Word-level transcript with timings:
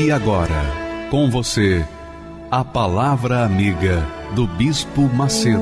E 0.00 0.12
agora, 0.12 0.62
com 1.10 1.28
você, 1.28 1.84
a 2.52 2.64
Palavra 2.64 3.44
Amiga 3.44 4.06
do 4.32 4.46
Bispo 4.46 5.00
Macedo. 5.12 5.58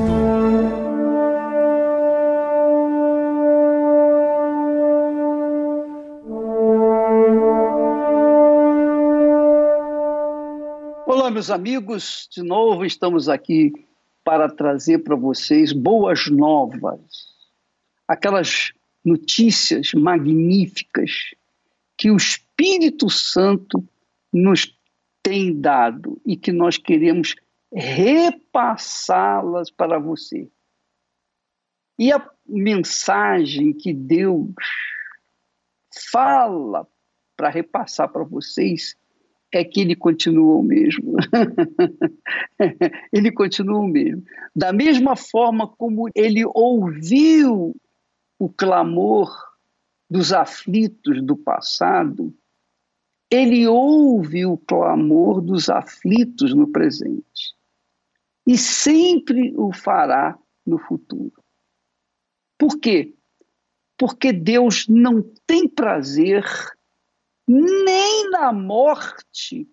Olá, 11.06 11.30
meus 11.30 11.50
amigos, 11.50 12.28
de 12.30 12.42
novo 12.42 12.84
estamos 12.84 13.30
aqui 13.30 13.73
para 14.23 14.50
trazer 14.50 14.98
para 14.98 15.16
vocês 15.16 15.73
boas 15.73 16.28
novas, 16.28 17.00
aquelas 18.06 18.74
notícias 19.02 19.93
magníficas 19.95 21.34
que 21.96 22.10
o 22.10 22.18
Espírito 22.18 23.09
Santo 23.09 23.82
nos 24.37 24.79
tem 25.23 25.59
dado 25.59 26.20
e 26.24 26.37
que 26.37 26.52
nós 26.52 26.76
queremos 26.76 27.34
repassá-las 27.73 29.70
para 29.70 29.98
você. 29.98 30.48
E 31.98 32.12
a 32.12 32.30
mensagem 32.46 33.73
que 33.73 33.95
Deus 33.95 34.54
fala 36.12 36.87
para 37.37 37.48
repassar 37.48 38.12
para 38.12 38.24
vocês 38.24 38.95
é 39.51 39.65
que 39.65 39.80
ele 39.80 39.96
continua 39.96 40.56
o 40.56 40.62
mesmo. 40.62 41.15
ele 43.10 43.32
continua 43.32 43.78
o 43.78 43.88
mesmo. 43.88 44.23
Da 44.54 44.73
mesma 44.73 45.16
forma 45.16 45.66
como 45.66 46.10
ele 46.15 46.45
ouviu 46.45 47.74
o 48.38 48.50
clamor 48.50 49.34
dos 50.10 50.32
aflitos 50.32 51.23
do 51.23 51.37
passado, 51.37 52.34
ele 53.30 53.66
ouve 53.66 54.46
o 54.46 54.57
clamor 54.57 55.41
dos 55.41 55.69
aflitos 55.69 56.55
no 56.55 56.69
presente 56.69 57.55
e 58.46 58.57
sempre 58.57 59.52
o 59.57 59.73
fará 59.73 60.38
no 60.65 60.79
futuro. 60.79 61.43
Por 62.57 62.79
quê? 62.79 63.15
Porque 63.99 64.33
Deus 64.33 64.87
não 64.88 65.22
tem 65.47 65.69
prazer 65.69 66.44
nem 67.47 68.31
na 68.31 68.53
morte 68.53 69.69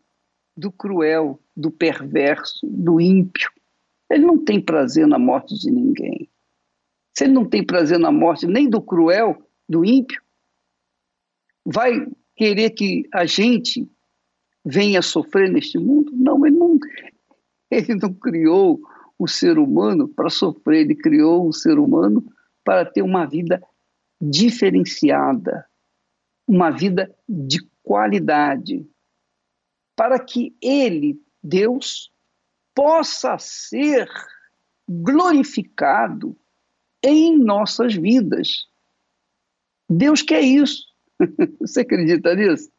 do 0.55 0.71
cruel, 0.71 1.39
do 1.55 1.71
perverso, 1.71 2.65
do 2.67 2.99
ímpio. 2.99 3.51
Ele 4.09 4.25
não 4.25 4.43
tem 4.43 4.61
prazer 4.61 5.07
na 5.07 5.17
morte 5.17 5.57
de 5.57 5.71
ninguém. 5.71 6.29
Se 7.13 7.25
ele 7.25 7.33
não 7.33 7.45
tem 7.45 7.63
prazer 7.63 7.99
na 7.99 8.11
morte 8.11 8.47
nem 8.47 8.69
do 8.69 8.81
cruel, 8.81 9.47
do 9.67 9.85
ímpio, 9.85 10.21
vai 11.65 12.07
querer 12.35 12.71
que 12.71 13.07
a 13.13 13.25
gente 13.25 13.89
venha 14.65 15.01
sofrer 15.01 15.51
neste 15.51 15.77
mundo? 15.77 16.11
Não, 16.13 16.45
ele 16.45 16.57
não, 16.57 16.79
ele 17.69 17.95
não 17.95 18.13
criou 18.13 18.81
o 19.17 19.27
ser 19.27 19.57
humano 19.57 20.07
para 20.07 20.29
sofrer, 20.29 20.81
ele 20.81 20.95
criou 20.95 21.47
o 21.47 21.53
ser 21.53 21.77
humano 21.77 22.23
para 22.63 22.85
ter 22.85 23.01
uma 23.01 23.25
vida 23.25 23.61
diferenciada, 24.21 25.65
uma 26.47 26.69
vida 26.71 27.13
de 27.27 27.59
qualidade, 27.81 28.87
para 29.95 30.17
que 30.19 30.55
ele, 30.61 31.21
Deus, 31.41 32.11
possa 32.73 33.37
ser 33.37 34.09
glorificado 34.87 36.35
em 37.03 37.37
nossas 37.37 37.93
vidas. 37.93 38.67
Deus 39.89 40.21
quer 40.21 40.41
isso. 40.41 40.92
Você 41.59 41.81
acredita 41.81 42.35
nisso? 42.35 42.69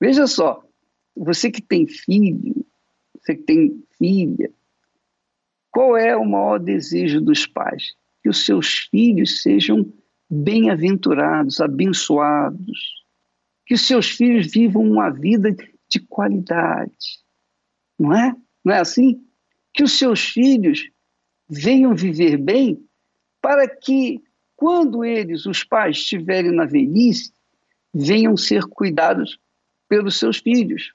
Veja 0.00 0.26
só, 0.26 0.62
você 1.16 1.50
que 1.50 1.60
tem 1.60 1.86
filho, 1.86 2.64
você 3.18 3.34
que 3.34 3.42
tem 3.42 3.82
filha, 3.98 4.50
qual 5.70 5.96
é 5.96 6.16
o 6.16 6.24
maior 6.24 6.58
desejo 6.58 7.20
dos 7.20 7.46
pais? 7.46 7.94
Que 8.22 8.28
os 8.28 8.44
seus 8.44 8.88
filhos 8.90 9.42
sejam 9.42 9.92
bem-aventurados, 10.30 11.60
abençoados, 11.60 13.04
que 13.66 13.74
os 13.74 13.86
seus 13.86 14.08
filhos 14.10 14.52
vivam 14.52 14.82
uma 14.82 15.10
vida 15.10 15.54
de 15.88 16.00
qualidade, 16.00 17.22
não 17.98 18.14
é? 18.14 18.34
Não 18.64 18.74
é 18.74 18.80
assim? 18.80 19.24
Que 19.72 19.82
os 19.82 19.98
seus 19.98 20.20
filhos 20.20 20.88
venham 21.48 21.94
viver 21.94 22.36
bem 22.36 22.82
para 23.40 23.68
que 23.68 24.22
quando 24.56 25.04
eles, 25.04 25.46
os 25.46 25.62
pais, 25.62 25.98
estiverem 25.98 26.50
na 26.50 26.64
velhice, 26.64 27.32
venham 27.98 28.36
ser 28.36 28.64
cuidados 28.64 29.38
pelos 29.88 30.18
seus 30.18 30.38
filhos. 30.38 30.94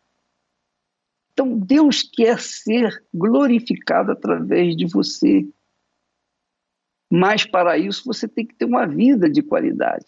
Então, 1.33 1.57
Deus 1.57 2.03
quer 2.03 2.39
ser 2.39 3.03
glorificado 3.13 4.11
através 4.11 4.75
de 4.77 4.85
você. 4.85 5.47
Mas, 7.11 7.45
para 7.45 7.77
isso, 7.77 8.03
você 8.05 8.27
tem 8.27 8.45
que 8.45 8.55
ter 8.55 8.65
uma 8.65 8.85
vida 8.85 9.29
de 9.29 9.41
qualidade. 9.41 10.05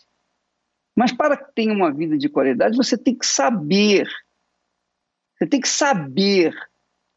Mas, 0.96 1.12
para 1.12 1.36
que 1.36 1.54
tenha 1.54 1.74
uma 1.74 1.92
vida 1.92 2.18
de 2.18 2.30
qualidade, 2.30 2.78
você 2.78 2.98
tem 2.98 3.16
que 3.16 3.26
saber. 3.26 4.08
Você 5.36 5.48
tem 5.48 5.60
que 5.60 5.68
saber 5.68 6.56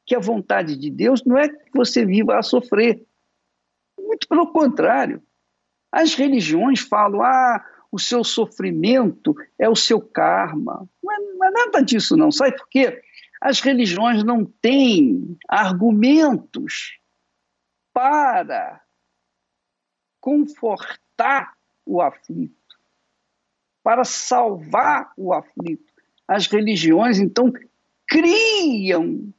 que 0.05 0.17
a 0.17 0.21
vontade 0.21 0.75
de 0.77 0.91
Deus 0.91 1.23
não 1.25 1.37
é 1.39 1.49
que 1.49 1.71
você 1.73 2.05
viva 2.05 2.39
a 2.39 2.43
sofrer. 2.43 3.07
Muito 3.99 4.27
pelo 4.27 4.51
contrário. 4.53 5.23
As 5.93 6.15
religiões 6.15 6.81
falam, 6.81 7.23
ah, 7.23 7.65
o 7.91 7.99
seu 7.99 8.23
sofrimento 8.23 9.35
é 9.59 9.69
o 9.69 9.77
seu 9.77 10.01
karma. 10.01 10.89
Não 11.03 11.13
é, 11.13 11.19
não 11.19 11.47
é 11.47 11.51
nada 11.51 11.81
disso, 11.83 12.17
não. 12.17 12.31
Sabe 12.31 12.57
por 12.57 12.69
quê? 12.69 13.03
As 13.41 13.61
religiões 13.61 14.25
não 14.25 14.45
têm 14.45 15.39
argumentos 15.49 16.99
para 17.93 18.83
confortar 20.21 21.57
o 21.87 22.03
aflito, 22.03 22.55
para 23.83 24.05
salvar 24.05 25.13
o 25.17 25.33
aflito. 25.33 25.93
As 26.27 26.47
religiões, 26.47 27.19
então, 27.19 27.51
criam, 28.07 29.33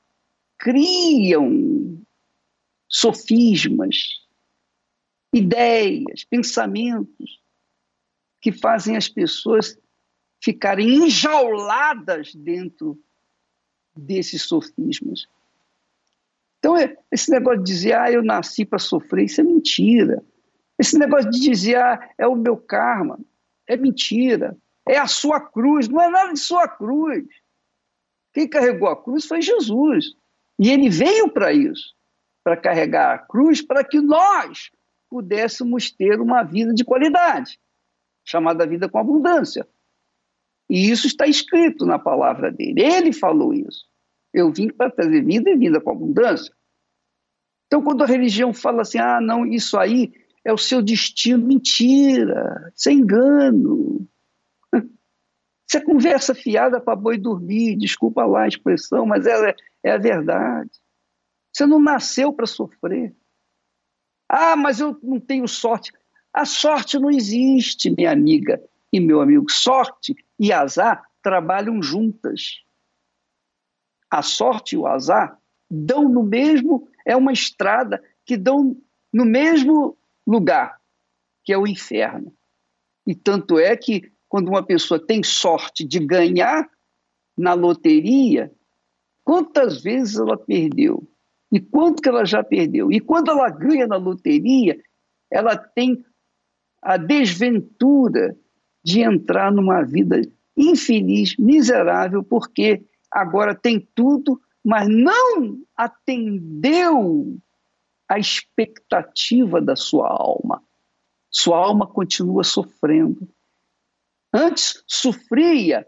criam 0.57 2.01
sofismas, 2.87 4.25
ideias, 5.31 6.23
pensamentos 6.23 7.38
que 8.41 8.51
fazem 8.51 8.95
as 8.95 9.07
pessoas 9.07 9.77
ficarem 10.41 11.05
enjauladas 11.05 12.33
dentro 12.33 12.97
desses 13.95 14.43
sofismas. 14.43 15.27
Então, 16.59 16.77
é, 16.77 16.97
esse 17.11 17.31
negócio 17.31 17.63
de 17.63 17.71
dizer, 17.71 17.93
ah, 17.93 18.11
eu 18.11 18.23
nasci 18.23 18.65
para 18.65 18.79
sofrer, 18.79 19.25
isso 19.25 19.41
é 19.41 19.43
mentira. 19.43 20.23
Esse 20.77 20.97
negócio 20.97 21.29
de 21.29 21.39
dizer, 21.39 21.77
ah, 21.77 22.13
é 22.17 22.27
o 22.27 22.35
meu 22.35 22.57
karma, 22.57 23.19
é 23.67 23.75
mentira. 23.77 24.57
É 24.87 24.97
a 24.97 25.07
sua 25.07 25.39
cruz, 25.39 25.87
não 25.87 26.01
é 26.01 26.09
nada 26.09 26.33
de 26.33 26.39
sua 26.39 26.67
cruz. 26.67 27.25
Quem 28.33 28.47
carregou 28.47 28.89
a 28.89 29.01
cruz 29.01 29.25
foi 29.25 29.41
Jesus. 29.41 30.15
E 30.57 30.69
ele 30.69 30.89
veio 30.89 31.29
para 31.29 31.53
isso, 31.53 31.95
para 32.43 32.57
carregar 32.57 33.15
a 33.15 33.17
cruz, 33.17 33.61
para 33.61 33.83
que 33.83 34.01
nós 34.01 34.71
pudéssemos 35.09 35.91
ter 35.91 36.19
uma 36.19 36.43
vida 36.43 36.73
de 36.73 36.83
qualidade, 36.83 37.59
chamada 38.29 38.67
vida 38.67 38.87
com 38.87 38.99
abundância. 38.99 39.67
E 40.69 40.91
isso 40.91 41.07
está 41.07 41.25
escrito 41.25 41.85
na 41.85 41.97
palavra 41.97 42.51
dele. 42.51 42.81
Ele 42.83 43.11
falou 43.11 43.53
isso. 43.53 43.87
Eu 44.31 44.53
vim 44.53 44.67
para 44.67 44.91
trazer 44.91 45.25
vida 45.25 45.49
e 45.49 45.57
vida 45.57 45.81
com 45.81 45.89
abundância. 45.89 46.53
Então, 47.65 47.81
quando 47.81 48.03
a 48.03 48.07
religião 48.07 48.53
fala 48.53 48.83
assim, 48.83 48.99
ah, 48.99 49.19
não, 49.19 49.45
isso 49.45 49.77
aí 49.77 50.11
é 50.45 50.53
o 50.53 50.57
seu 50.57 50.81
destino, 50.81 51.45
mentira, 51.45 52.71
isso 52.75 52.89
é 52.89 52.93
engano. 52.93 54.07
Isso 55.69 55.77
é 55.77 55.81
conversa 55.81 56.33
fiada 56.33 56.81
para 56.81 56.95
boi 56.95 57.15
dormir, 57.15 57.75
desculpa 57.75 58.25
lá 58.25 58.45
a 58.45 58.47
expressão, 58.47 59.05
mas 59.05 59.27
ela 59.27 59.49
é, 59.49 59.55
é 59.83 59.91
a 59.91 59.99
verdade. 59.99 60.71
Você 61.53 61.67
não 61.67 61.79
nasceu 61.79 62.33
para 62.33 62.47
sofrer. 62.47 63.15
Ah, 64.27 64.55
mas 64.55 64.79
eu 64.79 64.97
não 65.03 65.19
tenho 65.19 65.47
sorte. 65.47 65.91
A 66.33 66.45
sorte 66.45 66.99
não 66.99 67.09
existe, 67.09 67.89
minha 67.89 68.11
amiga 68.11 68.61
e 68.91 68.99
meu 68.99 69.21
amigo. 69.21 69.45
Sorte 69.49 70.15
e 70.39 70.51
azar 70.51 71.03
trabalham 71.21 71.81
juntas. 71.81 72.63
A 74.09 74.21
sorte 74.21 74.75
e 74.75 74.77
o 74.77 74.87
azar 74.87 75.37
dão 75.69 76.09
no 76.09 76.23
mesmo, 76.23 76.87
é 77.05 77.15
uma 77.15 77.31
estrada 77.31 78.03
que 78.25 78.35
dão 78.35 78.75
no 79.13 79.25
mesmo 79.25 79.97
lugar, 80.25 80.79
que 81.43 81.53
é 81.53 81.57
o 81.57 81.67
inferno. 81.67 82.33
E 83.05 83.13
tanto 83.13 83.59
é 83.59 83.75
que 83.75 84.11
quando 84.27 84.49
uma 84.49 84.63
pessoa 84.63 85.03
tem 85.03 85.23
sorte 85.23 85.83
de 85.83 85.99
ganhar 85.99 86.69
na 87.37 87.53
loteria, 87.53 88.51
quantas 89.23 89.81
vezes 89.81 90.17
ela 90.17 90.37
perdeu? 90.37 91.07
E 91.51 91.59
quanto 91.59 92.01
que 92.01 92.09
ela 92.09 92.25
já 92.25 92.43
perdeu? 92.43 92.91
E 92.91 92.99
quando 92.99 93.31
ela 93.31 93.49
ganha 93.49 93.87
na 93.87 93.97
loteria, 93.97 94.79
ela 95.31 95.57
tem 95.57 96.03
a 96.81 96.97
desventura 96.97 98.35
de 98.83 99.01
entrar 99.01 99.51
numa 99.51 99.83
vida 99.83 100.21
infeliz, 100.55 101.35
miserável, 101.37 102.23
porque 102.23 102.83
agora 103.11 103.55
tem 103.55 103.79
tudo, 103.95 104.39
mas 104.63 104.87
não 104.87 105.59
atendeu 105.75 107.37
a 108.07 108.17
expectativa 108.17 109.61
da 109.61 109.75
sua 109.75 110.07
alma. 110.09 110.63
Sua 111.29 111.57
alma 111.57 111.85
continua 111.85 112.43
sofrendo. 112.43 113.29
Antes 114.33 114.83
sofria 114.87 115.87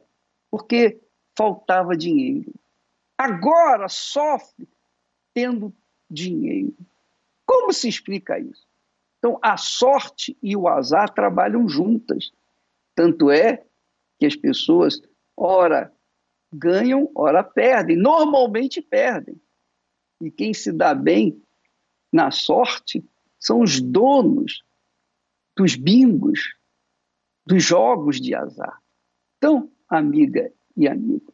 porque 0.49 1.01
faltava 1.35 1.95
dinheiro. 1.95 2.53
Agora 3.17 3.87
sofre 3.87 4.67
tendo 5.33 5.73
dinheiro. 6.09 6.75
Como 7.45 7.73
se 7.73 7.87
explica 7.87 8.39
isso? 8.39 8.70
Então, 9.21 9.37
a 9.39 9.55
sorte 9.55 10.35
e 10.41 10.57
o 10.57 10.67
azar 10.67 11.13
trabalham 11.13 11.69
juntas. 11.69 12.31
Tanto 12.95 13.29
é 13.29 13.63
que 14.19 14.25
as 14.25 14.35
pessoas, 14.35 14.99
ora 15.37 15.93
ganham, 16.51 17.07
ora 17.13 17.43
perdem. 17.43 17.95
Normalmente 17.95 18.81
perdem. 18.81 19.39
E 20.19 20.31
quem 20.31 20.55
se 20.55 20.71
dá 20.71 20.95
bem 20.95 21.39
na 22.11 22.31
sorte 22.31 23.05
são 23.39 23.61
os 23.61 23.79
donos 23.79 24.63
dos 25.55 25.75
bingos, 25.75 26.55
dos 27.45 27.63
jogos 27.63 28.19
de 28.19 28.33
azar. 28.33 28.81
Então, 29.37 29.71
amiga 29.87 30.51
e 30.75 30.87
amigo, 30.87 31.31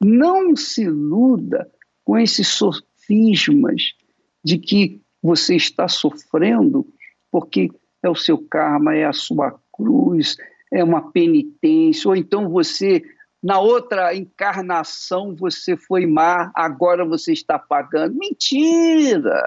não 0.00 0.54
se 0.54 0.82
iluda 0.82 1.68
com 2.04 2.16
esses 2.16 2.46
sofismas 2.46 3.96
de 4.44 4.58
que 4.58 5.02
você 5.20 5.56
está 5.56 5.88
sofrendo 5.88 6.86
porque 7.36 7.70
é 8.02 8.08
o 8.08 8.14
seu 8.14 8.38
karma, 8.38 8.96
é 8.96 9.04
a 9.04 9.12
sua 9.12 9.60
cruz, 9.70 10.38
é 10.72 10.82
uma 10.82 11.12
penitência, 11.12 12.08
ou 12.08 12.16
então 12.16 12.48
você, 12.48 13.02
na 13.42 13.60
outra 13.60 14.14
encarnação, 14.14 15.36
você 15.36 15.76
foi 15.76 16.06
má, 16.06 16.50
agora 16.54 17.04
você 17.04 17.34
está 17.34 17.58
pagando. 17.58 18.16
Mentira! 18.16 19.42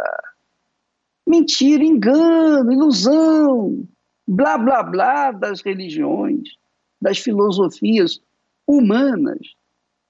Mentira, 1.25 1.83
engano, 1.83 2.71
ilusão, 2.71 3.87
blá, 4.27 4.55
blá, 4.55 4.83
blá 4.83 5.31
das 5.31 5.61
religiões, 5.61 6.47
das 7.01 7.17
filosofias 7.17 8.21
humanas. 8.67 9.55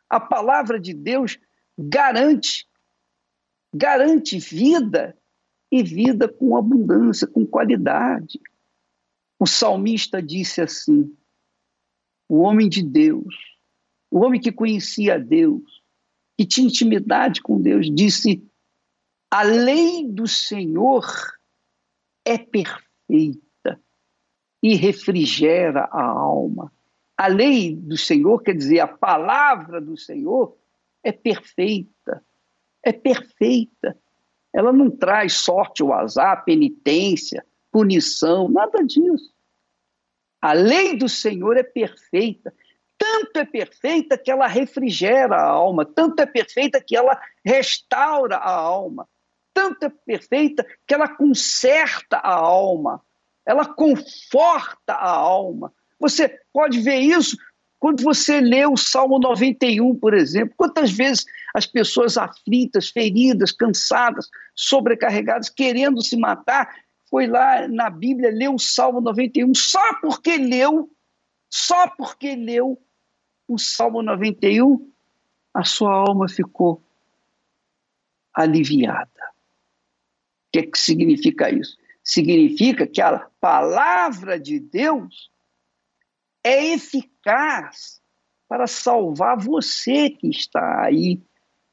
A 0.10 0.20
palavra 0.20 0.78
de 0.78 0.94
Deus 0.94 1.40
garante, 1.78 2.68
garante 3.74 4.38
vida 4.38 5.16
e 5.72 5.84
vida 5.84 6.28
com 6.28 6.58
abundância, 6.58 7.28
com 7.28 7.46
qualidade. 7.46 8.40
O 9.40 9.46
salmista 9.46 10.22
disse 10.22 10.62
assim: 10.62 11.16
o 12.28 12.40
homem 12.40 12.68
de 12.68 12.84
Deus, 12.84 13.36
o 14.10 14.20
homem 14.20 14.40
que 14.40 14.52
conhecia 14.52 15.20
Deus, 15.20 15.84
que 16.38 16.46
tinha 16.46 16.68
intimidade 16.68 17.42
com 17.42 17.62
Deus, 17.62 17.90
disse: 17.94 18.44
a 19.32 19.44
lei 19.44 20.08
do 20.08 20.28
Senhor 20.28 21.06
é 22.26 22.38
perfeita 22.38 23.80
e 24.62 24.76
refrigera 24.76 25.88
a 25.92 26.04
alma. 26.04 26.74
A 27.16 27.28
lei 27.28 27.76
do 27.76 27.98
Senhor, 27.98 28.42
quer 28.42 28.56
dizer, 28.56 28.80
a 28.80 28.88
palavra 28.88 29.80
do 29.80 29.98
Senhor, 29.98 30.58
é 31.04 31.12
perfeita. 31.12 32.26
É 32.82 32.94
perfeita 32.94 33.98
ela 34.54 34.74
não 34.74 34.90
traz 34.90 35.34
sorte 35.34 35.84
ou 35.84 35.94
azar, 35.94 36.44
penitência, 36.44 37.46
punição, 37.72 38.50
nada 38.50 38.84
disso. 38.84 39.34
A 40.42 40.54
lei 40.54 40.98
do 40.98 41.08
Senhor 41.10 41.58
é 41.58 41.64
perfeita. 41.64 42.54
Tanto 42.98 43.38
é 43.38 43.46
perfeita 43.46 44.18
que 44.18 44.30
ela 44.30 44.48
refrigera 44.48 45.36
a 45.36 45.48
alma, 45.50 45.86
tanto 45.86 46.22
é 46.22 46.26
perfeita 46.26 46.84
que 46.86 46.98
ela 46.98 47.20
restaura 47.46 48.36
a 48.36 48.52
alma, 48.52 49.08
tanto 49.54 49.86
é 49.86 49.90
perfeita 49.90 50.66
que 50.86 50.94
ela 50.94 51.08
conserta 51.08 52.18
a 52.18 52.34
alma, 52.34 53.02
ela 53.46 53.66
conforta 53.66 54.94
a 54.94 55.10
alma. 55.10 55.74
Você 55.98 56.42
pode 56.52 56.82
ver 56.82 56.98
isso 56.98 57.38
quando 57.80 58.04
você 58.04 58.42
lê 58.42 58.66
o 58.66 58.76
Salmo 58.76 59.18
91, 59.20 59.96
por 59.96 60.14
exemplo, 60.14 60.54
quantas 60.58 60.92
vezes 60.92 61.26
as 61.54 61.66
pessoas 61.66 62.18
aflitas, 62.18 62.90
feridas, 62.90 63.54
cansadas, 63.54 64.30
sobrecarregadas, 64.54 65.50
querendo 65.50 66.02
se 66.04 66.18
matar, 66.18 66.70
foi 67.10 67.26
lá 67.26 67.68
na 67.68 67.90
Bíblia 67.90 68.30
ler 68.32 68.50
o 68.50 68.60
Salmo 68.60 69.00
91 69.00 69.56
só 69.56 69.94
porque 70.02 70.38
leu, 70.38 70.92
só 71.50 71.88
porque 71.88 72.36
leu 72.36 72.78
o 73.48 73.58
Salmo 73.58 74.04
91, 74.04 74.92
a 75.54 75.64
sua 75.64 75.92
alma 75.92 76.28
ficou 76.28 76.84
aliviada. 78.34 79.10
O 80.48 80.52
que, 80.52 80.60
é 80.60 80.64
que 80.64 80.78
significa 80.78 81.50
isso? 81.50 81.78
Significa 82.04 82.86
que 82.86 83.02
a 83.02 83.28
palavra 83.40 84.40
de 84.40 84.60
Deus 84.60 85.32
é 86.44 86.74
eficaz 86.74 88.02
para 88.48 88.66
salvar 88.68 89.38
você 89.38 90.10
que 90.10 90.28
está 90.28 90.86
aí 90.86 91.22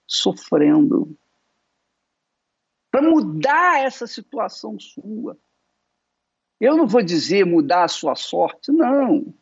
sofrendo. 0.07 1.17
Para 2.91 3.03
mudar 3.03 3.81
essa 3.81 4.07
situação 4.07 4.79
sua. 4.79 5.39
Eu 6.61 6.77
não 6.77 6.87
vou 6.87 7.03
dizer 7.03 7.45
mudar 7.45 7.85
a 7.85 7.89
sua 7.89 8.15
sorte, 8.15 8.73
não. 8.73 9.35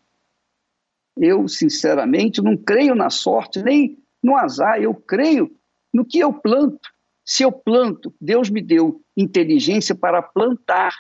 Eu, 1.17 1.47
sinceramente, 1.49 2.43
não 2.43 2.57
creio 2.57 2.95
na 2.95 3.11
sorte 3.11 3.63
nem 3.63 4.03
no 4.23 4.37
azar, 4.37 4.81
eu 4.81 4.95
creio 4.95 5.55
no 5.93 6.05
que 6.05 6.19
eu 6.19 6.33
planto. 6.33 6.89
Se 7.25 7.43
eu 7.43 7.53
planto, 7.53 8.15
Deus 8.21 8.51
me 8.51 8.61
deu 8.61 9.03
inteligência 9.17 9.95
para 9.95 10.23
plantar. 10.23 10.93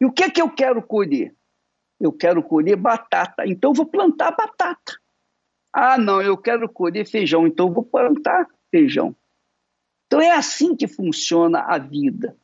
E 0.00 0.06
o 0.06 0.12
que 0.12 0.24
é 0.24 0.30
que 0.30 0.40
eu 0.40 0.50
quero 0.50 0.82
colher? 0.82 1.34
Eu 2.00 2.12
quero 2.12 2.42
colher 2.42 2.76
batata, 2.76 3.46
então 3.46 3.74
vou 3.74 3.84
plantar 3.84 4.30
batata. 4.32 4.98
Ah, 5.72 5.98
não, 5.98 6.20
eu 6.22 6.36
quero 6.36 6.68
colher 6.68 7.06
feijão, 7.06 7.46
então 7.46 7.72
vou 7.72 7.84
plantar 7.84 8.46
feijão. 8.70 9.14
Então 10.06 10.20
é 10.20 10.30
assim 10.30 10.74
que 10.74 10.88
funciona 10.88 11.60
a 11.60 11.78
vida. 11.78 12.36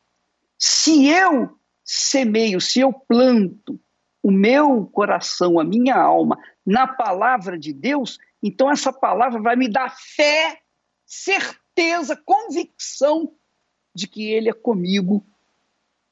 Se 0.59 1.09
eu 1.09 1.59
semeio, 1.83 2.61
se 2.61 2.81
eu 2.81 2.93
planto 2.93 3.81
o 4.23 4.31
meu 4.31 4.87
coração, 4.87 5.59
a 5.59 5.65
minha 5.65 5.97
alma 5.97 6.39
na 6.65 6.87
palavra 6.87 7.59
de 7.59 7.73
Deus, 7.73 8.19
então 8.43 8.71
essa 8.71 8.93
palavra 8.93 9.41
vai 9.41 9.57
me 9.57 9.69
dar 9.69 9.97
fé, 9.97 10.61
certeza, 11.05 12.17
convicção 12.17 13.33
de 13.95 14.07
que 14.07 14.31
Ele 14.31 14.51
é 14.51 14.53
comigo 14.53 15.25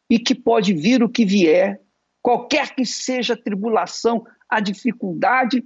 e 0.08 0.18
que 0.18 0.34
pode 0.34 0.72
vir 0.72 1.02
o 1.02 1.08
que 1.08 1.24
vier, 1.24 1.83
Qualquer 2.24 2.74
que 2.74 2.86
seja 2.86 3.34
a 3.34 3.36
tribulação, 3.36 4.26
a 4.48 4.58
dificuldade, 4.58 5.62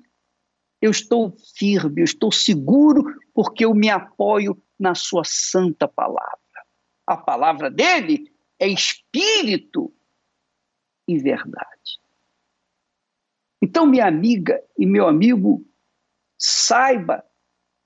eu 0.83 0.91
estou 0.91 1.37
firme, 1.57 2.01
eu 2.01 2.05
estou 2.05 2.33
seguro, 2.33 3.05
porque 3.33 3.65
eu 3.65 3.73
me 3.73 3.89
apoio 3.89 4.61
na 4.77 4.93
Sua 4.93 5.23
santa 5.25 5.87
palavra. 5.87 6.41
A 7.07 7.17
palavra 7.17 7.71
dele 7.71 8.35
é 8.59 8.67
espírito 8.67 9.95
e 11.07 11.17
verdade. 11.17 12.01
Então, 13.63 13.87
minha 13.87 14.09
amiga 14.09 14.61
e 14.77 14.85
meu 14.85 15.07
amigo, 15.07 15.65
saiba 16.37 17.25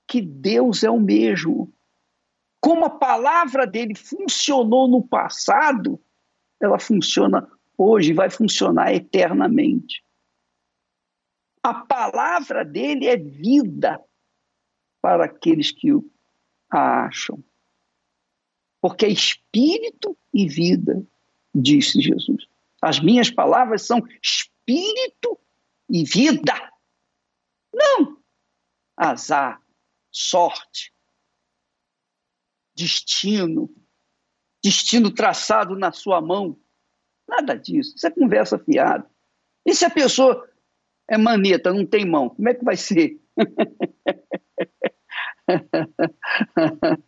que 0.08 0.22
Deus 0.22 0.82
é 0.82 0.88
o 0.90 0.98
mesmo. 0.98 1.70
Como 2.58 2.86
a 2.86 2.90
palavra 2.90 3.66
dele 3.66 3.94
funcionou 3.94 4.88
no 4.88 5.06
passado, 5.06 6.02
ela 6.58 6.78
funciona 6.78 7.46
hoje 7.76 8.12
vai 8.12 8.30
funcionar 8.30 8.94
eternamente. 8.94 10.04
A 11.62 11.74
palavra 11.74 12.64
dele 12.64 13.06
é 13.06 13.16
vida 13.16 14.02
para 15.00 15.26
aqueles 15.26 15.70
que 15.70 15.90
a 16.70 17.06
acham. 17.06 17.42
Porque 18.80 19.06
é 19.06 19.08
espírito 19.08 20.16
e 20.34 20.48
vida, 20.48 21.04
disse 21.54 22.00
Jesus. 22.00 22.46
As 22.80 22.98
minhas 22.98 23.30
palavras 23.30 23.86
são 23.86 24.02
espírito 24.20 25.38
e 25.88 26.04
vida. 26.04 26.72
Não, 27.72 28.20
azar, 28.96 29.62
sorte, 30.10 30.92
destino, 32.74 33.72
destino 34.62 35.12
traçado 35.12 35.76
na 35.76 35.92
sua 35.92 36.20
mão. 36.20 36.58
Nada 37.28 37.56
disso. 37.56 37.94
Isso 37.96 38.06
é 38.06 38.10
conversa 38.10 38.58
fiada. 38.58 39.06
E 39.64 39.74
se 39.74 39.84
a 39.84 39.90
pessoa 39.90 40.48
é 41.08 41.16
maneta, 41.16 41.72
não 41.72 41.86
tem 41.86 42.04
mão, 42.06 42.30
como 42.30 42.48
é 42.48 42.54
que 42.54 42.64
vai 42.64 42.76
ser? 42.76 43.20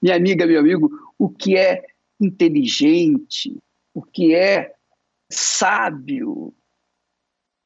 Minha 0.00 0.16
amiga, 0.16 0.46
meu 0.46 0.60
amigo, 0.60 0.90
o 1.18 1.28
que 1.28 1.56
é 1.56 1.84
inteligente, 2.20 3.58
o 3.94 4.02
que 4.02 4.34
é 4.34 4.74
sábio, 5.30 6.54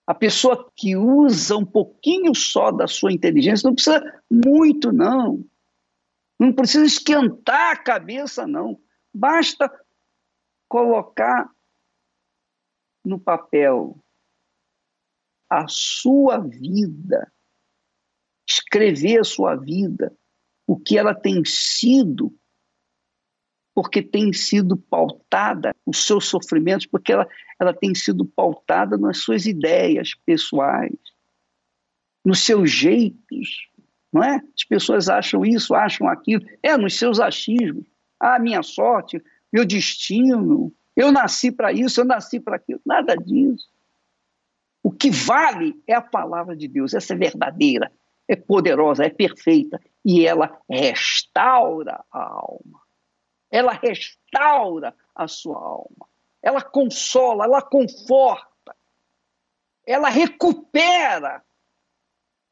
a 0.06 0.14
pessoa 0.14 0.70
que 0.74 0.96
usa 0.96 1.56
um 1.56 1.64
pouquinho 1.64 2.34
só 2.34 2.70
da 2.70 2.86
sua 2.86 3.12
inteligência, 3.12 3.66
não 3.66 3.74
precisa 3.74 4.22
muito, 4.30 4.92
não. 4.92 5.44
Não 6.38 6.52
precisa 6.52 6.84
esquentar 6.84 7.72
a 7.72 7.76
cabeça, 7.76 8.46
não. 8.46 8.78
Basta 9.12 9.70
colocar 10.68 11.50
no 13.06 13.20
papel 13.20 13.96
a 15.48 15.66
sua 15.68 16.38
vida, 16.38 17.32
escrever 18.48 19.20
a 19.20 19.24
sua 19.24 19.54
vida, 19.54 20.12
o 20.66 20.76
que 20.76 20.98
ela 20.98 21.14
tem 21.14 21.44
sido, 21.44 22.36
porque 23.72 24.02
tem 24.02 24.32
sido 24.32 24.76
pautada, 24.76 25.72
os 25.86 26.04
seus 26.04 26.26
sofrimentos, 26.26 26.86
porque 26.86 27.12
ela, 27.12 27.28
ela 27.60 27.72
tem 27.72 27.94
sido 27.94 28.24
pautada 28.24 28.98
nas 28.98 29.18
suas 29.18 29.46
ideias 29.46 30.14
pessoais, 30.26 30.98
nos 32.24 32.40
seus 32.40 32.68
jeitos, 32.68 33.68
não 34.12 34.24
é? 34.24 34.42
As 34.52 34.64
pessoas 34.64 35.08
acham 35.08 35.46
isso, 35.46 35.76
acham 35.76 36.08
aquilo, 36.08 36.44
é 36.60 36.76
nos 36.76 36.98
seus 36.98 37.20
achismos. 37.20 37.86
Ah, 38.18 38.40
minha 38.40 38.64
sorte, 38.64 39.22
meu 39.52 39.64
destino, 39.64 40.74
eu 40.96 41.12
nasci 41.12 41.52
para 41.52 41.72
isso, 41.72 42.00
eu 42.00 42.04
nasci 42.04 42.40
para 42.40 42.56
aquilo. 42.56 42.80
Nada 42.84 43.14
disso. 43.14 43.68
O 44.82 44.90
que 44.90 45.10
vale 45.10 45.80
é 45.86 45.94
a 45.94 46.00
palavra 46.00 46.56
de 46.56 46.66
Deus, 46.66 46.94
essa 46.94 47.12
é 47.12 47.16
verdadeira, 47.16 47.92
é 48.28 48.34
poderosa, 48.34 49.04
é 49.04 49.10
perfeita 49.10 49.80
e 50.04 50.24
ela 50.24 50.58
restaura 50.70 52.04
a 52.10 52.22
alma. 52.22 52.80
Ela 53.50 53.72
restaura 53.72 54.94
a 55.14 55.28
sua 55.28 55.56
alma. 55.56 56.08
Ela 56.42 56.62
consola, 56.62 57.44
ela 57.44 57.62
conforta. 57.62 58.76
Ela 59.84 60.08
recupera 60.08 61.42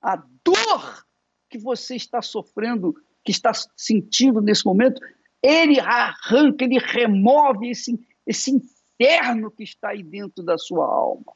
a 0.03 0.17
dor 0.45 1.07
que 1.49 1.59
você 1.59 1.95
está 1.95 2.21
sofrendo, 2.21 2.95
que 3.25 3.31
está 3.31 3.53
sentindo 3.77 4.41
nesse 4.41 4.67
momento. 4.67 5.01
Ele 5.41 5.79
arranca, 5.79 6.65
ele 6.65 6.79
remove 6.79 7.71
esse, 7.71 7.97
esse 8.27 8.51
inferno 8.51 9.51
que 9.51 9.63
está 9.63 9.91
aí 9.91 10.03
dentro 10.03 10.43
da 10.43 10.59
sua 10.59 10.87
alma. 10.87 11.33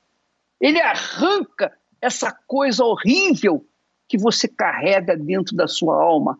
Ele 0.61 0.81
arranca 0.81 1.77
essa 2.01 2.33
coisa 2.47 2.85
horrível 2.85 3.67
que 4.09 4.17
você 4.17 4.49
carrega 4.49 5.15
dentro 5.17 5.55
da 5.55 5.69
sua 5.69 6.03
alma, 6.03 6.39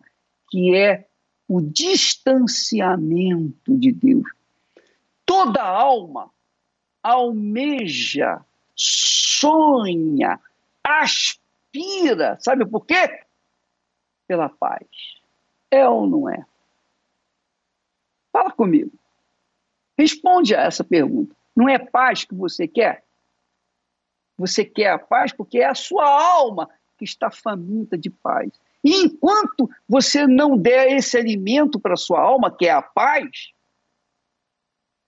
que 0.49 0.75
é 0.75 1.07
o 1.47 1.61
distanciamento 1.61 3.77
de 3.77 3.91
Deus. 3.91 4.27
Toda 5.25 5.61
alma 5.61 6.31
almeja, 7.03 8.43
sonha, 8.75 10.39
aspira, 10.83 12.37
sabe 12.39 12.65
por 12.65 12.85
quê? 12.85 13.23
Pela 14.27 14.49
paz. 14.49 14.87
É 15.71 15.87
ou 15.87 16.07
não 16.07 16.29
é? 16.29 16.45
Fala 18.31 18.51
comigo. 18.51 18.91
Responde 19.99 20.55
a 20.55 20.61
essa 20.61 20.81
pergunta. 20.81 21.35
Não 21.53 21.67
é 21.67 21.77
paz 21.77 22.23
que 22.23 22.33
você 22.33 22.65
quer? 22.65 23.03
Você 24.37 24.63
quer 24.63 24.91
a 24.91 24.97
paz 24.97 25.33
porque 25.33 25.59
é 25.59 25.65
a 25.65 25.75
sua 25.75 26.05
alma 26.05 26.69
que 26.97 27.03
está 27.03 27.29
faminta 27.29 27.97
de 27.97 28.09
paz. 28.09 28.49
E 28.81 28.95
enquanto 28.95 29.69
você 29.89 30.25
não 30.25 30.57
der 30.57 30.89
esse 30.93 31.17
alimento 31.17 31.77
para 31.77 31.95
a 31.95 31.97
sua 31.97 32.21
alma, 32.21 32.49
que 32.49 32.65
é 32.65 32.71
a 32.71 32.81
paz, 32.81 33.51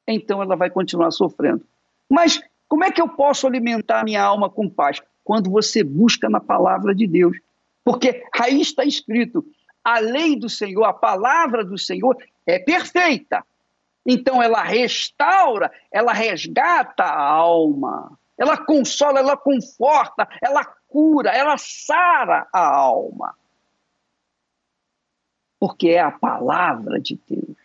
então 0.05 0.41
ela 0.41 0.57
vai 0.57 0.69
continuar 0.69 1.11
sofrendo. 1.11 1.65
Mas 2.09 2.41
como 2.67 2.83
é 2.83 2.91
que 2.91 3.01
eu 3.01 3.07
posso 3.07 3.47
alimentar 3.47 4.03
minha 4.03 4.21
alma 4.21 4.49
com 4.49 4.69
paz? 4.69 5.01
Quando 5.23 5.49
você 5.49 5.85
busca 5.85 6.29
na 6.29 6.41
palavra 6.41 6.93
de 6.93 7.07
Deus. 7.07 7.37
Porque 7.81 8.25
aí 8.37 8.59
está 8.59 8.83
escrito: 8.83 9.45
a 9.81 9.99
lei 9.99 10.35
do 10.37 10.49
Senhor, 10.49 10.83
a 10.83 10.91
palavra 10.91 11.63
do 11.63 11.77
Senhor 11.77 12.17
é 12.45 12.59
perfeita. 12.59 13.41
Então 14.05 14.41
ela 14.41 14.63
restaura, 14.63 15.71
ela 15.91 16.13
resgata 16.13 17.03
a 17.03 17.21
alma, 17.21 18.17
ela 18.37 18.57
consola, 18.57 19.19
ela 19.19 19.37
conforta, 19.37 20.27
ela 20.41 20.65
cura, 20.87 21.29
ela 21.29 21.57
sara 21.57 22.47
a 22.51 22.65
alma. 22.65 23.37
Porque 25.59 25.89
é 25.89 25.99
a 25.99 26.11
palavra 26.11 26.99
de 26.99 27.19
Deus. 27.29 27.57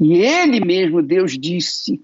E 0.00 0.14
ele 0.14 0.64
mesmo, 0.64 1.02
Deus 1.02 1.38
disse: 1.38 2.02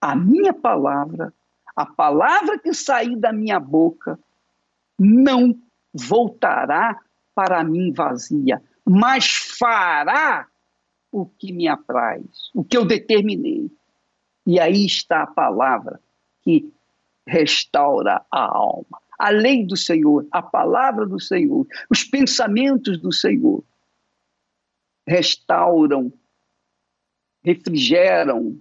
a 0.00 0.14
minha 0.14 0.54
palavra, 0.54 1.34
a 1.74 1.84
palavra 1.84 2.58
que 2.58 2.72
sair 2.72 3.16
da 3.16 3.32
minha 3.32 3.58
boca, 3.58 4.18
não 4.98 5.56
voltará 5.92 7.00
para 7.34 7.62
mim 7.62 7.92
vazia, 7.92 8.62
mas 8.88 9.34
fará 9.58 10.48
o 11.12 11.26
que 11.26 11.52
me 11.52 11.68
apraz, 11.68 12.50
o 12.54 12.64
que 12.64 12.76
eu 12.76 12.84
determinei. 12.84 13.70
E 14.46 14.58
aí 14.58 14.86
está 14.86 15.22
a 15.24 15.26
palavra 15.26 16.00
que 16.42 16.72
restaura 17.26 18.24
a 18.30 18.40
alma. 18.40 19.00
A 19.18 19.30
lei 19.30 19.66
do 19.66 19.76
Senhor, 19.76 20.26
a 20.30 20.40
palavra 20.40 21.04
do 21.04 21.20
Senhor, 21.20 21.66
os 21.90 22.02
pensamentos 22.04 22.98
do 22.98 23.12
Senhor 23.12 23.62
restauram, 25.06 26.10
refrigeram, 27.42 28.58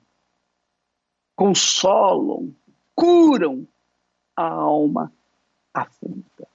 consolam, 1.36 2.53
curam 2.96 3.67
a 4.36 4.43
alma 4.43 5.13
aflita. 5.74 6.48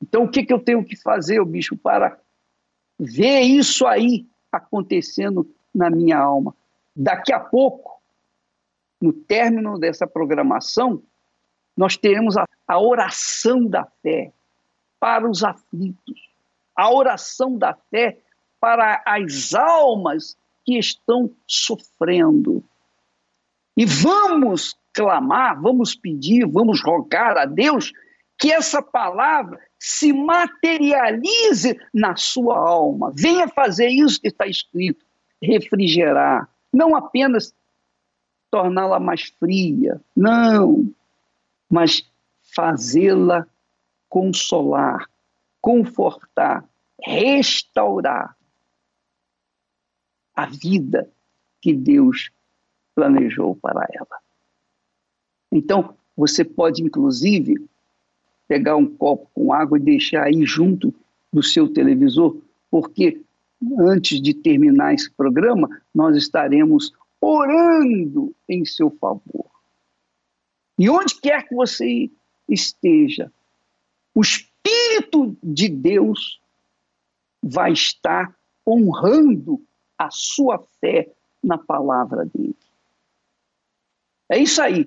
Então, 0.00 0.24
o 0.24 0.30
que, 0.30 0.44
que 0.44 0.52
eu 0.52 0.58
tenho 0.58 0.84
que 0.84 0.96
fazer, 0.96 1.44
bicho, 1.44 1.76
para 1.76 2.18
ver 3.02 3.40
isso 3.40 3.86
aí 3.86 4.26
acontecendo 4.50 5.48
na 5.74 5.90
minha 5.90 6.18
alma? 6.18 6.54
Daqui 6.94 7.32
a 7.32 7.40
pouco, 7.40 8.00
no 9.00 9.12
término 9.12 9.78
dessa 9.78 10.06
programação, 10.06 11.02
nós 11.76 11.96
teremos 11.96 12.36
a, 12.36 12.46
a 12.66 12.78
oração 12.78 13.66
da 13.66 13.84
fé 14.02 14.32
para 15.00 15.28
os 15.28 15.42
aflitos, 15.42 16.30
a 16.76 16.92
oração 16.92 17.58
da 17.58 17.74
fé 17.90 18.18
para 18.60 19.02
as 19.04 19.52
almas 19.52 20.36
que 20.64 20.78
estão 20.78 21.30
sofrendo. 21.46 22.62
E 23.76 23.84
vamos 23.84 24.76
clamar, 24.92 25.60
vamos 25.60 25.96
pedir, 25.96 26.46
vamos 26.46 26.80
rogar 26.82 27.36
a 27.36 27.46
Deus 27.46 27.92
que 28.42 28.50
essa 28.50 28.82
palavra 28.82 29.60
se 29.78 30.12
materialize 30.12 31.78
na 31.94 32.16
sua 32.16 32.58
alma. 32.58 33.12
Venha 33.14 33.46
fazer 33.46 33.86
isso 33.86 34.20
que 34.20 34.26
está 34.26 34.48
escrito, 34.48 35.06
refrigerar, 35.40 36.52
não 36.72 36.96
apenas 36.96 37.54
torná-la 38.50 38.98
mais 38.98 39.28
fria, 39.38 40.00
não, 40.16 40.92
mas 41.70 42.04
fazê-la 42.52 43.46
consolar, 44.08 45.08
confortar, 45.60 46.68
restaurar 47.00 48.36
a 50.34 50.46
vida 50.46 51.08
que 51.60 51.72
Deus 51.72 52.32
planejou 52.92 53.54
para 53.54 53.86
ela. 53.92 54.18
Então, 55.52 55.96
você 56.16 56.44
pode, 56.44 56.82
inclusive, 56.82 57.54
pegar 58.48 58.76
um 58.76 58.86
copo 58.86 59.28
com 59.34 59.52
água 59.52 59.78
e 59.78 59.82
deixar 59.82 60.24
aí 60.24 60.44
junto 60.44 60.94
do 61.32 61.42
seu 61.42 61.72
televisor, 61.72 62.36
porque 62.70 63.20
antes 63.78 64.20
de 64.20 64.34
terminar 64.34 64.94
esse 64.94 65.10
programa, 65.10 65.68
nós 65.94 66.16
estaremos 66.16 66.92
orando 67.20 68.34
em 68.48 68.64
seu 68.64 68.90
favor. 68.90 69.46
E 70.78 70.90
onde 70.90 71.20
quer 71.20 71.46
que 71.46 71.54
você 71.54 72.10
esteja, 72.48 73.32
o 74.14 74.20
Espírito 74.20 75.36
de 75.42 75.68
Deus 75.68 76.40
vai 77.42 77.72
estar 77.72 78.34
honrando 78.66 79.60
a 79.96 80.10
sua 80.10 80.58
fé 80.80 81.08
na 81.42 81.58
palavra 81.58 82.24
dele. 82.24 82.56
É 84.28 84.38
isso 84.38 84.62
aí. 84.62 84.86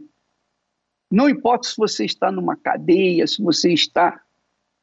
Não 1.15 1.29
importa 1.29 1.69
se 1.69 1.77
você 1.77 2.03
está 2.03 2.29
numa 2.29 2.57
cadeia, 2.57 3.25
se 3.25 3.41
você 3.41 3.71
está 3.71 4.19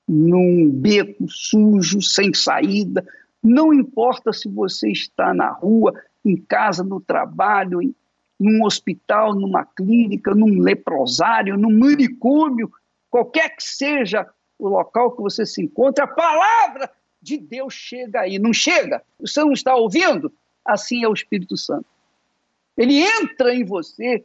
num 0.08 0.70
beco 0.70 1.28
sujo, 1.28 2.00
sem 2.00 2.32
saída, 2.32 3.06
não 3.42 3.70
importa 3.70 4.32
se 4.32 4.48
você 4.48 4.90
está 4.90 5.34
na 5.34 5.50
rua, 5.50 5.92
em 6.24 6.34
casa, 6.34 6.82
no 6.82 7.02
trabalho, 7.02 7.82
em, 7.82 7.94
num 8.40 8.64
hospital, 8.64 9.34
numa 9.34 9.66
clínica, 9.66 10.34
num 10.34 10.58
leprosário, 10.58 11.58
num 11.58 11.78
manicômio, 11.78 12.72
qualquer 13.10 13.54
que 13.54 13.62
seja 13.62 14.26
o 14.58 14.70
local 14.70 15.14
que 15.14 15.20
você 15.20 15.44
se 15.44 15.60
encontra, 15.62 16.04
a 16.04 16.08
palavra 16.08 16.90
de 17.20 17.36
Deus 17.36 17.74
chega 17.74 18.20
aí. 18.20 18.38
Não 18.38 18.54
chega? 18.54 19.02
Você 19.20 19.40
não 19.40 19.52
está 19.52 19.74
ouvindo? 19.74 20.32
Assim 20.64 21.04
é 21.04 21.08
o 21.08 21.12
Espírito 21.12 21.58
Santo. 21.58 21.84
Ele 22.74 23.02
entra 23.02 23.54
em 23.54 23.64
você 23.64 24.24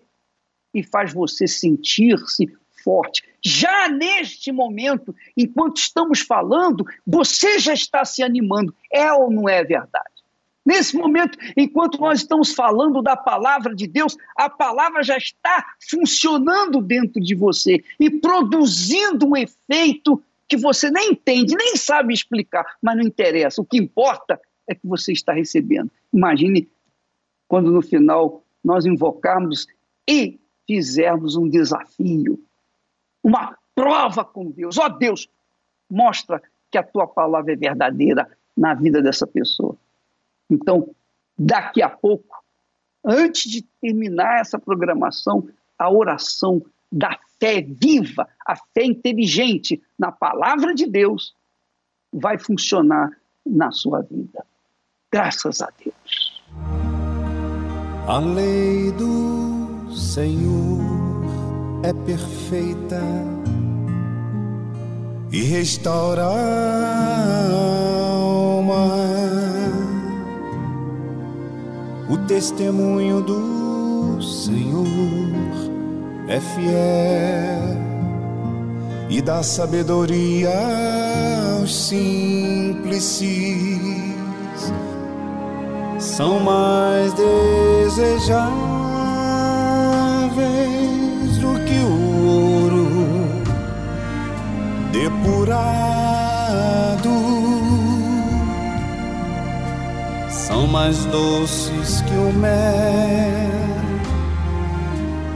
e 0.74 0.84
faz 0.84 1.14
você 1.14 1.48
sentir-se 1.48 2.48
forte. 2.84 3.24
Já 3.44 3.90
neste 3.90 4.52
momento, 4.52 5.14
enquanto 5.36 5.78
estamos 5.78 6.22
falando, 6.22 6.86
você 7.06 7.60
já 7.60 7.74
está 7.74 8.06
se 8.06 8.24
animando. 8.24 8.74
É 8.92 9.12
ou 9.12 9.30
não 9.30 9.50
é 9.50 9.64
verdade? 9.64 10.18
Nesse 10.66 10.98
momento, 10.98 11.38
enquanto 11.56 11.98
nós 11.98 12.20
estamos 12.20 12.54
falando 12.54 13.02
da 13.02 13.16
palavra 13.16 13.74
de 13.74 13.88
Deus, 13.88 14.18
a 14.36 14.50
palavra 14.50 15.02
já 15.02 15.18
está 15.18 15.66
funcionando 15.90 16.82
dentro 16.82 17.22
de 17.22 17.34
você 17.36 17.82
e 17.98 18.10
produzindo 18.10 19.28
um 19.28 19.38
efeito 19.38 20.22
que 20.48 20.58
você 20.58 20.92
nem 20.92 21.12
entende, 21.12 21.56
nem 21.56 21.78
sabe 21.78 22.14
explicar, 22.14 22.66
mas 22.82 22.98
não 22.98 23.04
interessa. 23.04 23.62
O 23.62 23.66
que 23.66 23.78
importa 23.78 24.40
é 24.68 24.76
que 24.76 24.86
você 24.86 25.14
está 25.14 25.32
recebendo. 25.32 25.90
Imagine 26.14 26.70
quando 27.48 27.72
no 27.72 27.82
final 27.82 28.44
nós 28.64 28.86
invocarmos 28.86 29.68
e 30.06 30.40
fizermos 30.68 31.36
um 31.36 31.50
desafio, 31.50 32.40
uma 33.24 33.58
prova 33.74 34.24
com 34.26 34.52
Deus. 34.52 34.78
Ó 34.78 34.86
oh, 34.86 34.90
Deus, 34.90 35.30
mostra 35.90 36.42
que 36.70 36.78
a 36.78 36.84
tua 36.84 37.08
palavra 37.08 37.54
é 37.54 37.56
verdadeira 37.56 38.30
na 38.56 38.74
vida 38.74 39.02
dessa 39.02 39.26
pessoa. 39.26 39.78
Então, 40.50 40.90
daqui 41.38 41.82
a 41.82 41.90
pouco, 41.90 42.44
antes 43.04 43.50
de 43.50 43.62
terminar 43.82 44.42
essa 44.42 44.60
programação, 44.60 45.48
a 45.80 45.90
oração 45.90 46.62
da 46.92 47.18
fé 47.40 47.62
viva, 47.62 48.28
a 48.46 48.56
fé 48.56 48.84
inteligente 48.84 49.82
na 49.98 50.12
palavra 50.12 50.74
de 50.74 50.86
Deus 50.86 51.34
vai 52.12 52.38
funcionar 52.38 53.12
na 53.46 53.72
sua 53.72 54.02
vida. 54.02 54.46
Graças 55.12 55.62
a 55.62 55.70
Deus. 55.84 56.44
A 58.08 58.20
lei 58.20 58.92
do 58.94 59.27
Senhor 59.98 61.26
é 61.84 61.92
perfeita 61.92 63.02
e 65.32 65.42
restaura 65.42 66.24
a 66.24 67.52
alma 67.52 68.88
o 72.10 72.18
testemunho 72.20 73.22
do 73.22 74.22
Senhor 74.22 74.88
é 76.28 76.40
fiel 76.40 77.78
e 79.10 79.22
dá 79.22 79.42
sabedoria 79.42 80.52
aos 81.60 81.88
simples. 81.88 83.22
São 86.00 86.40
mais 86.40 87.14
desejáveis 87.14 88.77
depurado 95.10 97.10
são 100.30 100.68
mais 100.68 101.06
doces 101.06 102.02
que 102.02 102.14
o 102.14 102.34
mel 102.34 102.52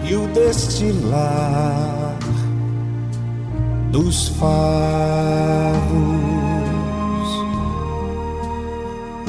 e 0.04 0.16
o 0.16 0.28
destilar 0.28 2.18
dos 3.92 4.28
favos. 4.30 4.52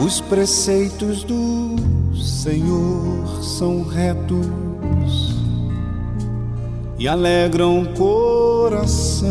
Os 0.05 0.21
preceitos 0.23 1.23
do 1.23 1.77
Senhor 2.17 3.45
são 3.45 3.85
retos 3.85 4.72
e 7.03 7.09
alegram 7.09 7.81
o 7.81 7.87
coração. 7.95 9.29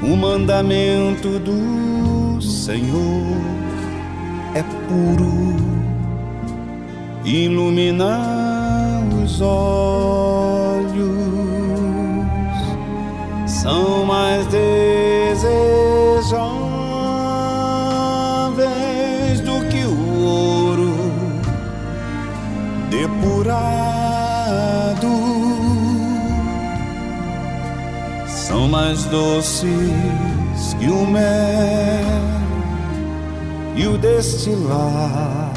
O 0.00 0.16
mandamento 0.16 1.40
do 1.40 2.40
Senhor 2.40 3.36
é 4.54 4.62
puro, 4.86 5.56
ilumina 7.24 8.20
os 9.24 9.40
olhos, 9.40 10.78
são 13.46 14.04
mais 14.04 14.46
desejáveis 14.46 15.87
são 28.48 28.66
mais 28.66 29.04
doces 29.04 29.68
que 30.78 30.88
o 30.88 31.06
mel 31.06 31.22
e 33.76 33.86
o 33.86 33.98
destilar 33.98 35.52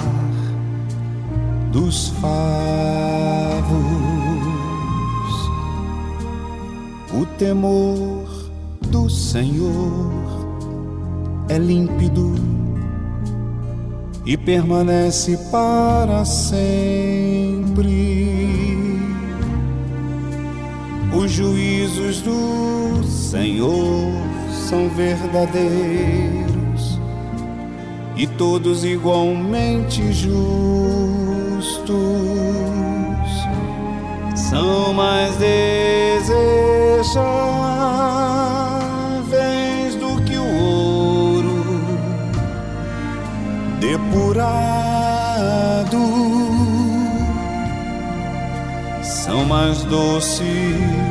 dos 1.72 2.10
favos. 2.20 2.62
O 7.14 7.26
temor 7.38 8.28
do 8.88 9.10
Senhor 9.10 10.12
é 11.50 11.58
límpido 11.58 12.36
e 14.26 14.38
permanece 14.38 15.38
para 15.50 16.24
sempre 16.26 17.21
os 21.32 21.38
juízos 21.38 22.22
do 22.22 23.02
Senhor 23.08 24.12
são 24.68 24.90
verdadeiros 24.90 25.70
e 28.18 28.28
todos 28.28 28.84
igualmente 28.84 30.12
justos. 30.12 30.42
São 34.36 34.92
mais 34.94 35.38
desejáveis 35.38 37.16
do 39.96 40.22
que 40.24 40.36
o 40.36 40.44
ouro 40.44 41.64
depurado 43.80 44.52
são 49.02 49.46
mais 49.46 49.86
doces 49.86 51.11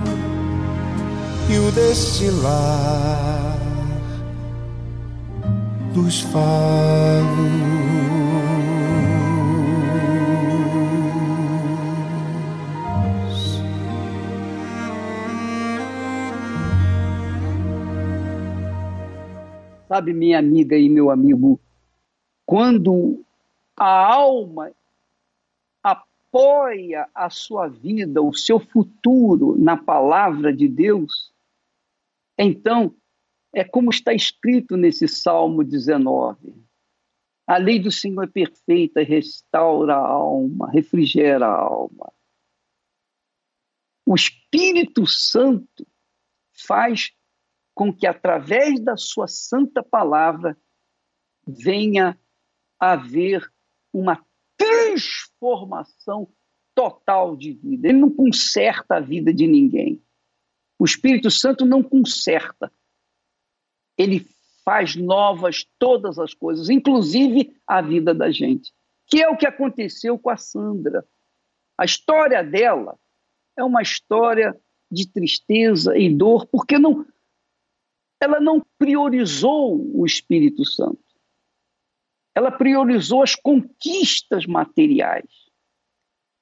e 1.61 1.67
o 1.67 1.71
destilar 1.71 3.57
dos 5.93 6.21
favos. 6.21 7.51
Sabe, 19.87 20.13
minha 20.13 20.39
amiga 20.39 20.77
e 20.77 20.89
meu 20.89 21.11
amigo, 21.11 21.59
quando 22.45 23.21
a 23.77 24.13
alma 24.13 24.71
apoia 25.83 27.07
a 27.13 27.29
sua 27.29 27.67
vida, 27.67 28.21
o 28.21 28.33
seu 28.33 28.57
futuro 28.57 29.57
na 29.59 29.75
palavra 29.75 30.53
de 30.53 30.67
Deus, 30.67 31.30
então 32.43 32.95
é 33.53 33.63
como 33.63 33.89
está 33.89 34.13
escrito 34.13 34.77
nesse 34.77 35.07
Salmo 35.07 35.63
19. 35.63 36.55
A 37.45 37.57
lei 37.57 37.79
do 37.79 37.91
Senhor 37.91 38.23
é 38.23 38.27
perfeita, 38.27 39.03
restaura 39.03 39.95
a 39.95 40.07
alma, 40.07 40.69
refrigera 40.71 41.45
a 41.45 41.61
alma. 41.61 42.11
O 44.05 44.15
Espírito 44.15 45.05
Santo 45.05 45.85
faz 46.65 47.11
com 47.73 47.93
que, 47.93 48.07
através 48.07 48.79
da 48.79 48.95
sua 48.95 49.27
santa 49.27 49.83
palavra, 49.83 50.57
venha 51.45 52.17
haver 52.79 53.51
uma 53.93 54.23
transformação 54.57 56.31
total 56.73 57.35
de 57.35 57.53
vida. 57.53 57.89
Ele 57.89 57.99
não 57.99 58.09
conserta 58.09 58.95
a 58.95 58.99
vida 58.99 59.33
de 59.33 59.47
ninguém. 59.47 60.01
O 60.81 60.85
Espírito 60.85 61.29
Santo 61.29 61.63
não 61.63 61.83
conserta. 61.83 62.73
Ele 63.95 64.25
faz 64.65 64.95
novas 64.95 65.63
todas 65.77 66.17
as 66.17 66.33
coisas, 66.33 66.71
inclusive 66.71 67.55
a 67.67 67.83
vida 67.83 68.15
da 68.15 68.31
gente. 68.31 68.73
Que 69.05 69.21
é 69.21 69.29
o 69.29 69.37
que 69.37 69.45
aconteceu 69.45 70.17
com 70.17 70.31
a 70.31 70.37
Sandra. 70.37 71.05
A 71.77 71.85
história 71.85 72.43
dela 72.43 72.97
é 73.55 73.63
uma 73.63 73.83
história 73.83 74.59
de 74.89 75.07
tristeza 75.07 75.95
e 75.95 76.11
dor, 76.11 76.47
porque 76.47 76.79
não 76.79 77.05
ela 78.19 78.39
não 78.39 78.59
priorizou 78.79 79.79
o 79.95 80.03
Espírito 80.03 80.65
Santo. 80.65 80.97
Ela 82.33 82.49
priorizou 82.49 83.21
as 83.21 83.35
conquistas 83.35 84.47
materiais. 84.47 85.29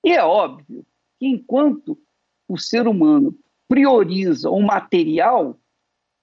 E 0.02 0.13
é 0.13 0.23
óbvio 0.23 0.86
que 1.19 1.28
enquanto 1.28 2.02
o 2.47 2.58
ser 2.58 2.88
humano 2.88 3.38
prioriza 3.69 4.49
o 4.49 4.60
material, 4.62 5.58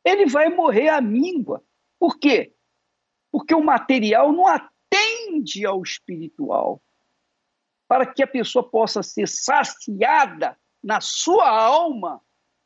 ele 0.04 0.26
vai 0.26 0.48
morrer 0.48 0.88
à 0.88 1.00
míngua. 1.00 1.64
Por 1.98 2.18
quê? 2.18 2.52
Porque 3.30 3.54
o 3.54 3.64
material 3.64 4.32
não 4.32 4.46
atende 4.48 5.64
ao 5.64 5.80
espiritual. 5.82 6.82
Para 7.88 8.04
que 8.04 8.22
a 8.22 8.26
pessoa 8.26 8.68
possa 8.68 9.02
ser 9.02 9.28
saciada 9.28 10.58
na 10.82 11.00
sua 11.00 11.48
alma, 11.48 12.20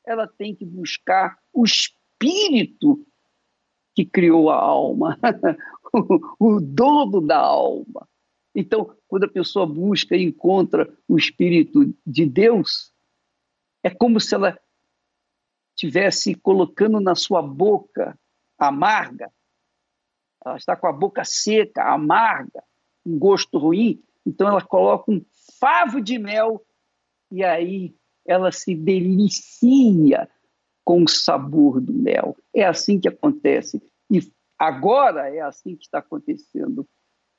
ela 0.06 0.26
tem 0.26 0.54
que 0.56 0.64
buscar 0.64 1.38
o 1.52 1.64
espírito 1.64 3.06
que 3.94 4.06
criou 4.06 4.48
a 4.48 4.56
alma, 4.56 5.18
o 6.40 6.58
dono 6.58 7.20
da 7.20 7.38
alma. 7.38 8.08
Então, 8.54 8.96
quando 9.06 9.24
a 9.24 9.30
pessoa 9.30 9.66
busca 9.66 10.16
e 10.16 10.24
encontra 10.24 10.90
o 11.06 11.18
espírito 11.18 11.94
de 12.06 12.24
Deus, 12.24 12.92
é 13.82 13.90
como 13.90 14.18
se 14.18 14.34
ela 14.34 14.58
tivesse 15.80 16.34
colocando 16.34 17.00
na 17.00 17.14
sua 17.14 17.40
boca 17.40 18.14
amarga, 18.58 19.32
ela 20.44 20.58
está 20.58 20.76
com 20.76 20.86
a 20.86 20.92
boca 20.92 21.24
seca, 21.24 21.82
amarga, 21.84 22.62
um 23.04 23.18
gosto 23.18 23.56
ruim, 23.56 24.02
então 24.26 24.46
ela 24.46 24.60
coloca 24.60 25.10
um 25.10 25.24
favo 25.58 25.98
de 25.98 26.18
mel 26.18 26.62
e 27.30 27.42
aí 27.42 27.94
ela 28.26 28.52
se 28.52 28.74
delicia 28.74 30.28
com 30.84 31.02
o 31.02 31.08
sabor 31.08 31.80
do 31.80 31.94
mel. 31.94 32.36
É 32.54 32.64
assim 32.64 33.00
que 33.00 33.08
acontece. 33.08 33.82
E 34.10 34.20
agora 34.58 35.34
é 35.34 35.40
assim 35.40 35.76
que 35.76 35.84
está 35.84 36.00
acontecendo 36.00 36.86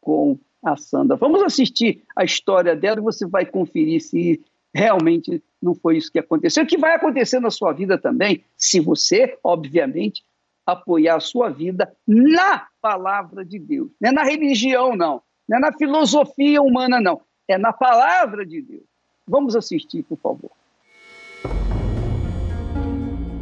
com 0.01 0.39
a 0.63 0.75
Sandra. 0.75 1.15
Vamos 1.15 1.43
assistir 1.43 2.03
a 2.15 2.23
história 2.23 2.75
dela 2.75 2.99
e 2.99 3.03
você 3.03 3.27
vai 3.27 3.45
conferir 3.45 4.01
se 4.01 4.43
realmente 4.73 5.43
não 5.61 5.75
foi 5.75 5.97
isso 5.97 6.11
que 6.11 6.19
aconteceu. 6.19 6.65
Que 6.65 6.77
vai 6.77 6.95
acontecer 6.95 7.39
na 7.39 7.51
sua 7.51 7.71
vida 7.71 7.97
também, 7.97 8.43
se 8.57 8.79
você, 8.79 9.37
obviamente, 9.43 10.23
apoiar 10.65 11.15
a 11.15 11.19
sua 11.19 11.49
vida 11.49 11.91
na 12.07 12.67
palavra 12.81 13.43
de 13.45 13.59
Deus. 13.59 13.91
Não 13.99 14.09
é 14.09 14.13
na 14.13 14.23
religião, 14.23 14.95
não. 14.95 15.21
Não 15.47 15.57
é 15.57 15.59
na 15.61 15.73
filosofia 15.73 16.61
humana, 16.61 16.99
não. 16.99 17.21
É 17.47 17.57
na 17.57 17.73
palavra 17.73 18.45
de 18.45 18.61
Deus. 18.61 18.83
Vamos 19.27 19.55
assistir, 19.55 20.03
por 20.03 20.17
favor 20.17 20.51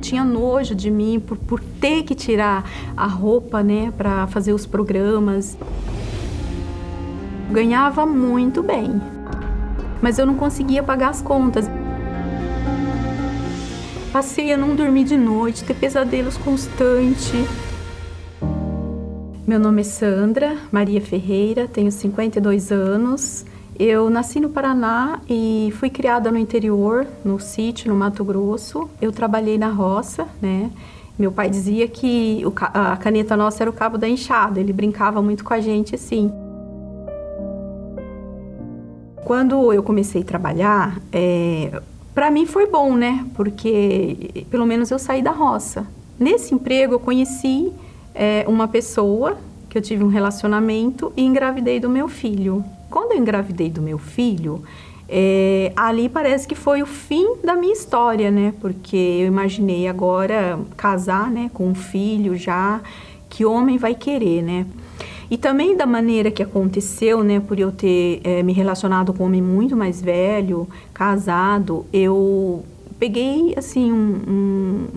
tinha 0.10 0.24
nojo 0.24 0.74
de 0.74 0.90
mim 0.90 1.20
por, 1.20 1.38
por 1.38 1.60
ter 1.62 2.02
que 2.02 2.16
tirar 2.16 2.64
a 2.98 3.06
roupa, 3.06 3.62
né, 3.62 3.94
para 3.96 4.26
fazer 4.28 4.54
os 4.54 4.66
programas. 4.66 5.56
Ganhava 7.52 8.08
muito 8.08 8.64
bem, 8.64 9.00
mas 10.02 10.18
eu 10.18 10.26
não 10.26 10.36
conseguia 10.36 10.82
pagar 10.82 11.10
as 11.10 11.22
contas. 11.22 11.70
Passei 14.12 14.52
a 14.52 14.58
não 14.58 14.76
dormir 14.76 15.04
de 15.04 15.16
noite, 15.16 15.64
ter 15.64 15.76
pesadelos 15.76 16.36
constantes. 16.36 17.48
Meu 19.46 19.60
nome 19.60 19.82
é 19.82 19.84
Sandra 19.84 20.58
Maria 20.72 21.00
Ferreira, 21.00 21.68
tenho 21.68 21.92
52 21.92 22.72
anos. 22.72 23.46
Eu 23.78 24.10
nasci 24.10 24.40
no 24.40 24.50
Paraná 24.50 25.22
e 25.30 25.72
fui 25.78 25.92
criada 25.92 26.32
no 26.32 26.40
interior, 26.40 27.06
no 27.24 27.40
sítio, 27.40 27.88
no 27.88 27.96
Mato 27.96 28.24
Grosso. 28.24 28.90
Eu 29.00 29.12
trabalhei 29.12 29.60
na 29.60 29.70
roça, 29.70 30.28
né? 30.42 30.72
Meu 31.18 31.32
pai 31.32 31.48
dizia 31.48 31.88
que 31.88 32.44
a 32.74 32.98
caneta 32.98 33.38
nossa 33.38 33.62
era 33.62 33.70
o 33.70 33.74
cabo 33.74 33.98
da 33.98 34.10
enxada, 34.10 34.60
ele 34.60 34.74
brincava 34.74 35.22
muito 35.22 35.44
com 35.44 35.54
a 35.54 35.60
gente 35.60 35.94
assim. 35.94 36.32
Quando 39.24 39.72
eu 39.72 39.84
comecei 39.84 40.24
a 40.24 40.26
trabalhar, 40.26 41.00
é, 41.12 41.80
para 42.14 42.30
mim 42.32 42.46
foi 42.46 42.68
bom, 42.68 42.96
né? 42.96 43.26
Porque 43.36 44.46
pelo 44.50 44.66
menos 44.66 44.92
eu 44.92 45.00
saí 45.00 45.22
da 45.22 45.32
roça. 45.32 45.88
Nesse 46.20 46.54
emprego 46.54 46.94
eu 46.96 47.00
conheci 47.00 47.72
é, 48.14 48.44
uma 48.48 48.68
pessoa 48.68 49.38
que 49.70 49.78
eu 49.78 49.82
tive 49.82 50.04
um 50.04 50.08
relacionamento 50.08 51.14
e 51.16 51.24
engravidei 51.24 51.80
do 51.80 51.90
meu 51.90 52.08
filho. 52.08 52.64
Quando 52.90 53.12
eu 53.12 53.18
engravidei 53.20 53.70
do 53.70 53.82
meu 53.82 53.98
filho, 53.98 54.64
é, 55.08 55.72
ali 55.76 56.10
parece 56.10 56.48
que 56.48 56.56
foi 56.56 56.82
o 56.82 56.86
fim 56.86 57.38
da 57.44 57.56
minha 57.56 57.74
história, 57.74 58.30
né? 58.30 58.54
Porque 58.60 58.96
eu 58.96 59.28
imaginei 59.28 59.88
agora 59.88 60.60
casar, 60.76 61.32
né, 61.32 61.50
com 61.54 61.68
um 61.68 61.76
filho 61.76 62.36
já, 62.36 62.82
que 63.30 63.46
homem 63.46 63.78
vai 63.78 63.96
querer, 63.96 64.44
né? 64.44 64.66
E 65.30 65.38
também 65.38 65.78
da 65.78 65.86
maneira 65.86 66.32
que 66.32 66.42
aconteceu, 66.42 67.24
né, 67.24 67.40
por 67.40 67.60
eu 67.60 67.72
ter 67.72 68.20
é, 68.24 68.42
me 68.42 68.52
relacionado 68.52 69.14
com 69.14 69.24
um 69.24 69.28
homem 69.28 69.42
muito 69.42 69.78
mais 69.78 70.02
velho, 70.02 70.68
casado, 70.92 71.86
eu 71.94 72.64
peguei 72.98 73.54
assim 73.56 73.92
um, 73.92 74.22
um, 74.28 74.88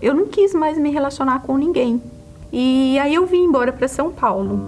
eu 0.00 0.14
não 0.14 0.26
quis 0.26 0.54
mais 0.54 0.78
me 0.78 0.90
relacionar 0.90 1.40
com 1.40 1.56
ninguém. 1.56 2.00
E 2.52 2.96
aí 3.00 3.14
eu 3.14 3.26
vim 3.26 3.44
embora 3.44 3.72
para 3.72 3.88
São 3.88 4.12
Paulo. 4.12 4.60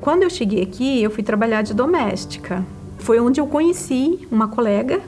Quando 0.00 0.22
eu 0.22 0.30
cheguei 0.30 0.62
aqui, 0.62 1.02
eu 1.02 1.10
fui 1.10 1.22
trabalhar 1.22 1.62
de 1.62 1.74
doméstica. 1.74 2.64
Foi 2.98 3.20
onde 3.20 3.40
eu 3.40 3.46
conheci 3.46 4.26
uma 4.32 4.48
colega 4.48 5.00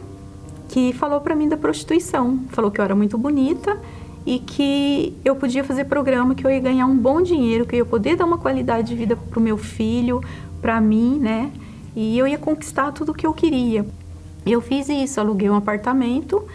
que 0.68 0.92
falou 0.92 1.20
para 1.20 1.34
mim 1.34 1.48
da 1.48 1.56
prostituição. 1.56 2.38
Falou 2.50 2.70
que 2.70 2.80
eu 2.80 2.84
era 2.84 2.94
muito 2.94 3.16
bonita 3.18 3.80
e 4.26 4.38
que 4.38 5.16
eu 5.24 5.34
podia 5.36 5.64
fazer 5.64 5.84
programa, 5.84 6.34
que 6.34 6.46
eu 6.46 6.50
ia 6.50 6.60
ganhar 6.60 6.86
um 6.86 6.96
bom 6.96 7.22
dinheiro, 7.22 7.66
que 7.66 7.74
eu 7.74 7.78
ia 7.78 7.84
poder 7.84 8.16
dar 8.16 8.24
uma 8.24 8.38
qualidade 8.38 8.88
de 8.88 8.94
vida 8.94 9.16
para 9.16 9.38
o 9.38 9.42
meu 9.42 9.56
filho, 9.56 10.22
para 10.60 10.80
mim, 10.80 11.18
né? 11.18 11.50
E 11.96 12.18
eu 12.18 12.26
ia 12.26 12.38
conquistar 12.38 12.92
tudo 12.92 13.12
o 13.12 13.14
que 13.14 13.26
eu 13.26 13.32
queria. 13.32 13.86
Eu 14.46 14.60
fiz 14.60 14.88
isso, 14.88 15.20
aluguei 15.20 15.48
um 15.50 15.56
apartamento 15.56 16.46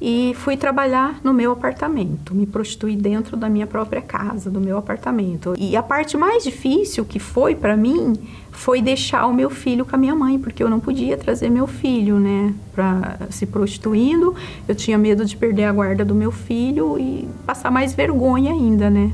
e 0.00 0.32
fui 0.36 0.56
trabalhar 0.56 1.20
no 1.24 1.32
meu 1.32 1.52
apartamento, 1.52 2.34
me 2.34 2.46
prostituí 2.46 2.96
dentro 2.96 3.36
da 3.36 3.48
minha 3.48 3.66
própria 3.66 4.00
casa, 4.00 4.50
do 4.50 4.60
meu 4.60 4.78
apartamento. 4.78 5.54
E 5.58 5.76
a 5.76 5.82
parte 5.82 6.16
mais 6.16 6.44
difícil 6.44 7.04
que 7.04 7.18
foi 7.18 7.54
para 7.54 7.76
mim 7.76 8.14
foi 8.50 8.82
deixar 8.82 9.26
o 9.26 9.32
meu 9.32 9.50
filho 9.50 9.84
com 9.84 9.94
a 9.94 9.98
minha 9.98 10.14
mãe, 10.14 10.38
porque 10.38 10.62
eu 10.62 10.70
não 10.70 10.80
podia 10.80 11.16
trazer 11.16 11.48
meu 11.48 11.66
filho, 11.66 12.18
né, 12.18 12.52
para 12.74 13.18
se 13.30 13.46
prostituindo. 13.46 14.34
Eu 14.66 14.74
tinha 14.74 14.98
medo 14.98 15.24
de 15.24 15.36
perder 15.36 15.64
a 15.64 15.72
guarda 15.72 16.04
do 16.04 16.14
meu 16.14 16.32
filho 16.32 16.98
e 16.98 17.28
passar 17.46 17.70
mais 17.70 17.92
vergonha 17.92 18.52
ainda, 18.52 18.90
né? 18.90 19.12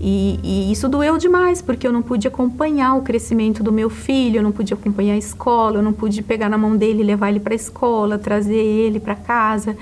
E, 0.00 0.38
e, 0.42 0.72
isso 0.72 0.88
doeu 0.88 1.18
demais, 1.18 1.60
porque 1.60 1.86
eu 1.86 1.92
não 1.92 2.02
pude 2.02 2.28
acompanhar 2.28 2.94
o 2.94 3.02
crescimento 3.02 3.62
do 3.62 3.72
meu 3.72 3.90
filho, 3.90 4.36
eu 4.38 4.42
não 4.42 4.52
pude 4.52 4.72
acompanhar 4.72 5.14
a 5.14 5.18
escola, 5.18 5.78
eu 5.78 5.82
não 5.82 5.92
pude 5.92 6.22
pegar 6.22 6.48
na 6.48 6.56
mão 6.56 6.76
dele 6.76 7.02
levar 7.02 7.30
ele 7.30 7.40
para 7.40 7.52
a 7.52 7.56
escola, 7.56 8.18
trazer 8.18 8.54
ele 8.54 9.00
para 9.00 9.16
casa. 9.16 9.76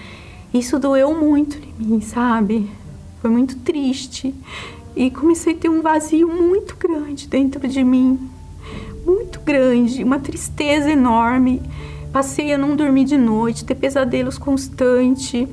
Isso 0.54 0.78
doeu 0.78 1.14
muito 1.14 1.58
em 1.58 1.84
mim, 1.84 2.00
sabe? 2.00 2.70
Foi 3.20 3.30
muito 3.30 3.56
triste. 3.58 4.34
E 4.94 5.10
comecei 5.10 5.52
a 5.52 5.56
ter 5.56 5.68
um 5.68 5.82
vazio 5.82 6.28
muito 6.28 6.76
grande 6.76 7.28
dentro 7.28 7.68
de 7.68 7.84
mim. 7.84 8.18
Muito 9.04 9.40
grande, 9.40 10.02
uma 10.02 10.18
tristeza 10.18 10.90
enorme. 10.90 11.60
Passei 12.10 12.54
a 12.54 12.58
não 12.58 12.74
dormir 12.74 13.04
de 13.04 13.18
noite, 13.18 13.66
ter 13.66 13.74
pesadelos 13.74 14.38
constantes 14.38 15.46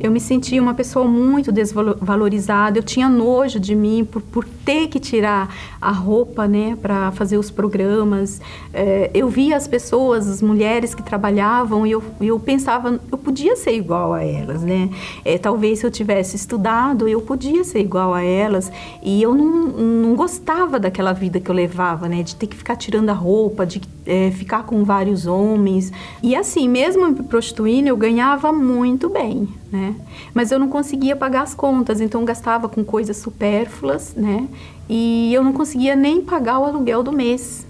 Eu 0.00 0.12
me 0.12 0.20
sentia 0.20 0.62
uma 0.62 0.74
pessoa 0.74 1.06
muito 1.06 1.50
desvalorizada. 1.50 2.78
Eu 2.78 2.82
tinha 2.82 3.08
nojo 3.08 3.58
de 3.58 3.74
mim 3.74 4.04
por, 4.04 4.22
por 4.22 4.44
ter 4.44 4.86
que 4.88 5.00
tirar 5.00 5.52
a 5.80 5.90
roupa, 5.90 6.46
né, 6.46 6.76
para 6.80 7.10
fazer 7.12 7.36
os 7.36 7.50
programas. 7.50 8.40
É, 8.72 9.10
eu 9.12 9.28
via 9.28 9.56
as 9.56 9.66
pessoas, 9.66 10.28
as 10.28 10.40
mulheres 10.40 10.94
que 10.94 11.02
trabalhavam, 11.02 11.86
e 11.86 11.90
eu, 11.90 12.02
eu 12.20 12.38
pensava, 12.38 13.00
eu 13.10 13.18
podia 13.18 13.56
ser 13.56 13.72
igual 13.72 14.14
a 14.14 14.22
elas, 14.22 14.62
né? 14.62 14.90
É, 15.24 15.36
talvez 15.36 15.80
se 15.80 15.86
eu 15.86 15.90
tivesse 15.90 16.36
estudado, 16.36 17.08
eu 17.08 17.20
podia 17.20 17.64
ser 17.64 17.80
igual 17.80 18.14
a 18.14 18.22
elas. 18.22 18.70
E 19.02 19.20
eu 19.20 19.34
não, 19.34 19.68
não 19.68 20.14
gostava 20.14 20.78
daquela 20.78 21.12
vida 21.12 21.40
que 21.40 21.50
eu 21.50 21.54
levava, 21.54 22.08
né, 22.08 22.22
de 22.22 22.36
ter 22.36 22.46
que 22.46 22.56
ficar 22.56 22.76
tirando 22.76 23.08
a 23.08 23.14
roupa, 23.14 23.66
de 23.66 23.80
é, 24.06 24.30
ficar 24.30 24.62
com 24.62 24.84
vários 24.84 25.26
homens. 25.26 25.92
E 26.22 26.36
assim, 26.36 26.68
mesmo 26.68 27.08
me 27.08 27.22
prostituindo, 27.24 27.88
eu 27.88 27.96
ganhava 27.96 28.52
muito 28.52 29.08
bem 29.08 29.48
né? 29.70 29.87
Mas 30.34 30.50
eu 30.50 30.58
não 30.58 30.68
conseguia 30.68 31.16
pagar 31.16 31.42
as 31.42 31.54
contas, 31.54 32.00
então 32.00 32.24
gastava 32.24 32.68
com 32.68 32.84
coisas 32.84 33.16
supérfluas, 33.16 34.14
né? 34.14 34.48
E 34.88 35.32
eu 35.32 35.42
não 35.42 35.52
conseguia 35.52 35.94
nem 35.94 36.20
pagar 36.20 36.58
o 36.58 36.64
aluguel 36.64 37.02
do 37.02 37.12
mês. 37.12 37.66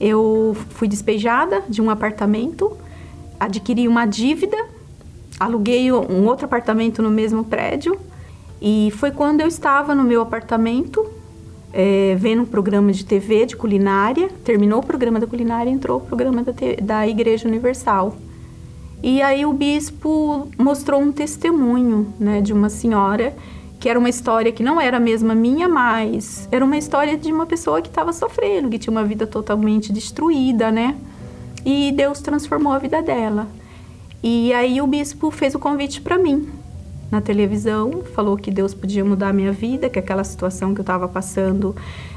Eu 0.00 0.56
fui 0.70 0.88
despejada 0.88 1.62
de 1.68 1.80
um 1.80 1.88
apartamento, 1.90 2.76
adquiri 3.38 3.88
uma 3.88 4.04
dívida, 4.04 4.56
aluguei 5.38 5.92
um 5.92 6.26
outro 6.26 6.46
apartamento 6.46 7.02
no 7.02 7.10
mesmo 7.10 7.44
prédio 7.44 7.98
e 8.60 8.90
foi 8.96 9.10
quando 9.10 9.40
eu 9.40 9.46
estava 9.46 9.94
no 9.94 10.02
meu 10.02 10.22
apartamento 10.22 11.06
é, 11.72 12.16
vendo 12.18 12.42
um 12.42 12.46
programa 12.46 12.90
de 12.90 13.04
TV 13.04 13.44
de 13.44 13.54
culinária, 13.54 14.30
terminou 14.44 14.80
o 14.80 14.82
programa 14.82 15.20
da 15.20 15.26
culinária, 15.26 15.70
entrou 15.70 15.98
o 15.98 16.00
programa 16.00 16.42
da, 16.42 16.52
da 16.82 17.06
Igreja 17.06 17.46
Universal. 17.46 18.16
E 19.02 19.22
aí 19.22 19.44
o 19.46 19.52
bispo 19.52 20.48
mostrou 20.58 21.00
um 21.00 21.12
testemunho, 21.12 22.12
né, 22.18 22.40
de 22.40 22.52
uma 22.52 22.68
senhora 22.68 23.34
que 23.78 23.88
era 23.88 23.98
uma 23.98 24.08
história 24.08 24.50
que 24.50 24.62
não 24.62 24.80
era 24.80 24.96
a 24.96 25.00
mesma 25.00 25.34
minha, 25.34 25.68
mas 25.68 26.48
era 26.50 26.64
uma 26.64 26.76
história 26.76 27.16
de 27.16 27.30
uma 27.32 27.46
pessoa 27.46 27.82
que 27.82 27.88
estava 27.88 28.12
sofrendo, 28.12 28.68
que 28.68 28.78
tinha 28.78 28.90
uma 28.90 29.04
vida 29.04 29.26
totalmente 29.26 29.92
destruída, 29.92 30.70
né? 30.70 30.96
E 31.64 31.92
Deus 31.92 32.20
transformou 32.20 32.72
a 32.72 32.78
vida 32.78 33.02
dela. 33.02 33.46
E 34.22 34.52
aí 34.54 34.80
o 34.80 34.86
bispo 34.86 35.30
fez 35.30 35.54
o 35.54 35.58
convite 35.58 36.00
para 36.00 36.18
mim 36.18 36.48
na 37.10 37.20
televisão, 37.20 38.02
falou 38.14 38.36
que 38.36 38.50
Deus 38.50 38.74
podia 38.74 39.04
mudar 39.04 39.28
a 39.28 39.32
minha 39.32 39.52
vida, 39.52 39.88
que 39.88 39.98
aquela 39.98 40.24
situação 40.24 40.74
que 40.74 40.80
eu 40.80 40.82
estava 40.82 41.06
passando 41.06 41.76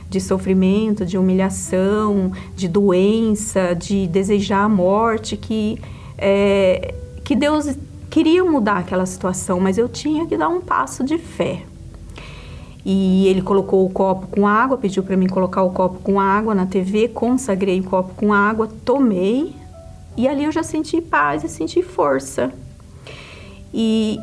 de 0.10 0.20
sofrimento, 0.20 1.06
de 1.06 1.18
humilhação, 1.18 2.32
de 2.56 2.68
doença, 2.68 3.76
de 3.76 4.08
desejar 4.08 4.64
a 4.64 4.70
morte, 4.70 5.38
que 5.38 5.80
é, 6.20 6.94
que 7.24 7.36
Deus 7.36 7.76
queria 8.10 8.44
mudar 8.44 8.78
aquela 8.78 9.06
situação, 9.06 9.60
mas 9.60 9.78
eu 9.78 9.88
tinha 9.88 10.28
que 10.28 10.38
dar 10.38 10.50
um 10.50 10.60
passo 10.62 11.04
de 11.04 11.18
fé. 11.18 11.64
E 12.86 13.28
ele 13.28 13.42
colocou 13.42 13.86
o 13.86 13.90
copo 13.90 14.28
com 14.28 14.48
água, 14.48 14.78
pediu 14.78 15.04
para 15.04 15.16
mim 15.16 15.28
colocar 15.28 15.64
o 15.64 15.72
copo 15.72 16.00
com 16.00 16.20
água 16.20 16.56
na 16.56 16.66
TV, 16.66 17.08
consagrei 17.10 17.80
o 17.80 17.84
copo 17.84 18.14
com 18.16 18.34
água, 18.34 18.68
tomei 18.84 19.54
e 20.18 20.28
ali 20.28 20.44
eu 20.44 20.52
já 20.52 20.64
senti 20.64 21.00
paz 21.00 21.44
e 21.44 21.50
senti 21.50 21.82
força. 21.82 22.52
E, 23.74 24.18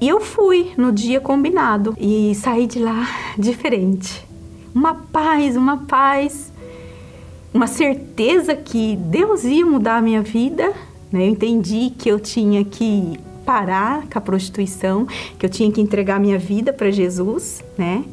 e 0.00 0.08
eu 0.08 0.20
fui 0.20 0.72
no 0.76 0.90
dia 0.90 1.20
combinado 1.20 1.94
e 1.98 2.34
saí 2.34 2.66
de 2.66 2.78
lá 2.78 3.06
diferente. 3.38 4.26
Uma 4.74 4.94
paz, 4.94 5.56
uma 5.56 5.78
paz, 5.78 6.52
uma 7.52 7.66
certeza 7.66 8.54
que 8.54 8.96
Deus 8.96 9.44
ia 9.44 9.64
mudar 9.64 9.96
a 9.96 10.02
minha 10.02 10.22
vida 10.22 10.72
né? 11.10 11.22
Eu 11.22 11.30
entendi 11.30 11.92
que 11.96 12.08
eu 12.08 12.18
tinha 12.18 12.64
que 12.64 13.18
parar 13.44 14.06
com 14.08 14.18
a 14.18 14.20
prostituição, 14.20 15.06
que 15.38 15.46
eu 15.46 15.50
tinha 15.50 15.70
que 15.70 15.80
entregar 15.80 16.18
minha 16.18 16.38
vida 16.38 16.72
para 16.72 16.90
Jesus, 16.90 17.62
né? 17.78 18.04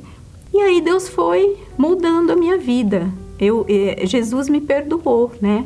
E 0.53 0.60
aí 0.60 0.79
Deus 0.82 1.10
foi 1.10 1.58
moldando 1.77 2.32
a 2.32 2.36
minha 2.36 2.58
vida. 2.58 3.12
Eu, 3.39 3.65
eh, 3.67 4.06
Jesus 4.06 4.47
me 4.47 4.62
perdoou, 4.62 5.32
né? 5.41 5.65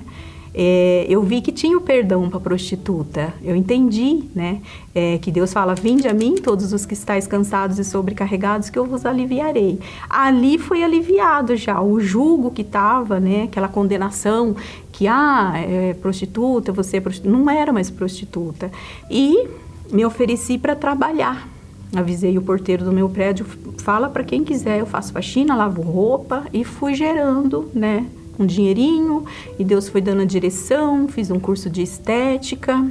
É, 0.59 1.05
eu 1.07 1.21
vi 1.21 1.39
que 1.39 1.51
tinha 1.51 1.77
o 1.77 1.81
perdão 1.81 2.27
para 2.31 2.39
prostituta. 2.39 3.31
Eu 3.43 3.55
entendi, 3.55 4.23
né? 4.33 4.59
É, 4.95 5.19
que 5.19 5.29
Deus 5.29 5.53
fala: 5.53 5.75
Vinde 5.75 6.07
a 6.07 6.15
mim, 6.15 6.33
todos 6.33 6.73
os 6.73 6.83
que 6.83 6.95
estáis 6.95 7.27
cansados 7.27 7.77
e 7.77 7.83
sobrecarregados, 7.83 8.67
que 8.67 8.79
eu 8.79 8.83
vos 8.83 9.05
aliviarei. 9.05 9.79
Ali 10.09 10.57
foi 10.57 10.83
aliviado 10.83 11.55
já 11.55 11.79
o 11.79 11.99
julgo 11.99 12.49
que 12.49 12.63
estava, 12.63 13.19
né? 13.19 13.43
Aquela 13.43 13.67
condenação 13.67 14.55
que, 14.91 15.07
ah, 15.07 15.53
é 15.55 15.93
prostituta, 15.93 16.71
você 16.71 16.97
é 16.97 17.01
prostituta. 17.01 17.37
Não 17.37 17.47
era 17.47 17.71
mais 17.71 17.91
prostituta. 17.91 18.71
E 19.11 19.47
me 19.91 20.03
ofereci 20.03 20.57
para 20.57 20.75
trabalhar. 20.75 21.47
Avisei 21.95 22.35
o 22.35 22.41
porteiro 22.41 22.83
do 22.83 22.91
meu 22.91 23.07
prédio, 23.07 23.45
fala 23.77 24.09
para 24.09 24.23
quem 24.23 24.43
quiser, 24.43 24.79
eu 24.79 24.87
faço 24.87 25.13
faxina, 25.13 25.55
lavo 25.55 25.81
roupa 25.81 26.45
e 26.51 26.65
fui 26.65 26.93
gerando, 26.93 27.69
né, 27.73 28.05
um 28.39 28.45
dinheirinho 28.45 29.25
e 29.57 29.63
Deus 29.63 29.89
foi 29.89 30.01
dando 30.01 30.21
a 30.21 30.25
direção, 30.25 31.07
fiz 31.07 31.31
um 31.31 31.39
curso 31.39 31.69
de 31.69 31.81
estética 31.81 32.85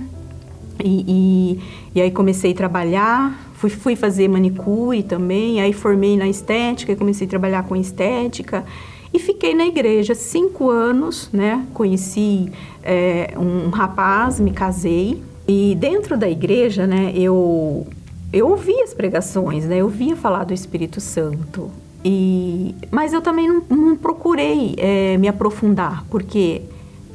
e, 0.83 1.05
e, 1.07 1.61
e 1.95 2.01
aí 2.01 2.11
comecei 2.11 2.53
a 2.53 2.55
trabalhar, 2.55 3.51
fui, 3.55 3.71
fui 3.71 3.97
fazer 3.97 4.29
manicure 4.29 5.03
também, 5.03 5.61
aí 5.61 5.73
formei 5.73 6.17
na 6.17 6.29
estética 6.29 6.93
e 6.93 6.97
comecei 6.97 7.27
a 7.27 7.31
trabalhar 7.31 7.63
com 7.65 7.77
estética 7.77 8.65
e 9.13 9.19
fiquei 9.19 9.55
na 9.55 9.67
igreja 9.67 10.15
cinco 10.15 10.69
anos, 10.69 11.31
né? 11.33 11.65
Conheci 11.73 12.53
é, 12.83 13.35
um 13.39 13.71
rapaz, 13.71 14.39
me 14.39 14.51
casei 14.51 15.23
e 15.49 15.75
dentro 15.79 16.19
da 16.19 16.29
igreja, 16.29 16.87
né? 16.87 17.13
Eu 17.15 17.87
eu 18.33 18.49
ouvia 18.49 18.85
as 18.85 18.93
pregações, 18.93 19.65
né? 19.65 19.79
Eu 19.79 19.89
via 19.89 20.17
falar 20.17 20.45
do 20.45 20.53
Espírito 20.53 21.01
Santo. 21.01 21.71
E, 22.09 22.73
mas 22.89 23.13
eu 23.13 23.21
também 23.21 23.49
não, 23.49 23.65
não 23.69 23.97
procurei 23.97 24.77
é, 24.79 25.19
me 25.19 25.27
aprofundar, 25.27 26.05
porque 26.09 26.63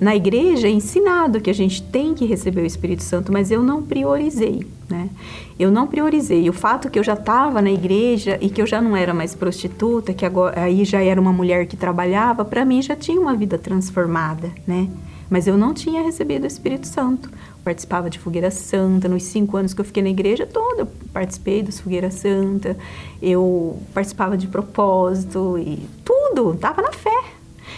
na 0.01 0.13
igreja 0.13 0.67
é 0.67 0.69
ensinado 0.69 1.39
que 1.39 1.49
a 1.49 1.53
gente 1.53 1.81
tem 1.81 2.13
que 2.13 2.25
receber 2.25 2.61
o 2.61 2.65
Espírito 2.65 3.01
Santo, 3.01 3.31
mas 3.31 3.51
eu 3.51 3.63
não 3.63 3.81
priorizei, 3.81 4.67
né? 4.89 5.09
Eu 5.57 5.71
não 5.71 5.87
priorizei. 5.87 6.49
O 6.49 6.53
fato 6.53 6.89
que 6.89 6.99
eu 6.99 7.03
já 7.05 7.13
estava 7.13 7.61
na 7.61 7.71
igreja 7.71 8.37
e 8.41 8.49
que 8.49 8.61
eu 8.61 8.67
já 8.67 8.81
não 8.81 8.93
era 8.93 9.13
mais 9.13 9.33
prostituta, 9.33 10.13
que 10.13 10.25
agora 10.25 10.61
aí 10.61 10.83
já 10.83 11.01
era 11.01 11.21
uma 11.21 11.31
mulher 11.31 11.67
que 11.67 11.77
trabalhava, 11.77 12.43
para 12.43 12.65
mim 12.65 12.81
já 12.81 12.95
tinha 12.95 13.21
uma 13.21 13.33
vida 13.33 13.57
transformada, 13.57 14.51
né? 14.67 14.89
Mas 15.29 15.47
eu 15.47 15.57
não 15.57 15.73
tinha 15.73 16.03
recebido 16.03 16.43
o 16.43 16.47
Espírito 16.47 16.85
Santo 16.85 17.31
participava 17.63 18.09
de 18.09 18.19
fogueira 18.19 18.51
santa. 18.51 19.07
Nos 19.07 19.23
cinco 19.23 19.57
anos 19.57 19.73
que 19.73 19.81
eu 19.81 19.85
fiquei 19.85 20.03
na 20.03 20.09
igreja 20.09 20.45
toda, 20.45 20.81
eu 20.81 20.87
participei 21.13 21.61
das 21.61 21.79
fogueira 21.79 22.11
santa. 22.11 22.77
Eu 23.21 23.79
participava 23.93 24.37
de 24.37 24.47
propósito 24.47 25.57
e 25.57 25.87
tudo, 26.03 26.55
tava 26.55 26.81
na 26.81 26.91
fé. 26.91 27.23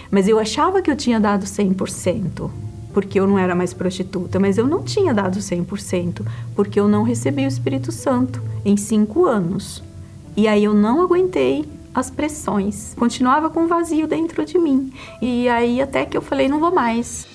Mas 0.09 0.27
eu 0.27 0.39
achava 0.39 0.81
que 0.81 0.91
eu 0.91 0.95
tinha 0.95 1.19
dado 1.19 1.45
100%, 1.45 2.49
porque 2.93 3.19
eu 3.19 3.27
não 3.27 3.37
era 3.37 3.55
mais 3.55 3.73
prostituta. 3.73 4.39
Mas 4.39 4.57
eu 4.57 4.67
não 4.67 4.83
tinha 4.83 5.13
dado 5.13 5.39
100%, 5.39 6.25
porque 6.55 6.79
eu 6.79 6.87
não 6.87 7.03
recebi 7.03 7.45
o 7.45 7.47
Espírito 7.47 7.91
Santo 7.91 8.41
em 8.65 8.77
cinco 8.77 9.25
anos. 9.25 9.83
E 10.35 10.47
aí 10.47 10.63
eu 10.63 10.73
não 10.73 11.01
aguentei 11.01 11.65
as 11.93 12.09
pressões. 12.09 12.93
Continuava 12.97 13.49
com 13.49 13.61
um 13.61 13.67
vazio 13.67 14.07
dentro 14.07 14.45
de 14.45 14.57
mim. 14.57 14.91
E 15.21 15.47
aí 15.47 15.81
até 15.81 16.05
que 16.05 16.17
eu 16.17 16.21
falei, 16.21 16.47
não 16.47 16.59
vou 16.59 16.73
mais. 16.73 17.27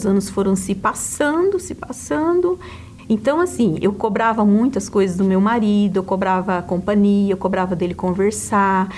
Os 0.00 0.06
anos 0.06 0.30
foram 0.30 0.56
se 0.56 0.74
passando, 0.74 1.58
se 1.58 1.74
passando. 1.74 2.58
Então, 3.06 3.38
assim, 3.38 3.76
eu 3.82 3.92
cobrava 3.92 4.46
muitas 4.46 4.88
coisas 4.88 5.14
do 5.14 5.24
meu 5.24 5.42
marido, 5.42 5.98
eu 5.98 6.02
cobrava 6.02 6.62
companhia, 6.62 7.34
eu 7.34 7.36
cobrava 7.36 7.76
dele 7.76 7.92
conversar. 7.92 8.88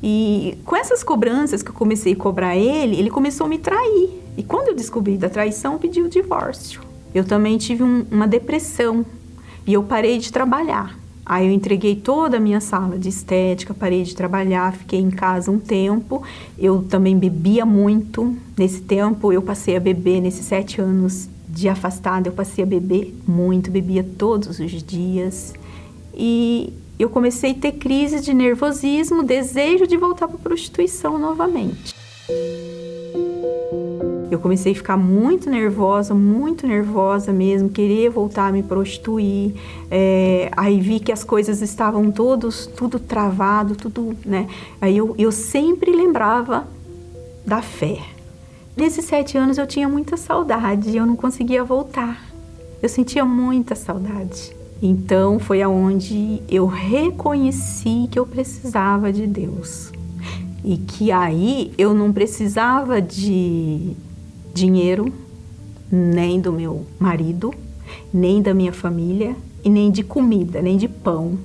E 0.00 0.56
com 0.64 0.76
essas 0.76 1.02
cobranças 1.02 1.64
que 1.64 1.70
eu 1.70 1.74
comecei 1.74 2.12
a 2.12 2.16
cobrar 2.16 2.54
ele, 2.54 2.96
ele 2.96 3.10
começou 3.10 3.46
a 3.46 3.48
me 3.48 3.58
trair. 3.58 4.22
E 4.36 4.44
quando 4.44 4.68
eu 4.68 4.76
descobri 4.76 5.16
da 5.16 5.28
traição, 5.28 5.78
pedi 5.78 6.00
o 6.00 6.08
divórcio. 6.08 6.80
Eu 7.12 7.24
também 7.24 7.58
tive 7.58 7.82
um, 7.82 8.06
uma 8.08 8.28
depressão 8.28 9.04
e 9.66 9.72
eu 9.72 9.82
parei 9.82 10.16
de 10.18 10.32
trabalhar. 10.32 10.96
Aí 11.24 11.46
eu 11.46 11.52
entreguei 11.52 11.94
toda 11.94 12.36
a 12.36 12.40
minha 12.40 12.60
sala 12.60 12.98
de 12.98 13.08
estética, 13.08 13.72
parei 13.72 14.02
de 14.02 14.14
trabalhar, 14.14 14.72
fiquei 14.72 14.98
em 14.98 15.10
casa 15.10 15.50
um 15.50 15.58
tempo. 15.58 16.22
Eu 16.58 16.82
também 16.82 17.16
bebia 17.16 17.64
muito. 17.64 18.36
Nesse 18.56 18.80
tempo 18.80 19.32
eu 19.32 19.40
passei 19.40 19.76
a 19.76 19.80
beber, 19.80 20.20
nesses 20.20 20.44
sete 20.44 20.80
anos 20.80 21.28
de 21.48 21.68
afastada, 21.68 22.28
eu 22.28 22.32
passei 22.32 22.64
a 22.64 22.66
beber 22.66 23.14
muito, 23.26 23.70
bebia 23.70 24.04
todos 24.18 24.58
os 24.58 24.82
dias. 24.82 25.52
E 26.14 26.72
eu 26.98 27.08
comecei 27.08 27.52
a 27.52 27.54
ter 27.54 27.72
crise 27.72 28.20
de 28.20 28.34
nervosismo, 28.34 29.22
desejo 29.22 29.86
de 29.86 29.96
voltar 29.96 30.26
para 30.26 30.36
a 30.36 30.40
prostituição 30.40 31.18
novamente 31.18 31.94
eu 34.34 34.38
comecei 34.38 34.72
a 34.72 34.74
ficar 34.74 34.96
muito 34.96 35.50
nervosa, 35.50 36.14
muito 36.14 36.66
nervosa 36.66 37.32
mesmo, 37.32 37.68
querer 37.68 38.08
voltar 38.08 38.48
a 38.48 38.52
me 38.52 38.62
prostituir. 38.62 39.54
É, 39.90 40.50
aí 40.56 40.80
vi 40.80 41.00
que 41.00 41.12
as 41.12 41.22
coisas 41.22 41.60
estavam 41.60 42.10
todos, 42.10 42.66
tudo 42.66 42.98
travado, 42.98 43.76
tudo, 43.76 44.16
né? 44.24 44.48
Aí 44.80 44.96
eu, 44.96 45.14
eu 45.18 45.30
sempre 45.30 45.92
lembrava 45.92 46.66
da 47.46 47.60
fé. 47.60 47.98
Nesses 48.76 49.04
sete 49.04 49.36
anos 49.36 49.58
eu 49.58 49.66
tinha 49.66 49.88
muita 49.88 50.16
saudade, 50.16 50.96
eu 50.96 51.04
não 51.04 51.16
conseguia 51.16 51.62
voltar. 51.62 52.24
Eu 52.80 52.88
sentia 52.88 53.24
muita 53.24 53.74
saudade. 53.74 54.56
Então 54.82 55.38
foi 55.38 55.62
aonde 55.62 56.42
eu 56.48 56.66
reconheci 56.66 58.08
que 58.10 58.18
eu 58.18 58.26
precisava 58.26 59.12
de 59.12 59.26
Deus. 59.26 59.92
E 60.64 60.76
que 60.76 61.12
aí 61.12 61.72
eu 61.76 61.92
não 61.92 62.12
precisava 62.12 63.00
de 63.00 63.94
dinheiro, 64.52 65.12
nem 65.90 66.40
do 66.40 66.52
meu 66.52 66.86
marido, 66.98 67.52
nem 68.12 68.40
da 68.40 68.54
minha 68.54 68.72
família, 68.72 69.36
e 69.64 69.70
nem 69.70 69.90
de 69.90 70.02
comida, 70.02 70.60
nem 70.60 70.76
de 70.76 70.88
pão 70.88 71.38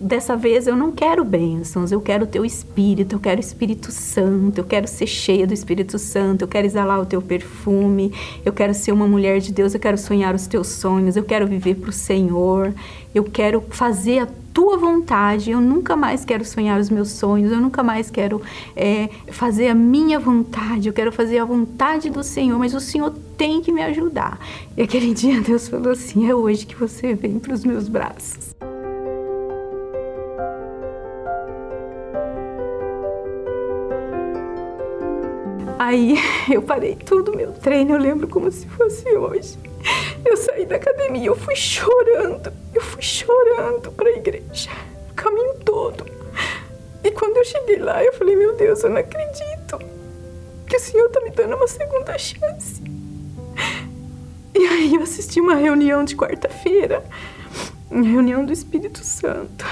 dessa 0.00 0.36
vez 0.36 0.66
eu 0.66 0.76
não 0.76 0.92
quero 0.92 1.24
bênçãos, 1.24 1.90
eu 1.90 2.00
quero 2.00 2.24
o 2.24 2.26
teu 2.26 2.44
espírito, 2.44 3.16
eu 3.16 3.20
quero 3.20 3.38
o 3.38 3.44
Espírito 3.44 3.90
Santo, 3.90 4.58
eu 4.58 4.64
quero 4.64 4.86
ser 4.86 5.06
cheia 5.06 5.46
do 5.46 5.54
Espírito 5.54 5.98
Santo, 5.98 6.42
eu 6.42 6.48
quero 6.48 6.66
exalar 6.66 7.00
o 7.00 7.06
teu 7.06 7.22
perfume, 7.22 8.12
eu 8.44 8.52
quero 8.52 8.74
ser 8.74 8.92
uma 8.92 9.06
mulher 9.06 9.40
de 9.40 9.52
Deus, 9.52 9.74
eu 9.74 9.80
quero 9.80 9.96
sonhar 9.96 10.34
os 10.34 10.46
teus 10.46 10.68
sonhos, 10.68 11.16
eu 11.16 11.24
quero 11.24 11.46
viver 11.46 11.76
para 11.76 11.90
o 11.90 11.92
Senhor, 11.92 12.74
eu 13.14 13.24
quero 13.24 13.62
fazer 13.70 14.20
a 14.20 14.28
tua 14.52 14.76
vontade, 14.76 15.50
eu 15.50 15.60
nunca 15.60 15.96
mais 15.96 16.24
quero 16.24 16.44
sonhar 16.44 16.80
os 16.80 16.88
meus 16.88 17.10
sonhos, 17.10 17.52
eu 17.52 17.60
nunca 17.60 17.82
mais 17.82 18.10
quero 18.10 18.40
é, 18.74 19.10
fazer 19.28 19.68
a 19.68 19.74
minha 19.74 20.18
vontade, 20.18 20.88
eu 20.88 20.94
quero 20.94 21.12
fazer 21.12 21.38
a 21.38 21.44
vontade 21.44 22.08
do 22.08 22.22
Senhor, 22.22 22.58
mas 22.58 22.74
o 22.74 22.80
Senhor 22.80 23.14
tem 23.36 23.60
que 23.60 23.70
me 23.70 23.82
ajudar. 23.82 24.38
E 24.76 24.82
aquele 24.82 25.12
dia 25.12 25.40
Deus 25.42 25.68
falou 25.68 25.92
assim: 25.92 26.28
é 26.28 26.34
hoje 26.34 26.64
que 26.64 26.74
você 26.74 27.14
vem 27.14 27.38
para 27.38 27.52
os 27.52 27.64
meus 27.64 27.86
braços. 27.88 28.55
Aí 35.78 36.16
eu 36.50 36.62
parei 36.62 36.96
tudo 36.96 37.36
meu 37.36 37.52
treino, 37.52 37.94
eu 37.94 37.98
lembro 37.98 38.28
como 38.28 38.50
se 38.50 38.66
fosse 38.66 39.08
hoje. 39.16 39.58
Eu 40.24 40.36
saí 40.36 40.66
da 40.66 40.76
academia, 40.76 41.26
eu 41.26 41.36
fui 41.36 41.54
chorando, 41.54 42.52
eu 42.74 42.80
fui 42.80 43.02
chorando 43.02 43.92
para 43.92 44.08
a 44.08 44.12
igreja, 44.12 44.70
o 45.10 45.14
caminho 45.14 45.54
todo. 45.64 46.04
E 47.04 47.10
quando 47.12 47.36
eu 47.36 47.44
cheguei 47.44 47.78
lá, 47.78 48.02
eu 48.02 48.12
falei: 48.14 48.34
Meu 48.34 48.56
Deus, 48.56 48.82
eu 48.82 48.90
não 48.90 48.98
acredito 48.98 49.78
que 50.66 50.76
o 50.76 50.80
Senhor 50.80 51.06
está 51.06 51.20
me 51.20 51.30
dando 51.30 51.54
uma 51.54 51.68
segunda 51.68 52.18
chance. 52.18 52.82
E 54.52 54.66
aí 54.66 54.94
eu 54.94 55.02
assisti 55.02 55.40
uma 55.40 55.54
reunião 55.54 56.02
de 56.02 56.16
quarta-feira, 56.16 57.04
uma 57.90 58.02
reunião 58.02 58.44
do 58.44 58.52
Espírito 58.52 59.04
Santo. 59.04 59.64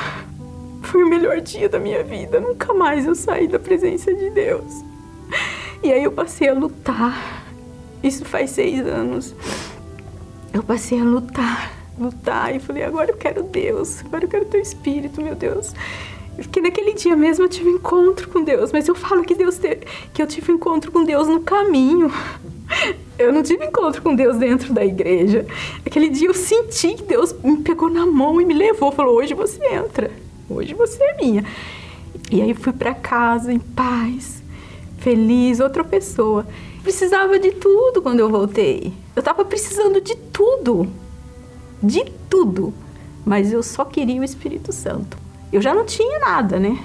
Foi 0.83 1.03
o 1.03 1.09
melhor 1.09 1.41
dia 1.41 1.69
da 1.69 1.81
minha 1.81 2.05
vida, 2.05 2.39
nunca 2.39 2.73
mais 2.75 3.07
eu 3.07 3.15
saí 3.15 3.49
da 3.49 3.59
presença 3.59 4.15
de 4.15 4.31
Deus. 4.31 4.85
E 5.83 5.93
aí 5.93 6.05
eu 6.05 6.13
passei 6.13 6.49
a 6.49 6.55
lutar. 6.55 7.45
Isso 8.03 8.25
faz 8.25 8.51
seis 8.51 8.81
anos. 8.87 9.35
Eu 10.53 10.63
passei 10.63 11.01
a 11.01 11.05
lutar, 11.05 11.73
lutar. 11.99 12.55
E 12.55 12.61
falei, 12.61 12.85
agora 12.85 13.11
eu 13.11 13.17
quero 13.17 13.43
Deus. 13.43 14.05
Agora 14.05 14.25
eu 14.25 14.29
quero 14.29 14.45
teu 14.45 14.61
espírito, 14.61 15.23
meu 15.23 15.35
Deus. 15.35 15.75
Porque 16.37 16.61
naquele 16.61 16.95
dia 16.95 17.17
mesmo 17.17 17.45
eu 17.45 17.49
tive 17.49 17.71
um 17.71 17.77
encontro 17.77 18.29
com 18.29 18.45
Deus. 18.45 18.73
Mas 18.73 18.87
eu 18.87 18.95
falo 18.95 19.25
que 19.25 19.35
Deus 19.35 19.59
te... 19.59 19.81
que 20.13 20.21
eu 20.21 20.27
tive 20.27 20.53
um 20.53 20.57
encontro 20.57 20.93
com 20.93 21.03
Deus 21.05 21.29
no 21.29 21.41
caminho. 21.41 22.13
Eu 23.19 23.33
não 23.33 23.43
tive 23.43 23.65
encontro 23.65 24.03
com 24.03 24.15
Deus 24.15 24.37
dentro 24.37 24.73
da 24.73 24.85
igreja. 24.85 25.47
Aquele 25.87 26.09
dia 26.09 26.29
eu 26.29 26.35
senti 26.35 26.95
que 26.95 27.05
Deus 27.05 27.35
me 27.43 27.59
pegou 27.59 27.89
na 27.89 28.05
mão 28.05 28.41
e 28.41 28.45
me 28.45 28.55
levou. 28.55 28.93
Falou: 28.93 29.17
hoje 29.17 29.33
você 29.33 29.65
entra. 29.67 30.11
Hoje 30.49 30.75
você 30.75 31.03
é 31.03 31.17
minha. 31.17 31.45
E 32.31 32.43
aí 32.43 32.53
fui 32.53 32.73
para 32.73 32.95
casa 32.95 33.53
em 33.53 33.59
paz 33.59 34.44
feliz, 35.05 35.61
outra 35.61 35.85
pessoa. 35.85 36.47
Precisava 36.83 37.39
de 37.39 37.53
tudo 37.53 38.01
quando 38.01 38.21
eu 38.21 38.31
voltei. 38.31 38.91
Eu 39.15 39.21
estava 39.21 39.45
precisando 39.45 40.01
de 40.01 40.17
tudo. 40.17 40.89
De 41.83 42.05
tudo. 42.31 42.73
Mas 43.25 43.53
eu 43.53 43.63
só 43.63 43.85
queria 43.85 44.21
o 44.23 44.25
Espírito 44.25 44.73
Santo. 44.73 45.19
Eu 45.53 45.61
já 45.61 45.75
não 45.75 45.85
tinha 45.85 46.19
nada, 46.21 46.59
né? 46.59 46.83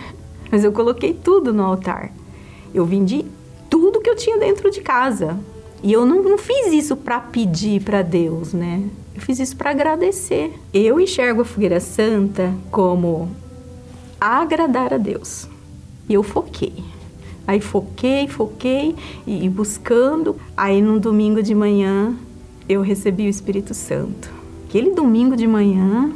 Mas 0.52 0.66
eu 0.66 0.72
coloquei 0.74 1.14
tudo 1.14 1.54
no 1.54 1.64
altar. 1.64 2.12
Eu 2.74 2.86
vendi 2.86 3.26
tudo 3.70 4.02
que 4.02 4.10
eu 4.10 4.16
tinha 4.18 4.38
dentro 4.38 4.70
de 4.70 4.82
casa. 4.82 5.40
E 5.82 5.94
eu 5.94 6.06
não, 6.06 6.22
não 6.22 6.38
fiz 6.38 6.74
isso 6.74 6.98
para 6.98 7.22
pedir 7.22 7.82
para 7.82 8.02
Deus, 8.02 8.52
né? 8.52 8.84
Eu 9.16 9.22
fiz 9.22 9.40
isso 9.40 9.56
para 9.56 9.70
agradecer. 9.70 10.54
Eu 10.74 11.00
enxergo 11.00 11.42
a 11.42 11.46
fogueira 11.46 11.80
santa 11.80 12.54
como 12.70 13.32
agradar 14.20 14.94
a 14.94 14.98
Deus. 14.98 15.48
E 16.10 16.14
eu 16.14 16.24
foquei. 16.24 16.84
Aí 17.50 17.60
foquei, 17.60 18.28
foquei 18.28 18.96
e, 19.26 19.46
e 19.46 19.50
buscando. 19.50 20.36
Aí 20.56 20.84
no 20.84 21.00
domingo 21.00 21.42
de 21.42 21.56
manhã 21.56 22.14
eu 22.70 22.80
recebi 22.80 23.26
o 23.26 23.28
Espírito 23.28 23.74
Santo. 23.74 24.32
Aquele 24.68 24.92
domingo 24.92 25.36
de 25.36 25.48
manhã 25.48 26.12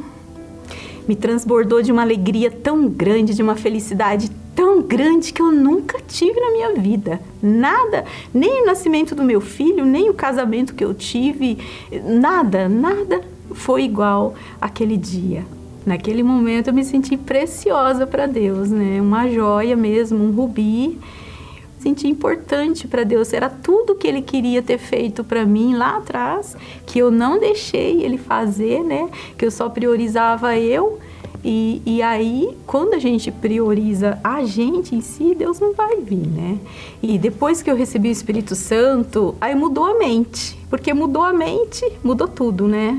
me 1.08 1.16
transbordou 1.16 1.82
de 1.82 1.90
uma 1.90 2.02
alegria 2.02 2.52
tão 2.52 2.86
grande, 2.88 3.34
de 3.34 3.42
uma 3.42 3.56
felicidade 3.56 4.30
tão 4.54 4.80
grande 4.80 5.32
que 5.32 5.42
eu 5.42 5.50
nunca 5.50 5.98
tive 6.06 6.38
na 6.38 6.52
minha 6.52 6.72
vida. 6.74 7.20
Nada, 7.42 8.04
nem 8.32 8.62
o 8.62 8.66
nascimento 8.66 9.16
do 9.16 9.24
meu 9.24 9.40
filho, 9.40 9.84
nem 9.84 10.08
o 10.08 10.14
casamento 10.14 10.72
que 10.72 10.84
eu 10.84 10.94
tive, 10.94 11.58
nada, 12.04 12.68
nada 12.68 13.22
foi 13.50 13.82
igual 13.82 14.34
aquele 14.60 14.96
dia. 14.96 15.44
Naquele 15.84 16.22
momento 16.22 16.68
eu 16.68 16.72
me 16.72 16.84
senti 16.84 17.16
preciosa 17.16 18.06
para 18.06 18.26
Deus, 18.26 18.70
né? 18.70 19.00
Uma 19.00 19.28
joia 19.28 19.74
mesmo, 19.74 20.22
um 20.22 20.30
rubi 20.30 20.96
senti 21.84 22.08
importante 22.08 22.88
para 22.88 23.04
Deus. 23.04 23.32
Era 23.34 23.50
tudo 23.50 23.94
que 23.94 24.08
Ele 24.08 24.22
queria 24.22 24.62
ter 24.62 24.78
feito 24.78 25.22
para 25.22 25.44
mim 25.44 25.74
lá 25.74 25.98
atrás, 25.98 26.56
que 26.86 26.98
eu 26.98 27.10
não 27.10 27.38
deixei 27.38 28.02
Ele 28.02 28.16
fazer, 28.16 28.82
né? 28.82 29.10
Que 29.36 29.44
eu 29.44 29.50
só 29.50 29.68
priorizava 29.68 30.56
eu. 30.56 30.98
E, 31.44 31.82
e 31.84 32.00
aí, 32.00 32.56
quando 32.66 32.94
a 32.94 32.98
gente 32.98 33.30
prioriza 33.30 34.18
a 34.24 34.42
gente 34.44 34.96
em 34.96 35.02
si, 35.02 35.34
Deus 35.34 35.60
não 35.60 35.74
vai 35.74 36.00
vir, 36.00 36.26
né? 36.26 36.58
E 37.02 37.18
depois 37.18 37.60
que 37.60 37.70
eu 37.70 37.76
recebi 37.76 38.08
o 38.08 38.12
Espírito 38.12 38.54
Santo, 38.54 39.34
aí 39.38 39.54
mudou 39.54 39.84
a 39.84 39.98
mente. 39.98 40.58
Porque 40.70 40.94
mudou 40.94 41.22
a 41.22 41.34
mente, 41.34 41.84
mudou 42.02 42.26
tudo, 42.26 42.66
né? 42.66 42.98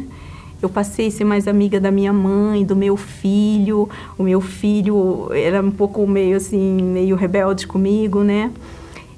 Eu 0.65 0.69
passei 0.69 1.09
a 1.09 1.11
ser 1.11 1.23
mais 1.25 1.47
amiga 1.47 1.79
da 1.79 1.91
minha 1.91 2.11
mãe, 2.11 2.65
do 2.65 2.75
meu 2.75 2.97
filho. 2.97 3.87
O 4.17 4.23
meu 4.23 4.41
filho 4.41 5.29
era 5.31 5.61
um 5.61 5.69
pouco 5.69 6.07
meio 6.07 6.37
assim, 6.37 6.81
meio 6.81 7.15
rebelde 7.15 7.67
comigo, 7.67 8.23
né? 8.23 8.51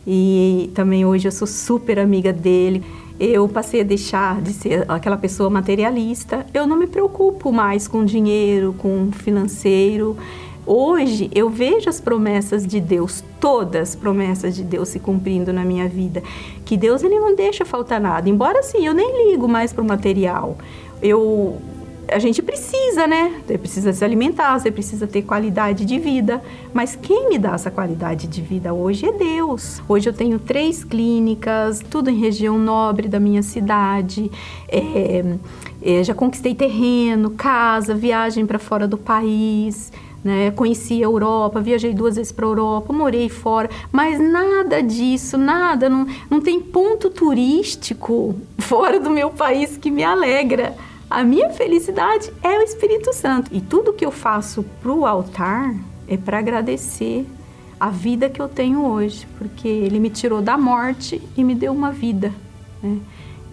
E 0.06 0.70
também 0.74 1.06
hoje 1.06 1.26
eu 1.26 1.32
sou 1.32 1.48
super 1.48 2.00
amiga 2.00 2.34
dele. 2.34 2.84
Eu 3.18 3.48
passei 3.48 3.80
a 3.80 3.84
deixar 3.86 4.42
de 4.42 4.52
ser 4.52 4.84
aquela 4.92 5.16
pessoa 5.16 5.50
materialista. 5.50 6.46
Eu 6.54 6.68
não 6.68 6.78
me 6.78 6.86
preocupo 6.86 7.50
mais 7.50 7.88
com 7.88 8.04
dinheiro, 8.04 8.76
com 8.78 9.10
financeiro. 9.14 10.18
Hoje 10.66 11.32
eu 11.34 11.50
vejo 11.50 11.88
as 11.88 12.02
promessas 12.02 12.68
de 12.68 12.82
Deus, 12.82 13.24
todas 13.40 13.92
as 13.92 13.96
promessas 13.96 14.54
de 14.54 14.66
Deus 14.66 14.90
se 14.90 15.00
cumprindo 15.00 15.54
na 15.54 15.64
minha 15.64 15.88
vida. 15.88 16.22
Que 16.66 16.76
Deus 16.76 17.04
ele 17.04 17.18
não 17.18 17.34
deixa 17.34 17.64
faltar 17.64 18.02
nada. 18.02 18.30
Embora 18.30 18.62
sim, 18.62 18.86
eu 18.86 18.94
nem 18.94 19.32
ligo 19.32 19.48
mais 19.48 19.72
para 19.72 19.82
o 19.82 19.88
material. 19.88 20.58
Eu 21.02 21.62
a 22.10 22.20
gente 22.20 22.42
precisa, 22.42 23.06
né? 23.06 23.42
Você 23.46 23.58
precisa 23.58 23.94
se 23.94 24.04
alimentar, 24.04 24.58
você 24.58 24.72
precisa 24.72 25.06
ter 25.06 25.24
qualidade 25.24 25.86
de 25.86 26.00
vida. 26.00 26.42
Mas 26.74 26.96
quem 26.96 27.30
me 27.30 27.38
dá 27.38 27.54
essa 27.54 27.70
qualidade 27.70 28.28
de 28.28 28.42
vida 28.42 28.74
hoje 28.74 29.06
é 29.06 29.12
Deus. 29.12 29.82
Hoje 29.88 30.10
eu 30.10 30.14
tenho 30.14 30.40
três 30.40 30.84
clínicas, 30.84 31.82
tudo 31.90 32.10
em 32.10 32.18
região 32.18 32.58
nobre 32.58 33.08
da 33.08 33.20
minha 33.20 33.44
cidade. 33.44 34.32
É, 34.70 35.36
é, 35.82 36.04
já 36.04 36.14
conquistei 36.14 36.56
terreno, 36.56 37.32
casa, 37.32 37.94
viagem 37.94 38.46
para 38.46 38.58
fora 38.58 38.88
do 38.88 38.98
país. 38.98 39.92
Né? 40.24 40.52
Conheci 40.52 41.04
a 41.04 41.06
Europa, 41.06 41.62
viajei 41.62 41.94
duas 41.94 42.16
vezes 42.16 42.32
para 42.32 42.46
a 42.46 42.50
Europa, 42.50 42.92
morei 42.92 43.30
fora, 43.30 43.70
mas 43.92 44.20
nada 44.20 44.82
disso, 44.82 45.38
nada, 45.38 45.88
não, 45.88 46.06
não 46.30 46.42
tem 46.42 46.60
ponto 46.60 47.10
turístico 47.10 48.36
fora 48.58 49.00
do 49.00 49.10
meu 49.10 49.30
país 49.30 49.78
que 49.78 49.92
me 49.92 50.04
alegra. 50.04 50.76
A 51.10 51.24
minha 51.24 51.50
felicidade 51.50 52.34
é 52.44 52.60
o 52.60 52.62
Espírito 52.62 53.14
Santo. 53.14 53.50
E 53.54 53.62
tudo 53.62 53.94
que 53.94 54.06
eu 54.06 54.12
faço 54.12 54.62
para 54.82 54.92
o 54.92 55.06
altar 55.06 55.74
é 56.06 56.18
para 56.18 56.40
agradecer 56.40 57.26
a 57.80 57.90
vida 57.90 58.30
que 58.30 58.42
eu 58.42 58.50
tenho 58.50 58.84
hoje, 58.84 59.26
porque 59.38 59.70
Ele 59.70 60.00
me 60.00 60.10
tirou 60.10 60.42
da 60.42 60.58
morte 60.58 61.22
e 61.38 61.46
me 61.46 61.56
deu 61.56 61.72
uma 61.72 61.94
vida. 61.94 62.34
Né? 62.84 63.00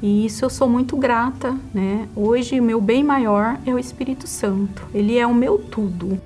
E 0.03 0.27
isso 0.27 0.45
eu 0.45 0.51
sou 0.51 0.69
muito 0.69 0.97
grata. 0.97 1.57
Né? 1.73 2.09
Hoje, 2.17 2.59
o 2.59 2.63
meu 2.63 2.81
bem 2.81 3.05
maior 3.05 3.57
é 3.65 3.73
o 3.73 3.79
Espírito 3.79 4.27
Santo. 4.27 4.85
Ele 4.93 5.17
é 5.17 5.25
o 5.25 5.33
meu 5.33 5.57
tudo. 5.57 6.21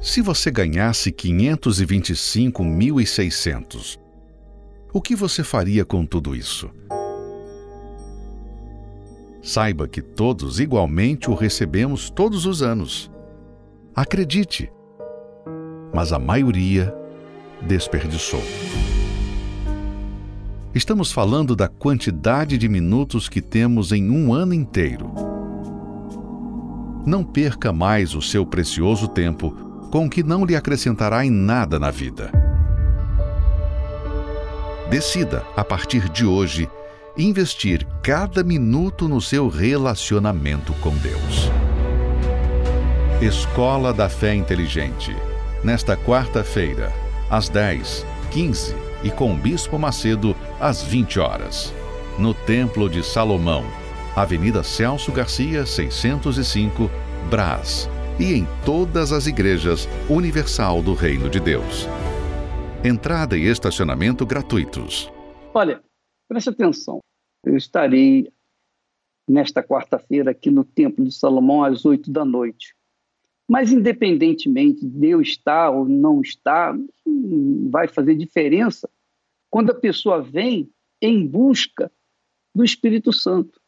Se 0.00 0.22
você 0.22 0.50
ganhasse 0.50 1.12
525.600, 1.12 3.98
o 4.92 5.00
que 5.00 5.14
você 5.14 5.44
faria 5.44 5.84
com 5.84 6.04
tudo 6.06 6.34
isso? 6.34 6.70
Saiba 9.42 9.88
que 9.88 10.00
todos 10.00 10.60
igualmente 10.60 11.28
o 11.28 11.34
recebemos 11.34 12.08
todos 12.08 12.46
os 12.46 12.62
anos. 12.62 13.10
Acredite, 13.92 14.72
mas 15.92 16.12
a 16.12 16.18
maioria 16.18 16.94
desperdiçou. 17.60 18.40
Estamos 20.72 21.10
falando 21.10 21.56
da 21.56 21.66
quantidade 21.66 22.56
de 22.56 22.68
minutos 22.68 23.28
que 23.28 23.42
temos 23.42 23.90
em 23.90 24.08
um 24.10 24.32
ano 24.32 24.54
inteiro. 24.54 25.12
Não 27.04 27.24
perca 27.24 27.72
mais 27.72 28.14
o 28.14 28.22
seu 28.22 28.46
precioso 28.46 29.08
tempo 29.08 29.50
com 29.90 30.06
o 30.06 30.08
que 30.08 30.22
não 30.22 30.44
lhe 30.44 30.54
acrescentará 30.54 31.26
em 31.26 31.30
nada 31.30 31.80
na 31.80 31.90
vida. 31.90 32.30
Decida, 34.88 35.44
a 35.56 35.64
partir 35.64 36.08
de 36.08 36.24
hoje, 36.24 36.68
investir 37.16 37.86
cada 38.02 38.42
minuto 38.42 39.06
no 39.08 39.20
seu 39.20 39.48
relacionamento 39.48 40.72
com 40.74 40.94
Deus. 40.96 41.50
Escola 43.20 43.92
da 43.92 44.08
Fé 44.08 44.34
Inteligente. 44.34 45.14
Nesta 45.62 45.96
quarta-feira, 45.96 46.92
às 47.30 47.48
10, 47.48 48.04
15 48.30 48.74
e 49.04 49.10
com 49.10 49.32
o 49.32 49.36
Bispo 49.36 49.78
Macedo, 49.78 50.34
às 50.58 50.82
20 50.82 51.20
horas. 51.20 51.72
No 52.18 52.34
Templo 52.34 52.88
de 52.88 53.04
Salomão, 53.04 53.64
Avenida 54.16 54.62
Celso 54.62 55.12
Garcia, 55.12 55.64
605, 55.64 56.90
Brás. 57.30 57.88
E 58.18 58.34
em 58.34 58.46
todas 58.64 59.12
as 59.12 59.26
igrejas 59.26 59.88
Universal 60.08 60.82
do 60.82 60.94
Reino 60.94 61.28
de 61.28 61.40
Deus. 61.40 61.88
Entrada 62.82 63.36
e 63.36 63.46
estacionamento 63.46 64.26
gratuitos. 64.26 65.10
Olha, 65.54 65.80
preste 66.32 66.48
atenção. 66.48 67.00
Eu 67.44 67.58
estarei 67.58 68.32
nesta 69.28 69.62
quarta-feira 69.62 70.30
aqui 70.30 70.50
no 70.50 70.64
Templo 70.64 71.04
de 71.04 71.12
Salomão 71.12 71.62
às 71.62 71.84
8 71.84 72.10
da 72.10 72.24
noite. 72.24 72.74
Mas, 73.46 73.70
independentemente 73.70 74.86
de 74.86 75.08
eu 75.08 75.20
estar 75.20 75.68
ou 75.70 75.84
não 75.86 76.22
estar, 76.22 76.74
vai 77.70 77.86
fazer 77.86 78.14
diferença 78.14 78.88
quando 79.50 79.72
a 79.72 79.78
pessoa 79.78 80.22
vem 80.22 80.72
em 81.02 81.26
busca 81.26 81.92
do 82.54 82.64
Espírito 82.64 83.12
Santo. 83.12 83.60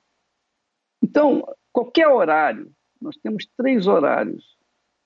Então, 1.03 1.45
qualquer 1.71 2.09
horário, 2.09 2.73
nós 2.99 3.15
temos 3.19 3.47
três 3.59 3.87
horários: 3.87 4.57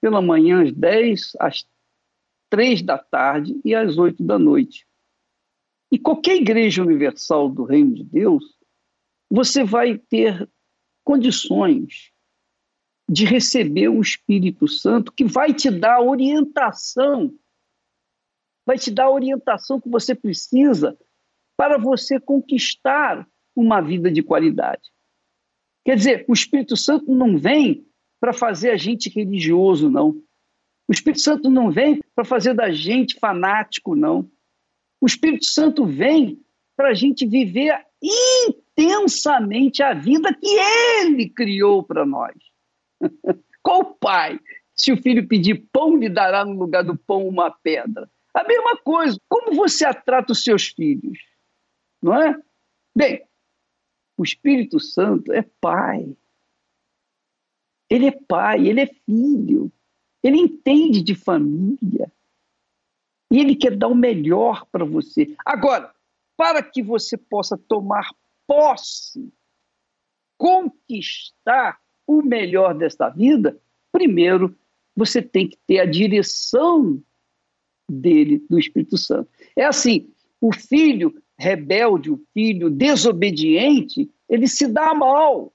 pela 0.00 0.22
manhã, 0.22 0.62
às 0.62 0.72
10, 0.72 1.32
às 1.40 1.66
3 2.50 2.82
da 2.82 2.98
tarde 2.98 3.60
e 3.64 3.74
às 3.74 3.98
8 3.98 4.22
da 4.22 4.38
noite. 4.38 4.87
E 5.90 5.98
qualquer 5.98 6.36
igreja 6.36 6.82
universal 6.82 7.48
do 7.48 7.64
Reino 7.64 7.94
de 7.94 8.04
Deus, 8.04 8.58
você 9.30 9.64
vai 9.64 9.96
ter 9.96 10.48
condições 11.04 12.12
de 13.08 13.24
receber 13.24 13.88
o 13.88 14.00
Espírito 14.00 14.68
Santo 14.68 15.12
que 15.12 15.24
vai 15.24 15.54
te 15.54 15.70
dar 15.70 16.02
orientação, 16.02 17.34
vai 18.66 18.76
te 18.76 18.90
dar 18.90 19.04
a 19.04 19.10
orientação 19.10 19.80
que 19.80 19.88
você 19.88 20.14
precisa 20.14 20.98
para 21.56 21.78
você 21.78 22.20
conquistar 22.20 23.26
uma 23.56 23.80
vida 23.80 24.10
de 24.10 24.22
qualidade. 24.22 24.90
Quer 25.84 25.96
dizer, 25.96 26.24
o 26.28 26.34
Espírito 26.34 26.76
Santo 26.76 27.14
não 27.14 27.38
vem 27.38 27.86
para 28.20 28.34
fazer 28.34 28.70
a 28.70 28.76
gente 28.76 29.08
religioso, 29.08 29.88
não. 29.90 30.10
O 30.86 30.92
Espírito 30.92 31.22
Santo 31.22 31.48
não 31.48 31.70
vem 31.70 32.00
para 32.14 32.24
fazer 32.24 32.52
da 32.52 32.70
gente 32.70 33.18
fanático, 33.18 33.96
não. 33.96 34.30
O 35.00 35.06
Espírito 35.06 35.46
Santo 35.46 35.86
vem 35.86 36.40
para 36.76 36.90
a 36.90 36.94
gente 36.94 37.26
viver 37.26 37.86
intensamente 38.02 39.82
a 39.82 39.94
vida 39.94 40.34
que 40.34 40.46
Ele 40.46 41.28
criou 41.28 41.82
para 41.82 42.06
nós. 42.06 42.34
Qual 43.62 43.94
pai? 43.94 44.38
Se 44.74 44.92
o 44.92 44.96
filho 44.96 45.26
pedir 45.26 45.66
pão, 45.72 45.96
lhe 45.96 46.08
dará 46.08 46.44
no 46.44 46.52
lugar 46.52 46.84
do 46.84 46.96
pão 46.96 47.26
uma 47.26 47.50
pedra. 47.50 48.08
A 48.32 48.44
mesma 48.44 48.76
coisa. 48.76 49.18
Como 49.28 49.54
você 49.54 49.92
trata 49.92 50.32
os 50.32 50.44
seus 50.44 50.68
filhos? 50.68 51.18
Não 52.00 52.14
é? 52.14 52.40
Bem, 52.94 53.24
o 54.16 54.22
Espírito 54.22 54.78
Santo 54.78 55.32
é 55.32 55.42
pai. 55.60 56.16
Ele 57.90 58.06
é 58.06 58.12
pai, 58.12 58.68
ele 58.68 58.80
é 58.80 58.86
filho. 58.86 59.72
Ele 60.22 60.38
entende 60.38 61.02
de 61.02 61.14
família. 61.14 62.12
E 63.30 63.38
ele 63.38 63.54
quer 63.54 63.76
dar 63.76 63.88
o 63.88 63.94
melhor 63.94 64.66
para 64.72 64.84
você. 64.84 65.34
Agora, 65.44 65.92
para 66.36 66.62
que 66.62 66.82
você 66.82 67.16
possa 67.16 67.58
tomar 67.58 68.08
posse, 68.46 69.32
conquistar 70.36 71.78
o 72.06 72.22
melhor 72.22 72.74
desta 72.74 73.08
vida, 73.10 73.60
primeiro 73.92 74.56
você 74.96 75.20
tem 75.20 75.48
que 75.48 75.58
ter 75.66 75.80
a 75.80 75.86
direção 75.86 77.02
dele, 77.88 78.44
do 78.48 78.58
Espírito 78.58 78.96
Santo. 78.96 79.30
É 79.54 79.64
assim: 79.64 80.10
o 80.40 80.52
filho 80.52 81.22
rebelde, 81.36 82.10
o 82.10 82.20
filho 82.34 82.68
desobediente, 82.68 84.10
ele 84.28 84.48
se 84.48 84.66
dá 84.66 84.94
mal. 84.94 85.52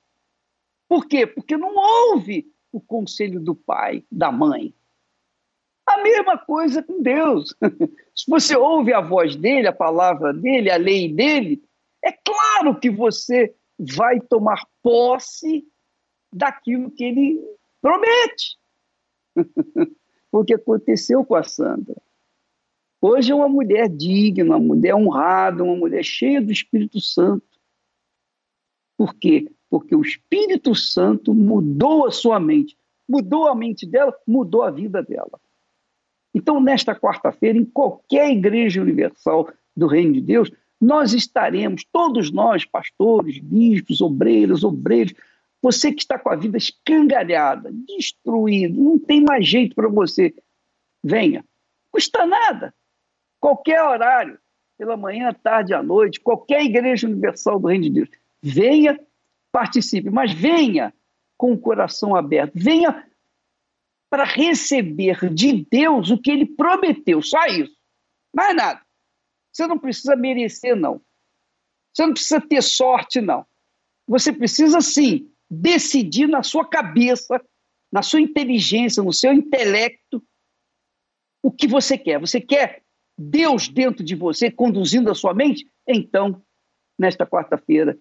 Por 0.88 1.08
quê? 1.08 1.28
Porque 1.28 1.58
não 1.58 1.76
ouve 1.76 2.48
o 2.72 2.80
conselho 2.80 3.40
do 3.40 3.54
pai, 3.54 4.04
da 4.12 4.32
mãe. 4.32 4.74
A 5.94 6.02
mesma 6.02 6.38
coisa 6.40 6.82
com 6.82 7.02
Deus. 7.02 7.56
Se 8.16 8.26
você 8.28 8.56
ouve 8.56 8.92
a 8.94 9.00
voz 9.00 9.36
dele, 9.36 9.68
a 9.68 9.74
palavra 9.74 10.34
dele, 10.34 10.72
a 10.72 10.78
lei 10.78 11.14
dele, 11.14 11.64
é 12.04 12.12
claro 12.12 12.80
que 12.80 12.90
você 12.90 13.54
vai 13.78 14.20
tomar 14.20 14.68
posse 14.82 15.64
daquilo 16.32 16.90
que 16.90 17.04
ele 17.04 17.42
promete. 17.80 18.58
o 20.32 20.44
que 20.44 20.56
aconteceu 20.56 21.24
com 21.24 21.36
a 21.36 21.44
Sandra. 21.44 22.02
Hoje 23.00 23.32
é 23.32 23.36
uma 23.36 23.50
mulher 23.50 23.88
digna, 23.88 24.56
uma 24.56 24.60
mulher 24.60 24.96
honrada, 24.96 25.64
uma 25.64 25.76
mulher 25.76 26.04
cheia 26.04 26.42
do 26.42 26.52
Espírito 26.52 27.00
Santo. 27.00 27.46
Por 28.98 29.14
quê? 29.14 29.52
Porque 29.70 29.96
o 29.96 30.02
Espírito 30.02 30.74
Santo 30.74 31.34
mudou 31.34 32.08
a 32.08 32.12
sua 32.12 32.40
mente. 32.40 32.78
Mudou 33.08 33.48
a 33.48 33.54
mente 33.54 33.86
dela, 33.86 34.16
mudou 34.26 34.64
a 34.64 34.72
vida 34.72 35.04
dela. 35.04 35.40
Então, 36.34 36.60
nesta 36.60 36.96
quarta-feira, 36.96 37.58
em 37.58 37.66
qualquer 37.66 38.32
igreja 38.32 38.82
universal 38.82 39.50
do 39.76 39.88
Reino 39.88 40.14
de 40.14 40.22
Deus, 40.22 40.52
nós 40.82 41.14
estaremos, 41.14 41.86
todos 41.92 42.32
nós, 42.32 42.66
pastores, 42.66 43.40
bispos, 43.40 44.02
obreiros, 44.02 44.64
obreiros, 44.64 45.14
você 45.62 45.94
que 45.94 46.02
está 46.02 46.20
com 46.20 46.30
a 46.30 46.36
vida 46.36 46.58
escangalhada, 46.58 47.72
destruída, 47.72 48.76
não 48.78 49.00
tem 49.00 49.24
mais 49.24 49.48
jeito 49.48 49.74
para 49.76 49.88
você, 49.88 50.34
venha. 51.02 51.46
Custa 51.90 52.26
nada. 52.26 52.74
Qualquer 53.40 53.82
horário, 53.82 54.38
pela 54.78 54.98
manhã, 54.98 55.34
tarde, 55.34 55.74
à 55.74 55.82
noite, 55.82 56.20
qualquer 56.20 56.64
igreja 56.64 57.08
universal 57.08 57.60
do 57.60 57.68
Reino 57.68 57.86
de 57.86 57.90
Deus, 57.92 58.10
venha, 58.42 59.00
participe, 59.52 60.10
mas 60.10 60.34
venha 60.34 60.94
com 61.38 61.54
o 61.54 61.58
coração 61.58 62.16
aberto, 62.16 62.54
venha 62.56 63.06
para 64.14 64.26
receber 64.26 65.34
de 65.34 65.66
Deus 65.72 66.12
o 66.12 66.20
que 66.20 66.30
ele 66.30 66.46
prometeu, 66.46 67.20
só 67.20 67.48
isso. 67.48 67.76
Mais 68.32 68.56
nada. 68.56 68.80
Você 69.52 69.66
não 69.66 69.80
precisa 69.80 70.16
merecer, 70.16 70.76
não. 70.76 71.02
Você 71.92 72.06
não 72.06 72.14
precisa 72.14 72.40
ter 72.40 72.62
sorte, 72.62 73.20
não. 73.20 73.44
Você 74.08 74.32
precisa, 74.32 74.82
sim, 74.82 75.32
decidir 75.50 76.28
na 76.28 76.44
sua 76.44 76.64
cabeça, 76.64 77.44
na 77.92 78.04
sua 78.04 78.22
inteligência, 78.22 79.02
no 79.02 79.12
seu 79.12 79.34
intelecto, 79.34 80.24
o 81.42 81.52
que 81.52 81.66
você 81.66 81.98
quer. 81.98 82.20
Você 82.20 82.40
quer 82.40 82.84
Deus 83.18 83.68
dentro 83.68 84.04
de 84.04 84.14
você, 84.14 84.52
conduzindo 84.52 85.10
a 85.10 85.16
sua 85.16 85.34
mente? 85.34 85.68
Então, 85.88 86.40
nesta 87.00 87.26
quarta-feira, 87.26 87.98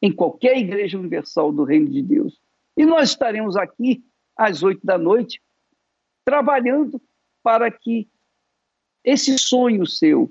em 0.00 0.12
qualquer 0.12 0.56
igreja 0.58 0.96
universal 0.96 1.50
do 1.50 1.64
Reino 1.64 1.90
de 1.90 2.02
Deus. 2.02 2.40
E 2.76 2.86
nós 2.86 3.08
estaremos 3.08 3.56
aqui 3.56 4.04
às 4.36 4.62
oito 4.62 4.86
da 4.86 4.96
noite, 4.96 5.40
trabalhando 6.26 7.00
para 7.40 7.70
que 7.70 8.08
esse 9.04 9.38
sonho 9.38 9.86
seu 9.86 10.28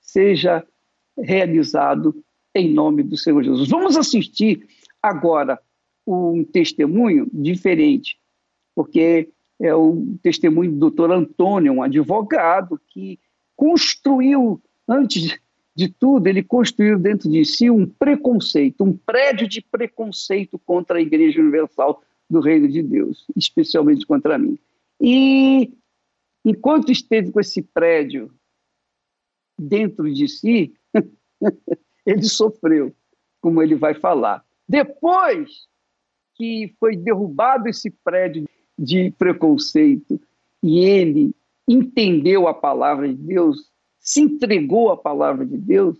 seja 0.00 0.66
realizado 1.16 2.24
em 2.54 2.72
nome 2.72 3.02
do 3.02 3.18
Senhor 3.18 3.44
Jesus. 3.44 3.68
Vamos 3.68 3.98
assistir 3.98 4.66
agora 5.02 5.60
um 6.06 6.42
testemunho 6.42 7.28
diferente, 7.30 8.18
porque 8.74 9.28
é 9.60 9.74
o 9.74 10.16
testemunho 10.22 10.72
do 10.72 10.78
doutor 10.78 11.10
Antônio, 11.10 11.74
um 11.74 11.82
advogado 11.82 12.80
que 12.88 13.18
construiu, 13.54 14.62
antes 14.88 15.38
de 15.74 15.88
tudo, 15.88 16.26
ele 16.26 16.42
construiu 16.42 16.98
dentro 16.98 17.30
de 17.30 17.44
si 17.44 17.68
um 17.68 17.86
preconceito, 17.86 18.82
um 18.82 18.96
prédio 18.96 19.46
de 19.46 19.60
preconceito 19.60 20.58
contra 20.58 20.96
a 20.96 21.02
Igreja 21.02 21.40
Universal 21.40 22.02
do 22.28 22.40
Reino 22.40 22.68
de 22.68 22.82
Deus, 22.82 23.26
especialmente 23.36 24.06
contra 24.06 24.38
mim. 24.38 24.58
E 25.00 25.72
enquanto 26.44 26.90
esteve 26.90 27.32
com 27.32 27.40
esse 27.40 27.62
prédio 27.62 28.32
dentro 29.58 30.12
de 30.12 30.28
si, 30.28 30.74
ele 32.06 32.22
sofreu, 32.22 32.94
como 33.40 33.62
ele 33.62 33.74
vai 33.74 33.94
falar. 33.94 34.44
Depois 34.68 35.66
que 36.34 36.74
foi 36.78 36.96
derrubado 36.96 37.68
esse 37.68 37.90
prédio 37.90 38.46
de 38.78 39.10
preconceito 39.12 40.20
e 40.62 40.80
ele 40.80 41.34
entendeu 41.66 42.46
a 42.46 42.54
palavra 42.54 43.08
de 43.08 43.14
Deus, 43.14 43.70
se 43.98 44.20
entregou 44.20 44.90
à 44.90 44.96
palavra 44.96 45.44
de 45.44 45.56
Deus, 45.56 45.98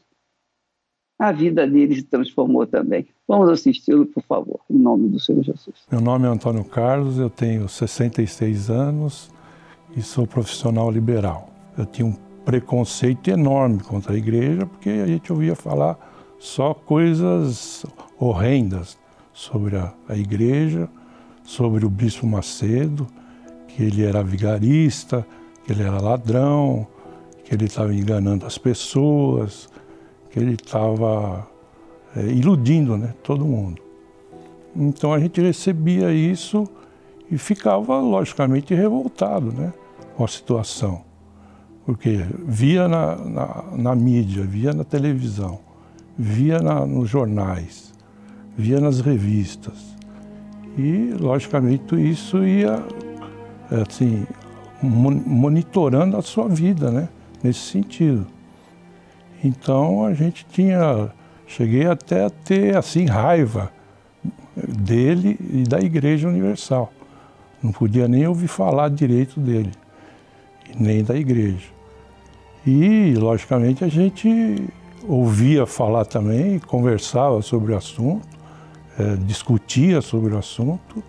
a 1.18 1.32
vida 1.32 1.66
dele 1.66 1.96
se 1.96 2.02
transformou 2.02 2.66
também. 2.66 3.06
Vamos 3.26 3.48
assisti-lo, 3.48 4.06
por 4.06 4.22
favor, 4.22 4.60
em 4.70 4.78
nome 4.78 5.08
do 5.08 5.18
Senhor 5.18 5.42
Jesus. 5.42 5.86
Meu 5.90 6.00
nome 6.00 6.26
é 6.26 6.28
Antônio 6.28 6.64
Carlos, 6.64 7.18
eu 7.18 7.30
tenho 7.30 7.68
66 7.68 8.70
anos 8.70 9.30
e 9.96 10.02
sou 10.02 10.26
profissional 10.26 10.90
liberal. 10.90 11.50
Eu 11.76 11.86
tinha 11.86 12.06
um 12.06 12.14
preconceito 12.44 13.28
enorme 13.28 13.80
contra 13.80 14.12
a 14.12 14.16
igreja, 14.16 14.66
porque 14.66 14.90
a 14.90 15.06
gente 15.06 15.32
ouvia 15.32 15.56
falar 15.56 15.98
só 16.38 16.74
coisas 16.74 17.84
horrendas 18.18 18.98
sobre 19.32 19.76
a, 19.76 19.92
a 20.08 20.16
igreja, 20.16 20.88
sobre 21.42 21.84
o 21.84 21.90
bispo 21.90 22.26
Macedo, 22.26 23.06
que 23.68 23.82
ele 23.82 24.04
era 24.04 24.22
vigarista, 24.22 25.26
que 25.64 25.72
ele 25.72 25.82
era 25.82 26.00
ladrão, 26.00 26.86
que 27.44 27.54
ele 27.54 27.64
estava 27.64 27.94
enganando 27.94 28.46
as 28.46 28.58
pessoas, 28.58 29.68
que 30.36 30.40
ele 30.40 30.52
estava 30.52 31.48
é, 32.14 32.20
iludindo 32.26 32.98
né, 32.98 33.14
todo 33.22 33.42
mundo. 33.46 33.80
Então 34.76 35.14
a 35.14 35.18
gente 35.18 35.40
recebia 35.40 36.12
isso 36.12 36.68
e 37.30 37.38
ficava, 37.38 37.98
logicamente, 38.00 38.74
revoltado 38.74 39.50
né, 39.50 39.72
com 40.14 40.24
a 40.24 40.28
situação. 40.28 41.00
Porque 41.86 42.22
via 42.44 42.86
na, 42.86 43.16
na, 43.16 43.64
na 43.72 43.94
mídia, 43.94 44.44
via 44.44 44.74
na 44.74 44.84
televisão, 44.84 45.58
via 46.18 46.58
na, 46.58 46.84
nos 46.84 47.08
jornais, 47.08 47.94
via 48.58 48.78
nas 48.78 49.00
revistas. 49.00 49.96
E, 50.76 51.14
logicamente, 51.18 51.94
isso 51.96 52.44
ia 52.44 52.84
assim, 53.70 54.26
monitorando 54.82 56.18
a 56.18 56.20
sua 56.20 56.46
vida, 56.46 56.90
né? 56.90 57.08
Nesse 57.42 57.60
sentido. 57.60 58.35
Então 59.46 60.04
a 60.04 60.12
gente 60.12 60.44
tinha, 60.50 61.10
cheguei 61.46 61.86
até 61.86 62.24
a 62.24 62.30
ter 62.30 62.76
assim 62.76 63.06
raiva 63.06 63.70
dele 64.56 65.38
e 65.52 65.62
da 65.62 65.78
Igreja 65.78 66.28
Universal. 66.28 66.92
Não 67.62 67.72
podia 67.72 68.08
nem 68.08 68.26
ouvir 68.26 68.48
falar 68.48 68.90
direito 68.90 69.40
dele, 69.40 69.72
nem 70.78 71.02
da 71.02 71.16
igreja. 71.16 71.68
E, 72.66 73.14
logicamente, 73.14 73.84
a 73.84 73.88
gente 73.88 74.68
ouvia 75.08 75.66
falar 75.66 76.04
também, 76.04 76.58
conversava 76.58 77.40
sobre 77.40 77.72
o 77.72 77.76
assunto, 77.76 78.26
é, 78.98 79.16
discutia 79.16 80.00
sobre 80.00 80.34
o 80.34 80.38
assunto 80.38 81.02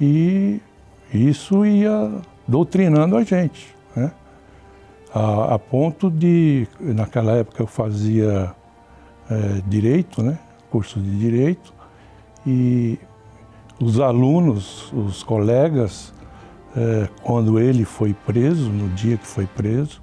e 0.00 0.60
isso 1.12 1.64
ia 1.64 2.20
doutrinando 2.46 3.16
a 3.16 3.22
gente? 3.22 3.77
A, 5.14 5.54
a, 5.54 5.58
ponto 5.58 6.10
de, 6.10 6.66
naquela 6.80 7.32
época 7.32 7.62
eu 7.62 7.66
fazia 7.66 8.54
é, 9.30 9.62
direito, 9.66 10.22
né? 10.22 10.38
curso 10.70 11.00
de 11.00 11.18
direito, 11.18 11.72
e 12.46 12.98
os 13.80 14.00
alunos, 14.00 14.92
os 14.92 15.22
colegas, 15.22 16.12
é, 16.76 17.08
quando 17.22 17.58
ele 17.58 17.84
foi 17.84 18.12
preso, 18.12 18.70
no 18.70 18.88
dia 18.90 19.16
que 19.16 19.26
foi 19.26 19.46
preso, 19.46 20.02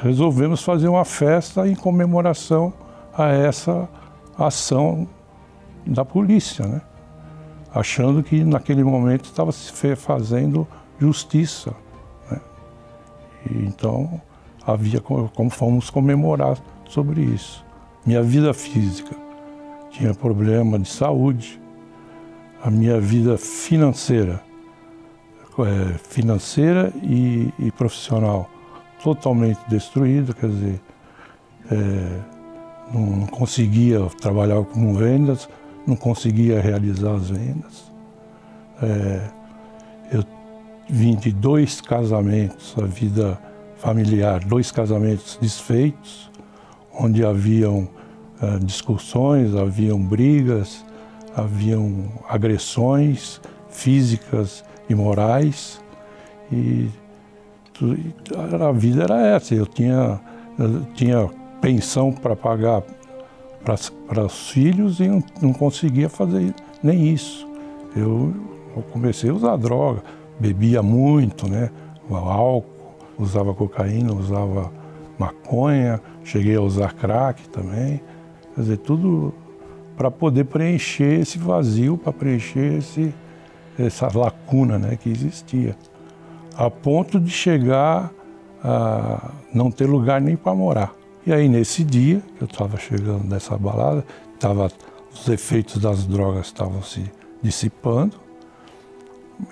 resolvemos 0.00 0.62
fazer 0.62 0.88
uma 0.88 1.04
festa 1.04 1.68
em 1.68 1.74
comemoração 1.74 2.72
a 3.16 3.28
essa 3.28 3.88
ação 4.38 5.08
da 5.86 6.04
polícia, 6.04 6.66
né? 6.66 6.82
achando 7.74 8.22
que 8.22 8.44
naquele 8.44 8.84
momento 8.84 9.24
estava 9.24 9.52
se 9.52 9.96
fazendo 9.96 10.66
justiça. 10.98 11.74
Então 13.50 14.20
havia 14.66 15.00
como 15.00 15.50
fomos 15.50 15.90
comemorar 15.90 16.58
sobre 16.88 17.22
isso. 17.22 17.64
Minha 18.06 18.22
vida 18.22 18.52
física 18.52 19.14
tinha 19.90 20.14
problema 20.14 20.78
de 20.78 20.88
saúde, 20.88 21.60
a 22.62 22.70
minha 22.70 23.00
vida 23.00 23.36
financeira, 23.38 24.42
é, 25.58 25.98
financeira 25.98 26.92
e, 27.02 27.52
e, 27.58 27.70
profissional 27.70 28.50
totalmente 29.02 29.60
destruída, 29.68 30.32
quer 30.32 30.48
dizer, 30.48 30.80
é, 31.70 32.20
não 32.92 33.26
conseguia 33.26 34.00
trabalhar 34.20 34.62
com 34.64 34.94
vendas, 34.94 35.48
não 35.86 35.94
conseguia 35.94 36.60
realizar 36.60 37.14
as 37.14 37.30
vendas. 37.30 37.92
É, 38.82 39.30
eu 40.12 40.24
vim 40.88 41.16
de 41.16 41.32
dois 41.32 41.80
casamentos, 41.80 42.74
a 42.78 42.86
vida 42.86 43.38
familiar, 43.76 44.44
dois 44.44 44.70
casamentos 44.70 45.38
desfeitos, 45.40 46.30
onde 46.92 47.24
haviam 47.24 47.88
é, 48.40 48.58
discussões, 48.58 49.54
haviam 49.54 49.98
brigas, 49.98 50.84
haviam 51.36 52.12
agressões 52.28 53.40
físicas 53.68 54.64
e 54.88 54.94
morais. 54.94 55.82
E 56.52 56.88
a 58.36 58.72
vida 58.72 59.04
era 59.04 59.26
essa. 59.26 59.54
Eu 59.54 59.66
tinha, 59.66 60.20
eu 60.58 60.84
tinha 60.94 61.30
pensão 61.60 62.12
para 62.12 62.36
pagar 62.36 62.82
para 63.64 64.24
os 64.24 64.50
filhos 64.50 65.00
e 65.00 65.08
não, 65.08 65.22
não, 65.40 65.52
conseguia 65.52 66.08
fazer 66.08 66.54
nem 66.82 67.08
isso. 67.12 67.48
Eu, 67.96 68.34
comecei 68.92 69.30
a 69.30 69.32
usar 69.32 69.56
droga, 69.56 70.02
bebia 70.38 70.82
muito, 70.82 71.48
né? 71.48 71.70
O 72.08 72.16
álcool, 72.16 72.94
usava 73.18 73.54
cocaína, 73.54 74.12
usava 74.12 74.72
maconha, 75.18 76.00
cheguei 76.22 76.56
a 76.56 76.60
usar 76.60 76.92
crack 76.92 77.48
também. 77.48 78.00
Quer 78.54 78.60
dizer, 78.60 78.76
tudo 78.78 79.34
para 79.96 80.10
poder 80.10 80.44
preencher 80.44 81.20
esse 81.20 81.38
vazio, 81.38 81.96
para 81.96 82.12
preencher 82.12 82.78
esse, 82.78 83.14
essa 83.78 84.08
lacuna 84.16 84.78
né, 84.78 84.96
que 84.96 85.08
existia. 85.08 85.76
A 86.56 86.70
ponto 86.70 87.18
de 87.20 87.30
chegar 87.30 88.12
a 88.62 89.30
não 89.52 89.70
ter 89.70 89.86
lugar 89.86 90.20
nem 90.20 90.36
para 90.36 90.54
morar. 90.54 90.94
E 91.26 91.32
aí 91.32 91.48
nesse 91.48 91.84
dia, 91.84 92.22
eu 92.40 92.46
estava 92.46 92.76
chegando 92.76 93.24
nessa 93.24 93.56
balada, 93.56 94.04
tava, 94.38 94.70
os 95.12 95.28
efeitos 95.28 95.80
das 95.80 96.06
drogas 96.06 96.46
estavam 96.46 96.82
se 96.82 97.10
dissipando, 97.42 98.16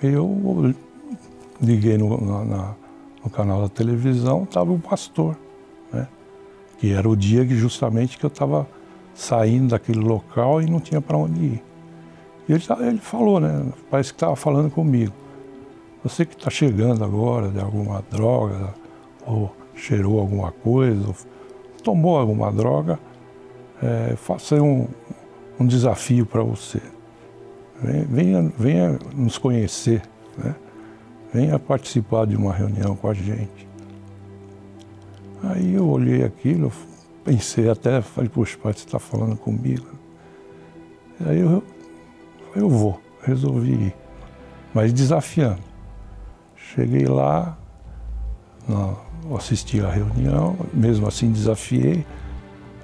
eu 0.01 0.73
liguei 1.61 1.97
no, 1.97 2.43
na, 2.45 2.75
no 3.23 3.29
canal 3.29 3.61
da 3.61 3.69
televisão, 3.69 4.43
estava 4.43 4.71
o 4.71 4.79
pastor, 4.79 5.37
né? 5.91 6.07
que 6.77 6.91
era 6.91 7.07
o 7.07 7.15
dia 7.15 7.45
que 7.45 7.55
justamente 7.55 8.17
que 8.17 8.25
eu 8.25 8.29
estava 8.29 8.67
saindo 9.13 9.69
daquele 9.69 9.99
local 9.99 10.61
e 10.61 10.69
não 10.69 10.79
tinha 10.79 11.01
para 11.01 11.17
onde 11.17 11.39
ir. 11.39 11.63
E 12.47 12.53
ele, 12.53 12.63
ele 12.81 12.97
falou, 12.97 13.39
né? 13.39 13.71
Parece 13.89 14.11
que 14.11 14.17
estava 14.17 14.35
falando 14.35 14.69
comigo. 14.69 15.13
Você 16.03 16.25
que 16.25 16.35
está 16.35 16.49
chegando 16.49 17.03
agora 17.03 17.47
de 17.47 17.59
alguma 17.59 18.03
droga, 18.11 18.73
ou 19.25 19.55
cheirou 19.73 20.19
alguma 20.19 20.51
coisa, 20.51 21.07
ou 21.07 21.15
tomou 21.81 22.17
alguma 22.17 22.51
droga, 22.51 22.99
é, 23.81 24.15
faça 24.17 24.61
um, 24.61 24.87
um 25.59 25.65
desafio 25.65 26.25
para 26.25 26.43
você. 26.43 26.81
Venha, 28.09 28.51
venha 28.57 28.99
nos 29.13 29.37
conhecer, 29.37 30.01
né? 30.37 30.55
venha 31.33 31.59
participar 31.59 32.25
de 32.25 32.35
uma 32.35 32.53
reunião 32.53 32.95
com 32.95 33.09
a 33.09 33.13
gente. 33.13 33.67
Aí 35.43 35.73
eu 35.73 35.85
olhei 35.87 36.23
aquilo, 36.23 36.71
pensei 37.25 37.69
até, 37.69 38.01
falei, 38.01 38.29
poxa, 38.29 38.57
pai, 38.57 38.71
você 38.71 38.85
está 38.85 38.99
falando 38.99 39.35
comigo. 39.35 39.87
Aí 41.25 41.39
eu, 41.39 41.61
eu 42.55 42.69
vou, 42.69 43.01
resolvi 43.21 43.71
ir, 43.71 43.95
mas 44.73 44.93
desafiando. 44.93 45.61
Cheguei 46.55 47.05
lá, 47.05 47.57
assisti 49.35 49.81
à 49.81 49.89
reunião, 49.89 50.55
mesmo 50.73 51.07
assim 51.07 51.31
desafiei, 51.31 52.05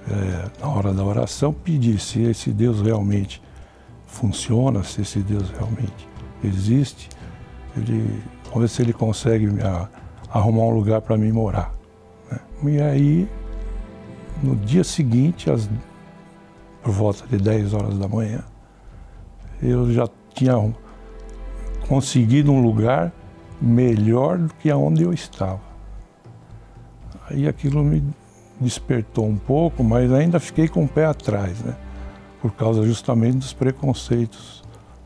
é, 0.10 0.62
na 0.62 0.68
hora 0.68 0.94
da 0.94 1.04
oração, 1.04 1.54
pedi 1.54 1.98
se 2.00 2.22
esse 2.24 2.52
Deus 2.52 2.82
realmente 2.82 3.42
funciona, 4.10 4.84
se 4.84 5.02
esse 5.02 5.20
Deus 5.20 5.50
realmente 5.52 6.08
existe, 6.44 7.10
ele, 7.78 8.22
vamos 8.46 8.62
ver 8.62 8.70
se 8.70 8.82
ele 8.82 8.94
consegue 8.94 9.48
me 9.48 9.62
arrumar 10.30 10.64
um 10.64 10.72
lugar 10.72 11.02
para 11.02 11.18
mim 11.18 11.32
morar. 11.32 11.72
Né? 12.30 12.40
E 12.64 12.82
aí, 12.82 13.30
no 14.44 14.56
dia 14.56 14.84
seguinte, 14.84 15.50
às, 15.50 15.70
por 16.84 16.92
volta 16.92 17.26
de 17.28 17.38
10 17.38 17.74
horas 17.74 17.98
da 17.98 18.08
manhã, 18.08 18.44
eu 19.62 19.92
já 19.94 20.08
tinha 20.34 20.56
conseguido 21.88 22.52
um 22.52 22.62
lugar 22.62 23.12
melhor 23.62 24.38
do 24.38 24.54
que 24.56 24.70
aonde 24.70 25.04
eu 25.04 25.14
estava. 25.14 25.62
Aí 27.30 27.48
aquilo 27.48 27.84
me 27.84 28.04
despertou 28.60 29.26
um 29.28 29.38
pouco, 29.38 29.84
mas 29.84 30.12
ainda 30.12 30.40
fiquei 30.40 30.68
com 30.68 30.84
o 30.84 30.88
pé 30.88 31.06
atrás, 31.06 31.60
né? 31.62 31.76
Por 32.42 32.52
causa 32.54 32.86
justamente 32.86 33.38
dos 33.38 33.54
preconceitos 33.54 34.64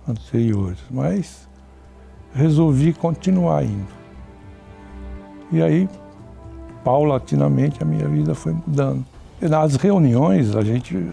anteriores. 0.08 0.80
Mas 0.90 1.48
resolvi 2.34 2.94
continuar 2.94 3.64
indo. 3.64 4.04
E 5.52 5.62
aí, 5.62 5.90
paulatinamente, 6.84 7.82
a 7.82 7.86
minha 7.86 8.08
vida 8.08 8.34
foi 8.34 8.54
mudando. 8.54 9.06
nas 9.42 9.76
reuniões 9.76 10.56
a 10.56 10.64
gente 10.64 11.12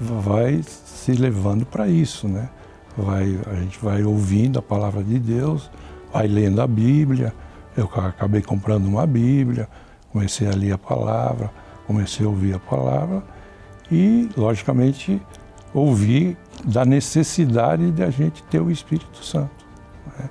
vai 0.00 0.62
se 0.62 1.12
levando 1.12 1.66
para 1.66 1.88
isso, 1.88 2.28
né? 2.28 2.48
Vai, 2.96 3.38
a 3.50 3.54
gente 3.54 3.78
vai 3.82 4.02
ouvindo 4.02 4.58
a 4.58 4.62
palavra 4.62 5.02
de 5.02 5.18
Deus, 5.18 5.70
vai 6.12 6.26
lendo 6.26 6.60
a 6.60 6.66
Bíblia. 6.66 7.32
Eu 7.76 7.90
acabei 7.94 8.42
comprando 8.42 8.86
uma 8.86 9.06
Bíblia, 9.06 9.68
comecei 10.12 10.48
a 10.48 10.54
ler 10.54 10.72
a 10.72 10.78
palavra, 10.78 11.50
comecei 11.86 12.26
a 12.26 12.28
ouvir 12.28 12.54
a 12.54 12.58
palavra 12.58 13.22
e, 13.90 14.28
logicamente, 14.36 15.20
ouvir 15.72 16.36
da 16.64 16.84
necessidade 16.84 17.90
de 17.90 18.02
a 18.02 18.10
gente 18.10 18.42
ter 18.44 18.60
o 18.60 18.70
Espírito 18.70 19.24
Santo. 19.24 19.64
Né? 20.18 20.30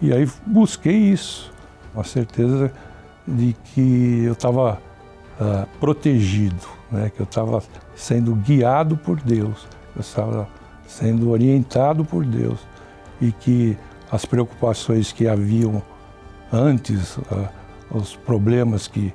E 0.00 0.12
aí 0.12 0.28
busquei 0.46 0.96
isso, 0.96 1.52
uma 1.94 2.04
certeza 2.04 2.72
de 3.26 3.56
que 3.64 4.24
eu 4.24 4.32
estava 4.32 4.74
uh, 4.74 4.78
ah, 5.40 5.66
protegido, 5.80 6.66
né? 6.90 7.10
que 7.10 7.20
eu 7.20 7.24
estava 7.24 7.62
sendo 7.94 8.34
guiado 8.34 8.96
por 8.96 9.20
Deus, 9.20 9.66
eu 9.94 10.00
estava 10.00 10.48
sendo 10.86 11.30
orientado 11.30 12.04
por 12.04 12.24
Deus 12.24 12.60
e 13.20 13.32
que 13.32 13.76
as 14.10 14.24
preocupações 14.24 15.12
que 15.12 15.26
haviam 15.26 15.82
antes, 16.52 17.16
uh, 17.16 17.48
os 17.90 18.14
problemas 18.14 18.86
que. 18.86 19.12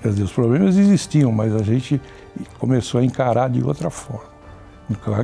Quer 0.00 0.08
dizer, 0.08 0.24
os 0.24 0.32
problemas 0.32 0.76
existiam, 0.76 1.30
mas 1.30 1.54
a 1.54 1.62
gente 1.62 2.00
começou 2.58 3.00
a 3.00 3.04
encarar 3.04 3.50
de 3.50 3.62
outra 3.62 3.90
forma, 3.90 4.30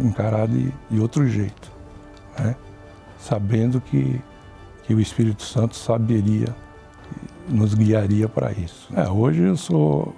encarar 0.02 0.46
de, 0.46 0.72
de 0.90 1.00
outro 1.00 1.26
jeito, 1.26 1.70
né? 2.38 2.54
sabendo 3.18 3.80
que, 3.80 4.20
que 4.84 4.94
o 4.94 5.00
Espírito 5.00 5.42
Santo 5.42 5.76
saberia, 5.76 6.54
nos 7.48 7.74
guiaria 7.74 8.28
para 8.28 8.52
isso. 8.52 8.88
É, 8.94 9.08
hoje 9.08 9.42
eu 9.42 9.56
sou 9.56 10.14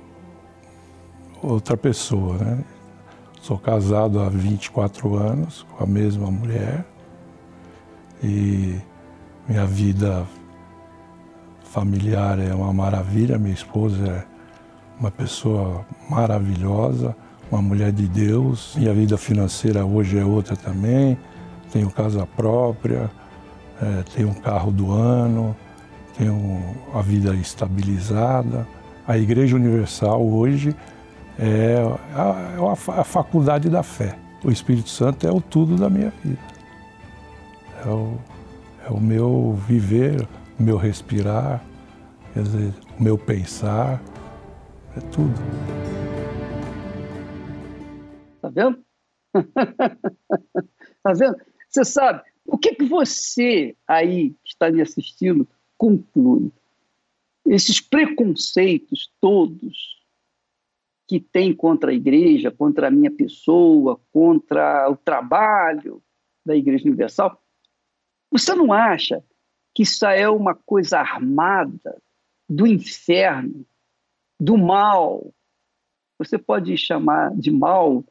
outra 1.43 1.77
pessoa, 1.77 2.37
né? 2.39 2.65
Sou 3.41 3.57
casado 3.57 4.21
há 4.21 4.29
24 4.29 5.17
anos 5.17 5.65
com 5.71 5.83
a 5.83 5.87
mesma 5.87 6.31
mulher 6.31 6.85
e 8.23 8.79
minha 9.49 9.65
vida 9.65 10.27
familiar 11.63 12.39
é 12.39 12.55
uma 12.55 12.73
maravilha. 12.73 13.39
Minha 13.39 13.55
esposa 13.55 14.07
é 14.07 14.30
uma 15.01 15.11
pessoa 15.11 15.85
maravilhosa, 16.11 17.17
uma 17.51 17.63
mulher 17.63 17.91
de 17.91 18.07
Deus. 18.07 18.75
Minha 18.77 18.93
vida 18.93 19.17
financeira 19.17 19.85
hoje 19.85 20.19
é 20.19 20.25
outra 20.25 20.55
também. 20.55 21.19
Tenho 21.73 21.91
casa 21.91 22.27
própria, 22.27 23.11
é, 23.81 24.03
tenho 24.15 24.29
um 24.29 24.35
carro 24.35 24.71
do 24.71 24.93
ano, 24.93 25.57
tenho 26.19 26.63
a 26.95 27.01
vida 27.01 27.35
estabilizada. 27.35 28.69
A 29.09 29.17
Igreja 29.17 29.57
Universal 29.57 30.23
hoje 30.23 30.77
é 31.39 31.77
a, 32.15 32.59
é 32.59 33.01
a 33.01 33.05
faculdade 33.05 33.71
da 33.71 33.83
fé. 33.83 34.17
O 34.45 34.51
Espírito 34.51 34.91
Santo 34.91 35.27
é 35.27 35.33
o 35.33 35.41
tudo 35.41 35.77
da 35.77 35.89
minha 35.89 36.13
vida. 36.23 36.39
É 37.85 37.89
o, 37.89 38.19
é 38.87 38.91
o 38.91 39.01
meu 39.01 39.59
viver, 39.67 40.29
o 40.59 40.63
meu 40.63 40.77
respirar, 40.77 41.63
dizer, 42.37 42.75
o 42.99 43.03
meu 43.03 43.17
pensar, 43.17 44.01
é 44.97 45.01
tudo. 45.13 45.35
Tá 48.41 48.49
vendo? 48.49 48.85
tá 51.03 51.13
vendo? 51.13 51.37
Você 51.69 51.85
sabe, 51.85 52.23
o 52.47 52.59
que, 52.59 52.75
que 52.75 52.85
você 52.85 53.77
aí 53.87 54.31
que 54.45 54.53
está 54.53 54.71
me 54.71 54.83
assistindo 54.83 55.49
conclui? 55.79 56.51
Esses 57.47 57.81
preconceitos 57.81 59.13
todos 59.21 60.01
que 61.07 61.21
tem 61.21 61.55
contra 61.55 61.91
a 61.91 61.95
igreja, 61.95 62.51
contra 62.51 62.89
a 62.89 62.91
minha 62.91 63.11
pessoa, 63.11 64.01
contra 64.13 64.89
o 64.89 64.97
trabalho 64.97 66.03
da 66.47 66.57
Igreja 66.57 66.87
Universal, 66.87 67.43
você 68.31 68.55
não 68.55 68.73
acha 68.73 69.23
que 69.75 69.83
isso 69.83 70.07
é 70.07 70.29
uma 70.29 70.55
coisa 70.55 70.99
armada 70.99 72.01
do 72.49 72.67
inferno, 72.67 73.67
do 74.41 74.57
mal? 74.57 75.33
Você 76.19 76.39
pode 76.39 76.77
chamar 76.77 77.35
de 77.37 77.51
mal, 77.51 78.05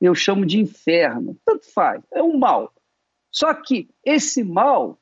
eu 0.00 0.14
chamo 0.14 0.46
de 0.46 0.58
inferno, 0.60 1.36
tanto 1.44 1.70
faz, 1.72 2.02
é 2.12 2.22
um 2.22 2.38
mal. 2.38 2.72
Só 3.30 3.52
que 3.52 3.90
esse 4.04 4.44
mal 4.44 4.98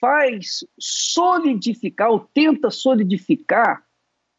faz 0.00 0.64
solidificar, 0.78 2.10
ou 2.10 2.20
tenta 2.20 2.70
solidificar, 2.70 3.84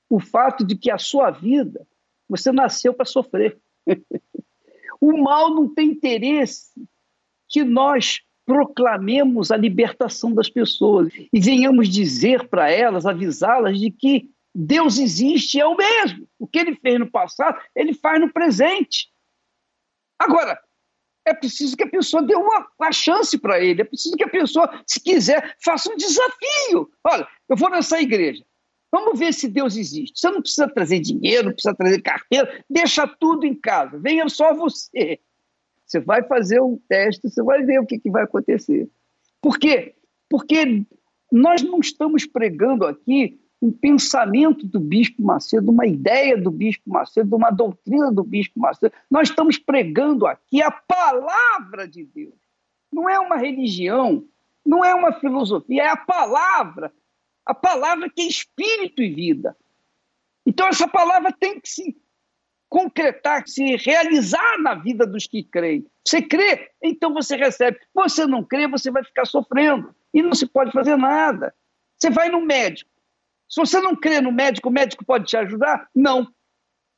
o 0.09 0.19
fato 0.19 0.63
de 0.63 0.75
que 0.75 0.89
a 0.89 0.97
sua 0.97 1.29
vida 1.29 1.85
você 2.27 2.51
nasceu 2.51 2.93
para 2.93 3.05
sofrer. 3.05 3.59
o 5.01 5.17
mal 5.17 5.53
não 5.53 5.71
tem 5.73 5.89
interesse 5.89 6.71
que 7.47 7.63
nós 7.63 8.21
proclamemos 8.45 9.51
a 9.51 9.57
libertação 9.57 10.33
das 10.33 10.49
pessoas 10.49 11.11
e 11.31 11.39
venhamos 11.39 11.87
dizer 11.87 12.47
para 12.47 12.71
elas, 12.71 13.05
avisá-las 13.05 13.79
de 13.79 13.91
que 13.91 14.29
Deus 14.53 14.97
existe, 14.97 15.59
é 15.59 15.65
o 15.65 15.75
mesmo. 15.75 16.27
O 16.37 16.47
que 16.47 16.59
ele 16.59 16.75
fez 16.75 16.99
no 16.99 17.09
passado, 17.09 17.59
ele 17.75 17.93
faz 17.93 18.19
no 18.19 18.31
presente. 18.31 19.09
Agora, 20.17 20.59
é 21.25 21.33
preciso 21.33 21.77
que 21.77 21.83
a 21.83 21.89
pessoa 21.89 22.23
dê 22.23 22.35
uma, 22.35 22.67
uma 22.79 22.91
chance 22.91 23.37
para 23.37 23.59
ele, 23.59 23.81
é 23.81 23.85
preciso 23.85 24.15
que 24.15 24.23
a 24.23 24.29
pessoa, 24.29 24.83
se 24.85 24.99
quiser, 24.99 25.55
faça 25.63 25.91
um 25.91 25.95
desafio. 25.95 26.91
Olha, 27.03 27.27
eu 27.47 27.55
vou 27.55 27.69
nessa 27.69 28.01
igreja, 28.01 28.43
Vamos 28.91 29.19
ver 29.19 29.33
se 29.33 29.47
Deus 29.47 29.75
existe. 29.75 30.19
Você 30.19 30.31
não 30.31 30.41
precisa 30.41 30.67
trazer 30.67 30.99
dinheiro, 30.99 31.45
não 31.45 31.53
precisa 31.53 31.75
trazer 31.75 32.01
carteira, 32.01 32.63
deixa 32.69 33.07
tudo 33.07 33.45
em 33.45 33.53
casa, 33.53 33.99
venha 33.99 34.27
só 34.29 34.53
você. 34.53 35.19
Você 35.85 35.99
vai 35.99 36.23
fazer 36.23 36.59
um 36.61 36.79
teste, 36.87 37.29
você 37.29 37.41
vai 37.43 37.63
ver 37.63 37.79
o 37.79 37.85
que, 37.85 37.99
que 37.99 38.09
vai 38.09 38.23
acontecer. 38.23 38.89
Por 39.41 39.57
quê? 39.57 39.95
Porque 40.29 40.85
nós 41.31 41.61
não 41.61 41.79
estamos 41.79 42.25
pregando 42.25 42.85
aqui 42.85 43.39
um 43.61 43.71
pensamento 43.71 44.65
do 44.65 44.79
Bispo 44.79 45.21
Macedo, 45.21 45.71
uma 45.71 45.85
ideia 45.85 46.37
do 46.37 46.49
Bispo 46.49 46.89
Macedo, 46.89 47.35
uma 47.35 47.49
doutrina 47.49 48.11
do 48.11 48.23
Bispo 48.23 48.59
Macedo. 48.59 48.93
Nós 49.09 49.29
estamos 49.29 49.57
pregando 49.57 50.25
aqui 50.25 50.61
a 50.61 50.71
palavra 50.71 51.87
de 51.87 52.05
Deus. 52.05 52.35
Não 52.91 53.09
é 53.09 53.19
uma 53.19 53.37
religião, 53.37 54.23
não 54.65 54.83
é 54.83 54.95
uma 54.95 55.13
filosofia, 55.13 55.83
é 55.83 55.89
a 55.89 55.97
palavra 55.97 56.91
a 57.49 57.53
palavra 57.55 58.07
que 58.07 58.21
é 58.21 58.27
espírito 58.27 59.01
e 59.01 59.09
vida. 59.09 59.57
Então, 60.45 60.67
essa 60.67 60.87
palavra 60.87 61.31
tem 61.31 61.59
que 61.59 61.67
se 61.67 61.97
concretar, 62.69 63.47
se 63.47 63.75
realizar 63.77 64.59
na 64.59 64.75
vida 64.75 65.07
dos 65.07 65.25
que 65.25 65.41
creem. 65.41 65.83
Você 66.05 66.21
crê, 66.21 66.69
então 66.79 67.11
você 67.11 67.35
recebe. 67.35 67.79
Você 67.91 68.27
não 68.27 68.43
crê, 68.43 68.67
você 68.67 68.91
vai 68.91 69.03
ficar 69.03 69.25
sofrendo. 69.25 69.95
E 70.13 70.21
não 70.21 70.33
se 70.33 70.45
pode 70.45 70.71
fazer 70.71 70.95
nada. 70.95 71.51
Você 71.97 72.11
vai 72.11 72.29
no 72.29 72.45
médico. 72.45 72.91
Se 73.49 73.59
você 73.59 73.81
não 73.81 73.95
crê 73.95 74.21
no 74.21 74.31
médico, 74.31 74.69
o 74.69 74.71
médico 74.71 75.03
pode 75.03 75.25
te 75.25 75.35
ajudar? 75.35 75.89
Não. 75.95 76.31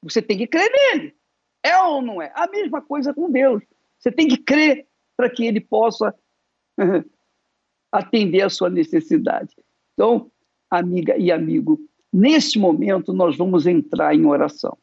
Você 0.04 0.22
tem 0.22 0.38
que 0.38 0.48
crer 0.48 0.70
nele. 0.70 1.16
É 1.64 1.78
ou 1.78 2.02
não 2.02 2.22
é? 2.22 2.32
A 2.36 2.48
mesma 2.48 2.82
coisa 2.82 3.14
com 3.14 3.32
Deus. 3.32 3.64
Você 3.98 4.12
tem 4.12 4.28
que 4.28 4.38
crer 4.38 4.88
para 5.16 5.30
que 5.30 5.46
ele 5.46 5.62
possa 5.62 6.14
atender 7.92 8.42
a 8.42 8.50
sua 8.50 8.70
necessidade. 8.70 9.56
Então, 9.94 10.32
amiga 10.70 11.16
e 11.18 11.32
amigo, 11.32 11.80
nesse 12.12 12.60
momento 12.60 13.14
nós 13.14 13.38
vamos 13.38 13.68
entrar 13.68 14.14
em 14.16 14.26
oração. 14.26 14.78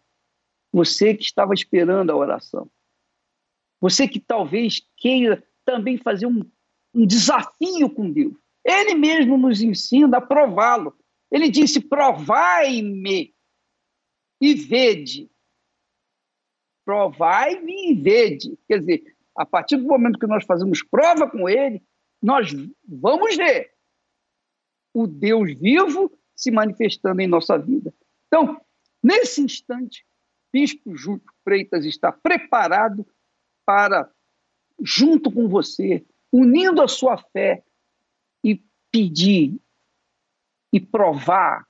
Você 0.72 1.14
que 1.14 1.24
estava 1.24 1.52
esperando 1.52 2.10
a 2.10 2.16
oração. 2.16 2.70
Você 3.80 4.08
que 4.08 4.20
talvez 4.20 4.82
queira 4.96 5.42
também 5.64 5.98
fazer 5.98 6.26
um, 6.26 6.44
um 6.94 7.06
desafio 7.06 7.90
com 7.90 8.10
Deus. 8.10 8.34
Ele 8.64 8.94
mesmo 8.94 9.36
nos 9.36 9.60
ensina 9.60 10.18
a 10.18 10.20
prová-lo. 10.20 10.96
Ele 11.30 11.50
disse: 11.50 11.80
provai-me 11.80 13.34
e 14.40 14.54
vede. 14.54 15.30
Provai-me 16.84 17.90
e 17.90 17.94
vede. 17.94 18.58
Quer 18.66 18.78
dizer, 18.78 19.16
a 19.36 19.44
partir 19.44 19.76
do 19.76 19.84
momento 19.84 20.18
que 20.18 20.26
nós 20.26 20.44
fazemos 20.44 20.82
prova 20.82 21.30
com 21.30 21.48
ele, 21.48 21.82
nós 22.22 22.50
vamos 22.86 23.36
ver 23.36 23.72
o 24.94 25.06
Deus 25.06 25.54
vivo 25.54 26.10
se 26.34 26.50
manifestando 26.50 27.20
em 27.20 27.26
nossa 27.26 27.58
vida. 27.58 27.92
Então, 28.26 28.60
nesse 29.02 29.40
instante, 29.40 30.04
Bispo 30.52 30.96
Júlio 30.96 31.22
Freitas 31.44 31.84
está 31.84 32.10
preparado 32.10 33.06
para, 33.66 34.10
junto 34.82 35.30
com 35.30 35.48
você, 35.48 36.04
unindo 36.32 36.80
a 36.80 36.88
sua 36.88 37.18
fé 37.18 37.62
e 38.42 38.62
pedir 38.90 39.60
e 40.72 40.80
provar 40.80 41.64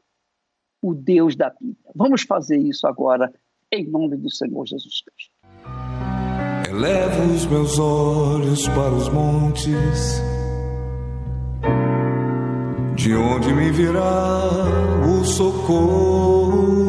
o 0.83 0.95
Deus 0.95 1.37
da 1.37 1.51
Bíblia. 1.51 1.93
Vamos 1.95 2.23
fazer 2.23 2.59
isso 2.59 2.87
agora, 2.87 3.33
em 3.73 3.87
nome 3.89 4.17
do 4.17 4.31
Senhor 4.31 4.67
Jesus 4.67 5.03
Cristo. 5.03 5.33
Elevo 6.69 7.35
os 7.35 7.47
meus 7.47 7.79
olhos 7.79 8.69
para 8.69 8.93
os 8.93 9.09
montes 9.09 10.23
de 12.95 13.15
onde 13.15 13.53
me 13.55 13.71
virá 13.71 14.43
o 15.09 15.25
socorro? 15.25 16.89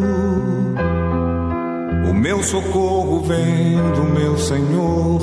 meu 2.20 2.43
socorro 2.43 3.22
vem 3.22 3.78
do 3.93 4.03
meu 4.03 4.38
Senhor, 4.38 5.20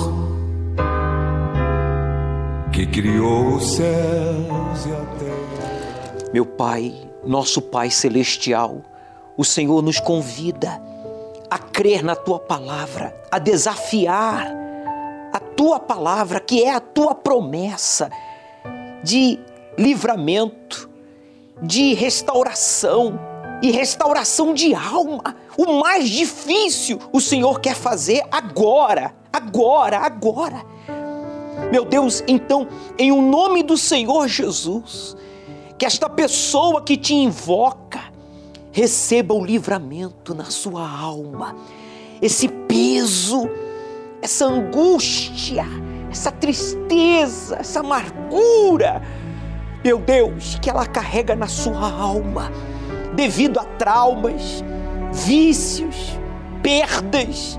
que 2.72 2.86
criou 2.86 3.56
os 3.56 3.76
céus 3.76 4.86
e 4.86 4.92
a 4.92 5.04
terra. 5.04 5.15
Meu 6.36 6.44
Pai, 6.44 6.92
nosso 7.24 7.62
Pai 7.62 7.88
celestial, 7.88 8.82
o 9.38 9.42
Senhor 9.42 9.80
nos 9.80 9.98
convida 9.98 10.78
a 11.48 11.56
crer 11.56 12.04
na 12.04 12.14
tua 12.14 12.38
palavra, 12.38 13.16
a 13.30 13.38
desafiar 13.38 14.54
a 15.32 15.40
tua 15.40 15.80
palavra, 15.80 16.38
que 16.38 16.62
é 16.62 16.74
a 16.74 16.78
tua 16.78 17.14
promessa 17.14 18.10
de 19.02 19.38
livramento, 19.78 20.90
de 21.62 21.94
restauração 21.94 23.18
e 23.62 23.70
restauração 23.70 24.52
de 24.52 24.74
alma. 24.74 25.36
O 25.56 25.80
mais 25.80 26.06
difícil 26.06 26.98
o 27.14 27.18
Senhor 27.18 27.60
quer 27.60 27.74
fazer 27.74 28.22
agora, 28.30 29.14
agora, 29.32 30.00
agora. 30.00 30.62
Meu 31.72 31.86
Deus, 31.86 32.22
então, 32.28 32.68
em 32.98 33.10
o 33.10 33.22
nome 33.22 33.62
do 33.62 33.78
Senhor 33.78 34.28
Jesus, 34.28 35.16
que 35.78 35.84
esta 35.84 36.08
pessoa 36.08 36.82
que 36.82 36.96
te 36.96 37.14
invoca 37.14 38.00
receba 38.72 39.34
o 39.34 39.44
livramento 39.44 40.34
na 40.34 40.44
sua 40.44 40.88
alma, 40.88 41.56
esse 42.20 42.48
peso, 42.48 43.48
essa 44.22 44.46
angústia, 44.46 45.64
essa 46.10 46.30
tristeza, 46.30 47.56
essa 47.56 47.80
amargura, 47.80 49.02
meu 49.84 49.98
Deus, 49.98 50.58
que 50.60 50.68
ela 50.68 50.86
carrega 50.86 51.36
na 51.36 51.46
sua 51.46 51.90
alma 51.90 52.50
devido 53.14 53.58
a 53.58 53.64
traumas, 53.64 54.62
vícios, 55.12 56.18
perdas, 56.62 57.58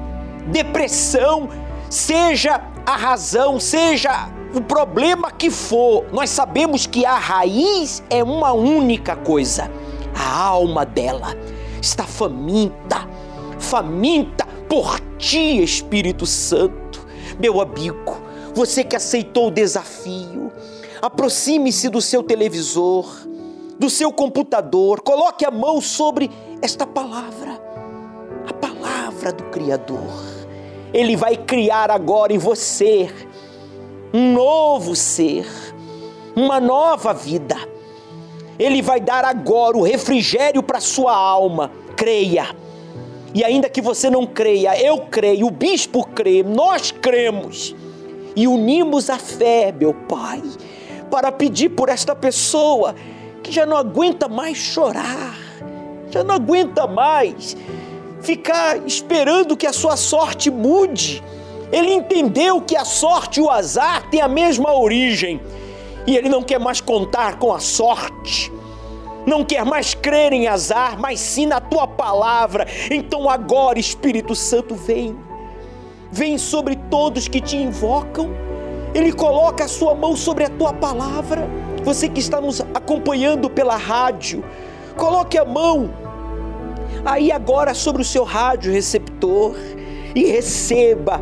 depressão, 0.51 1.49
seja 1.89 2.61
a 2.85 2.95
razão, 2.95 3.59
seja 3.59 4.29
o 4.57 4.61
problema 4.61 5.31
que 5.31 5.51
for, 5.51 6.05
nós 6.11 6.31
sabemos 6.31 6.87
que 6.87 7.05
a 7.05 7.15
raiz 7.15 8.03
é 8.09 8.23
uma 8.23 8.53
única 8.53 9.15
coisa. 9.15 9.69
A 10.15 10.39
alma 10.39 10.83
dela 10.83 11.37
está 11.79 12.05
faminta, 12.05 13.07
faminta 13.59 14.47
por 14.67 14.99
ti, 15.19 15.61
Espírito 15.61 16.25
Santo. 16.25 17.05
Meu 17.39 17.61
amigo, 17.61 18.17
você 18.55 18.83
que 18.83 18.95
aceitou 18.95 19.49
o 19.49 19.51
desafio, 19.51 20.51
aproxime-se 20.99 21.87
do 21.87 22.01
seu 22.01 22.23
televisor, 22.23 23.05
do 23.77 23.91
seu 23.91 24.11
computador, 24.11 25.01
coloque 25.01 25.45
a 25.45 25.51
mão 25.51 25.79
sobre 25.79 26.31
esta 26.63 26.87
palavra, 26.87 27.61
a 28.49 28.53
palavra 28.53 29.31
do 29.31 29.43
Criador. 29.45 30.25
Ele 30.91 31.15
vai 31.15 31.37
criar 31.37 31.91
agora 31.91 32.33
em 32.33 32.39
você 32.39 33.07
um 34.13 34.33
novo 34.33 34.95
ser, 34.95 35.45
uma 36.35 36.59
nova 36.59 37.13
vida. 37.13 37.55
Ele 38.59 38.81
vai 38.81 38.99
dar 38.99 39.23
agora 39.23 39.77
o 39.77 39.83
refrigério 39.83 40.63
para 40.63 40.79
sua 40.79 41.15
alma. 41.15 41.71
Creia. 41.95 42.47
E 43.33 43.43
ainda 43.43 43.69
que 43.69 43.81
você 43.81 44.09
não 44.09 44.25
creia, 44.25 44.79
eu 44.81 44.99
creio, 45.01 45.47
o 45.47 45.51
bispo 45.51 46.07
crê, 46.07 46.41
nós 46.43 46.91
cremos 46.91 47.75
e 48.35 48.47
unimos 48.47 49.09
a 49.09 49.17
fé, 49.17 49.71
meu 49.71 49.93
Pai, 49.93 50.41
para 51.11 51.31
pedir 51.31 51.69
por 51.69 51.89
esta 51.89 52.15
pessoa 52.15 52.95
que 53.43 53.51
já 53.51 53.65
não 53.65 53.77
aguenta 53.77 54.27
mais 54.27 54.57
chorar, 54.57 55.35
já 56.09 56.23
não 56.23 56.35
aguenta 56.35 56.87
mais 56.87 57.57
ficar 58.21 58.85
esperando 58.87 59.55
que 59.55 59.67
a 59.67 59.73
sua 59.73 59.95
sorte 59.97 60.49
mude. 60.49 61.23
Ele 61.71 61.91
entendeu 61.91 62.61
que 62.61 62.75
a 62.75 62.85
sorte 62.85 63.39
e 63.39 63.43
o 63.43 63.49
azar 63.49 64.09
têm 64.09 64.21
a 64.21 64.27
mesma 64.27 64.73
origem 64.73 65.41
e 66.05 66.15
ele 66.15 66.29
não 66.29 66.41
quer 66.41 66.59
mais 66.59 66.79
contar 66.79 67.37
com 67.37 67.53
a 67.53 67.59
sorte. 67.59 68.51
Não 69.25 69.43
quer 69.43 69.65
mais 69.65 69.93
crer 69.93 70.31
em 70.31 70.47
azar, 70.47 70.97
mas 70.97 71.19
sim 71.19 71.45
na 71.45 71.59
tua 71.59 71.85
palavra. 71.85 72.65
Então 72.89 73.29
agora, 73.29 73.77
Espírito 73.77 74.33
Santo, 74.33 74.73
vem. 74.73 75.17
Vem 76.09 76.37
sobre 76.37 76.77
todos 76.89 77.27
que 77.27 77.41
te 77.41 77.57
invocam. 77.57 78.29
Ele 78.95 79.11
coloca 79.11 79.65
a 79.65 79.67
sua 79.67 79.93
mão 79.93 80.15
sobre 80.15 80.45
a 80.45 80.49
tua 80.49 80.71
palavra. 80.71 81.45
Você 81.83 82.07
que 82.07 82.21
está 82.21 82.39
nos 82.39 82.61
acompanhando 82.73 83.49
pela 83.49 83.75
rádio, 83.75 84.45
coloque 84.95 85.37
a 85.37 85.43
mão 85.43 85.89
aí 87.05 87.31
agora 87.33 87.73
sobre 87.73 88.01
o 88.01 88.05
seu 88.05 88.23
rádio 88.23 88.71
receptor 88.71 89.55
e 90.15 90.23
receba 90.25 91.21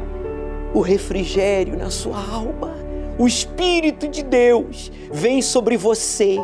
o 0.76 0.82
refrigério 0.82 1.78
na 1.78 1.90
sua 1.90 2.18
alma. 2.18 2.76
O 3.18 3.26
Espírito 3.26 4.10
de 4.10 4.22
Deus 4.22 4.92
vem 5.10 5.42
sobre 5.42 5.78
você 5.78 6.38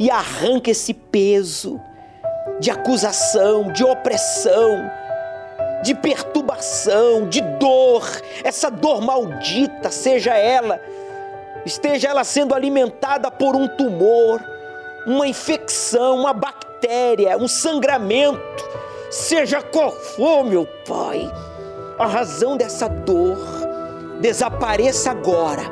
e 0.00 0.10
arranca 0.10 0.72
esse 0.72 0.92
peso 0.92 1.80
de 2.58 2.68
acusação, 2.68 3.72
de 3.72 3.84
opressão, 3.84 4.90
de 5.84 5.94
perturbação, 5.94 7.28
de 7.28 7.40
dor, 7.40 8.04
essa 8.42 8.68
dor 8.70 9.00
maldita, 9.00 9.90
seja 9.92 10.36
ela, 10.36 10.80
esteja 11.64 12.08
ela 12.08 12.24
sendo 12.24 12.54
alimentada 12.54 13.30
por 13.30 13.54
um 13.54 13.68
tumor, 13.68 14.44
uma 15.06 15.28
infecção, 15.28 16.16
uma 16.16 16.32
bactéria, 16.32 17.38
um 17.38 17.46
sangramento, 17.46 18.68
seja 19.10 19.62
qual 19.62 19.92
for, 19.92 20.44
meu 20.44 20.66
Pai, 20.86 21.30
a 22.00 22.06
razão 22.06 22.56
dessa 22.56 22.88
dor, 22.88 23.38
desapareça 24.20 25.10
agora. 25.10 25.62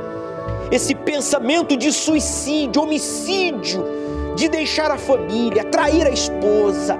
Esse 0.71 0.95
pensamento 0.95 1.75
de 1.75 1.91
suicídio, 1.91 2.83
homicídio, 2.83 3.83
de 4.37 4.47
deixar 4.49 4.91
a 4.91 4.99
família, 4.99 5.65
trair 5.65 6.07
a 6.07 6.11
esposa, 6.11 6.99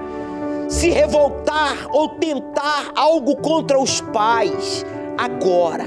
se 0.67 0.89
revoltar 0.89 1.87
ou 1.91 2.09
tentar 2.09 2.91
algo 2.95 3.35
contra 3.35 3.79
os 3.79 4.01
pais, 4.01 4.83
agora, 5.15 5.85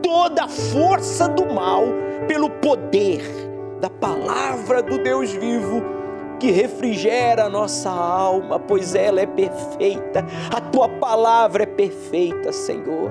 toda 0.00 0.44
a 0.44 0.48
força 0.48 1.28
do 1.28 1.44
mal, 1.52 1.82
pelo 2.28 2.48
poder 2.48 3.22
da 3.80 3.90
palavra 3.90 4.80
do 4.80 5.02
Deus 5.02 5.32
vivo, 5.32 5.82
que 6.38 6.50
refrigera 6.50 7.44
a 7.44 7.48
nossa 7.48 7.90
alma, 7.90 8.58
pois 8.58 8.94
ela 8.94 9.20
é 9.20 9.26
perfeita. 9.26 10.24
A 10.54 10.60
tua 10.60 10.88
palavra 10.88 11.62
é 11.62 11.66
perfeita, 11.66 12.52
Senhor, 12.52 13.10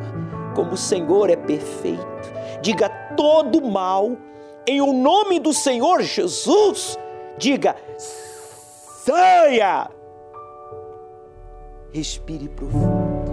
como 0.55 0.73
o 0.73 0.77
Senhor 0.77 1.29
é 1.29 1.35
perfeito. 1.35 2.33
Diga 2.61 2.89
todo 3.15 3.61
mal 3.61 4.17
em 4.67 4.81
o 4.81 4.93
nome 4.93 5.39
do 5.39 5.53
Senhor 5.53 6.01
Jesus. 6.01 6.97
Diga: 7.37 7.75
saia. 7.97 9.89
Respire 11.91 12.49
profundo. 12.49 13.25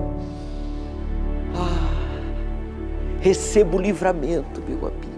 Ah, 1.55 3.21
receba 3.21 3.77
o 3.77 3.81
livramento, 3.81 4.63
meu 4.63 4.87
amigo. 4.87 5.13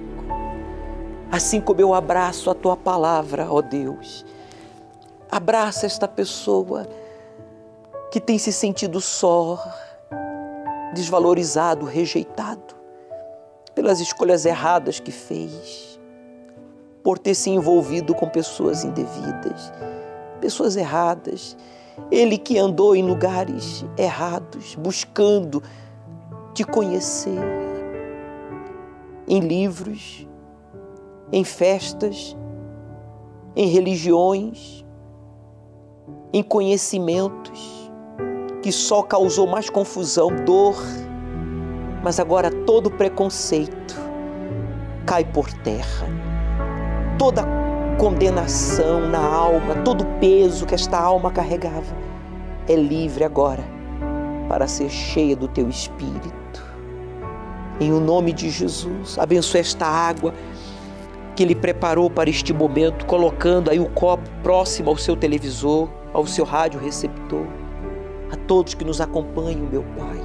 Assim 1.31 1.61
como 1.61 1.81
eu 1.81 1.93
abraço 1.93 2.51
a 2.51 2.55
tua 2.55 2.77
palavra, 2.77 3.51
ó 3.51 3.61
Deus 3.61 4.25
Abraça 5.35 5.85
esta 5.85 6.07
pessoa 6.07 6.87
que 8.13 8.21
tem 8.21 8.39
se 8.39 8.53
sentido 8.53 9.01
só, 9.01 9.59
desvalorizado, 10.95 11.87
rejeitado 11.87 12.77
pelas 13.75 13.99
escolhas 13.99 14.47
erradas 14.47 15.01
que 15.01 15.11
fez, 15.11 15.99
por 17.03 17.19
ter 17.19 17.35
se 17.35 17.51
envolvido 17.51 18.15
com 18.15 18.29
pessoas 18.29 18.85
indevidas, 18.85 19.73
pessoas 20.41 20.77
erradas. 20.77 21.57
Ele 22.13 22.39
que 22.39 22.57
andou 22.57 22.95
em 22.95 23.03
lugares 23.03 23.85
errados, 23.99 24.77
buscando 24.77 25.61
te 26.55 26.63
conhecer, 26.63 27.43
em 29.27 29.41
livros, 29.41 30.29
em 31.33 31.43
festas, 31.43 32.37
em 33.57 33.67
religiões, 33.67 34.84
em 36.35 36.43
conhecimentos 36.43 37.93
que 38.61 38.73
só 38.73 39.05
causou 39.05 39.47
mais 39.47 39.71
confusão, 39.71 40.35
dor, 40.45 40.75
mas 42.03 42.19
agora 42.19 42.51
todo 42.51 42.91
preconceito 42.91 43.95
cai 45.07 45.25
por 45.25 45.53
terra. 45.53 46.09
Toda 47.17 47.47
condenação 48.01 49.09
na 49.09 49.25
alma, 49.25 49.77
todo 49.85 50.05
peso 50.19 50.67
que 50.67 50.75
esta 50.75 50.99
alma 50.99 51.31
carregava 51.31 51.95
é 52.67 52.75
livre 52.75 53.23
agora 53.23 53.63
para 54.49 54.67
ser 54.67 54.91
cheia 54.91 55.37
do 55.37 55.47
teu 55.47 55.69
espírito. 55.69 56.65
Em 57.79 57.93
o 57.93 58.01
nome 58.01 58.33
de 58.33 58.51
Jesus, 58.51 59.17
abençoe 59.21 59.61
esta 59.61 59.87
água 59.87 60.35
que 61.37 61.45
ele 61.45 61.55
preparou 61.55 62.11
para 62.11 62.29
este 62.29 62.53
momento, 62.53 63.07
colocando 63.07 63.71
aí 63.71 63.79
o 63.79 63.89
copo 63.91 64.29
próximo 64.43 64.91
ao 64.91 64.97
seu 64.97 65.15
televisor 65.15 65.89
ao 66.15 66.27
seu 66.27 66.45
rádio 66.45 66.81
receptor. 66.81 67.47
a 68.31 68.37
todos 68.37 68.75
que 68.75 68.85
nos 68.85 69.01
acompanham, 69.01 69.69
meu 69.71 69.85
Pai, 69.97 70.21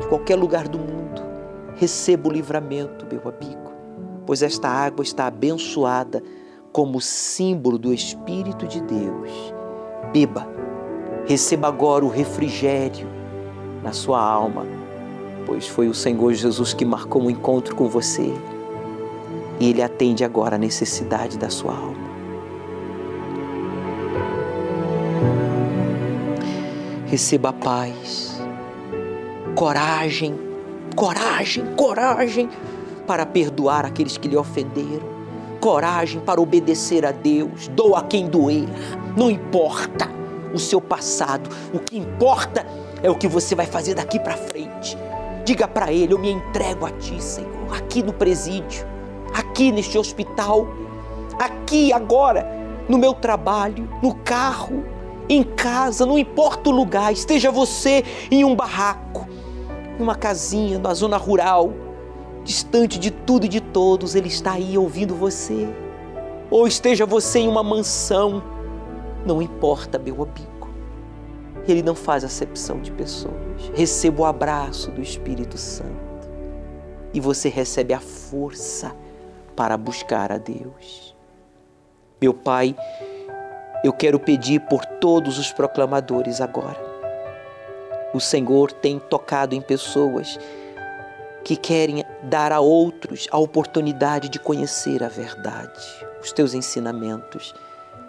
de 0.00 0.06
qualquer 0.08 0.34
lugar 0.34 0.66
do 0.66 0.78
mundo, 0.78 1.22
receba 1.76 2.28
o 2.28 2.32
livramento, 2.32 3.06
meu 3.06 3.20
amigo, 3.20 3.70
pois 4.26 4.42
esta 4.42 4.68
água 4.68 5.02
está 5.02 5.26
abençoada 5.26 6.22
como 6.72 7.00
símbolo 7.00 7.78
do 7.78 7.92
Espírito 7.92 8.66
de 8.66 8.80
Deus. 8.80 9.54
Beba, 10.12 10.48
receba 11.26 11.68
agora 11.68 12.04
o 12.04 12.08
refrigério 12.08 13.06
na 13.82 13.92
sua 13.92 14.20
alma, 14.20 14.66
pois 15.46 15.68
foi 15.68 15.88
o 15.88 15.94
Senhor 15.94 16.32
Jesus 16.32 16.72
que 16.72 16.84
marcou 16.84 17.22
um 17.22 17.30
encontro 17.30 17.76
com 17.76 17.88
você 17.88 18.34
e 19.60 19.68
Ele 19.68 19.82
atende 19.82 20.24
agora 20.24 20.56
a 20.56 20.58
necessidade 20.58 21.38
da 21.38 21.50
sua 21.50 21.76
alma. 21.76 22.11
Receba 27.12 27.52
paz, 27.52 28.40
coragem, 29.54 30.34
coragem, 30.96 31.62
coragem 31.76 32.48
para 33.06 33.26
perdoar 33.26 33.84
aqueles 33.84 34.16
que 34.16 34.26
lhe 34.26 34.34
ofenderam, 34.34 35.06
coragem 35.60 36.22
para 36.22 36.40
obedecer 36.40 37.04
a 37.04 37.12
Deus, 37.12 37.68
doa 37.68 37.98
a 37.98 38.02
quem 38.02 38.28
doer, 38.28 38.66
não 39.14 39.30
importa 39.30 40.08
o 40.54 40.58
seu 40.58 40.80
passado, 40.80 41.50
o 41.74 41.78
que 41.80 41.98
importa 41.98 42.66
é 43.02 43.10
o 43.10 43.14
que 43.14 43.28
você 43.28 43.54
vai 43.54 43.66
fazer 43.66 43.92
daqui 43.92 44.18
para 44.18 44.38
frente. 44.38 44.96
Diga 45.44 45.68
para 45.68 45.92
Ele: 45.92 46.14
Eu 46.14 46.18
me 46.18 46.30
entrego 46.30 46.86
a 46.86 46.90
Ti, 46.92 47.22
Senhor, 47.22 47.76
aqui 47.76 48.02
no 48.02 48.14
presídio, 48.14 48.86
aqui 49.34 49.70
neste 49.70 49.98
hospital, 49.98 50.66
aqui 51.38 51.92
agora, 51.92 52.48
no 52.88 52.96
meu 52.96 53.12
trabalho, 53.12 53.86
no 54.02 54.14
carro, 54.14 54.82
em 55.28 55.42
casa, 55.42 56.04
não 56.04 56.18
importa 56.18 56.70
o 56.70 56.72
lugar, 56.72 57.12
esteja 57.12 57.50
você 57.50 58.04
em 58.30 58.44
um 58.44 58.54
barraco, 58.54 59.26
em 59.98 60.02
uma 60.02 60.14
casinha, 60.14 60.78
na 60.78 60.92
zona 60.94 61.16
rural, 61.16 61.72
distante 62.44 62.98
de 62.98 63.10
tudo 63.10 63.46
e 63.46 63.48
de 63.48 63.60
todos, 63.60 64.14
Ele 64.14 64.28
está 64.28 64.52
aí 64.52 64.76
ouvindo 64.76 65.14
você. 65.14 65.68
Ou 66.50 66.66
esteja 66.66 67.06
você 67.06 67.40
em 67.40 67.48
uma 67.48 67.62
mansão, 67.62 68.42
não 69.24 69.40
importa, 69.40 69.98
meu 69.98 70.14
amigo. 70.22 70.68
Ele 71.66 71.82
não 71.82 71.94
faz 71.94 72.24
acepção 72.24 72.80
de 72.80 72.90
pessoas. 72.90 73.70
Receba 73.74 74.22
o 74.22 74.24
abraço 74.26 74.90
do 74.90 75.00
Espírito 75.00 75.56
Santo 75.56 76.12
e 77.14 77.20
você 77.20 77.48
recebe 77.48 77.92
a 77.94 78.00
força 78.00 78.94
para 79.54 79.76
buscar 79.76 80.32
a 80.32 80.38
Deus. 80.38 81.14
Meu 82.20 82.32
Pai, 82.32 82.74
eu 83.82 83.92
quero 83.92 84.18
pedir 84.18 84.60
por 84.60 84.84
todos 84.84 85.38
os 85.38 85.52
proclamadores 85.52 86.40
agora. 86.40 86.80
O 88.14 88.20
Senhor 88.20 88.70
tem 88.72 88.98
tocado 88.98 89.54
em 89.54 89.60
pessoas 89.60 90.38
que 91.44 91.56
querem 91.56 92.04
dar 92.22 92.52
a 92.52 92.60
outros 92.60 93.26
a 93.30 93.38
oportunidade 93.38 94.28
de 94.28 94.38
conhecer 94.38 95.02
a 95.02 95.08
verdade, 95.08 95.80
os 96.22 96.30
teus 96.30 96.54
ensinamentos 96.54 97.54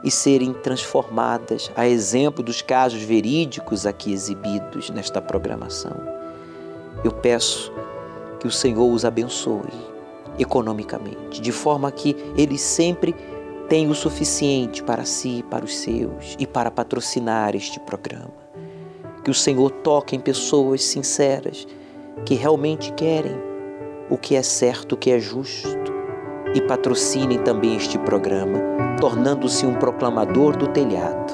e 0.04 0.12
serem 0.12 0.54
transformadas, 0.54 1.72
a 1.76 1.88
exemplo 1.88 2.44
dos 2.44 2.62
casos 2.62 3.02
verídicos 3.02 3.86
aqui 3.86 4.12
exibidos 4.12 4.90
nesta 4.90 5.22
programação. 5.22 5.96
Eu 7.04 7.12
peço 7.12 7.72
que 8.40 8.48
o 8.48 8.52
Senhor 8.52 8.92
os 8.92 9.06
abençoe 9.06 9.94
economicamente, 10.38 11.42
de 11.42 11.52
forma 11.52 11.92
que 11.92 12.16
eles 12.36 12.62
sempre 12.62 13.16
tenham 13.74 13.90
o 13.90 13.96
suficiente 13.96 14.84
para 14.84 15.04
si, 15.04 15.44
para 15.50 15.66
os 15.66 15.76
seus 15.76 16.36
e 16.38 16.46
para 16.46 16.70
patrocinar 16.70 17.56
este 17.56 17.80
programa. 17.80 18.30
Que 19.24 19.32
o 19.32 19.34
Senhor 19.34 19.72
toque 19.72 20.16
em 20.16 20.20
pessoas 20.20 20.84
sinceras 20.84 21.68
que 22.24 22.36
realmente 22.36 22.94
querem 22.94 23.36
o 24.12 24.16
que 24.16 24.36
é 24.36 24.44
certo, 24.44 24.92
o 24.92 24.98
que 24.98 25.10
é 25.10 25.18
justo 25.18 25.92
e 26.54 26.62
patrocinem 26.62 27.40
também 27.40 27.76
este 27.76 27.98
programa, 27.98 28.60
tornando-se 29.02 29.66
um 29.66 29.74
proclamador 29.74 30.56
do 30.56 30.68
telhado. 30.68 31.34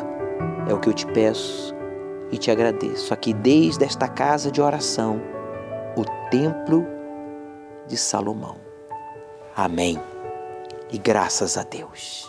É 0.70 0.74
o 0.74 0.80
que 0.80 0.88
eu 0.88 0.94
te 0.94 1.06
peço 1.08 1.76
e 2.32 2.38
te 2.38 2.50
agradeço 2.50 3.14
aqui 3.14 3.34
desde 3.34 3.84
esta 3.84 4.08
casa 4.08 4.50
de 4.50 4.62
oração, 4.62 5.22
o 5.98 6.06
Templo 6.32 6.88
de 7.86 7.98
Salomão. 7.98 8.56
Amém. 9.58 10.00
E 10.90 10.98
graças 10.98 11.58
a 11.58 11.64
Deus. 11.64 12.29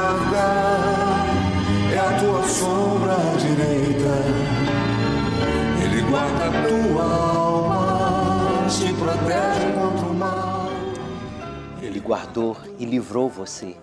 direita. 3.61 4.15
Ele 5.83 6.01
guarda 6.09 6.45
a 6.45 6.67
tua 6.67 7.03
alma, 7.03 8.67
te 8.69 8.93
protege 8.93 9.73
contra 9.73 10.07
o 10.07 10.13
mal. 10.13 10.69
Ele 11.81 11.99
guardou 11.99 12.57
e 12.79 12.85
livrou 12.85 13.29
você 13.29 13.75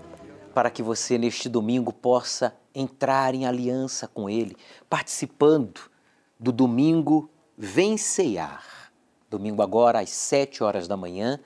para 0.54 0.70
que 0.70 0.82
você 0.82 1.16
neste 1.16 1.48
domingo 1.48 1.92
possa 1.92 2.56
entrar 2.74 3.34
em 3.34 3.46
aliança 3.46 4.08
com 4.08 4.28
Ele, 4.28 4.56
participando 4.88 5.80
do 6.38 6.50
domingo 6.50 7.30
Venceiar. 7.56 8.90
Domingo 9.30 9.62
agora 9.62 10.00
às 10.00 10.10
sete 10.10 10.64
horas 10.64 10.88
da 10.88 10.96
manhã, 10.96 11.38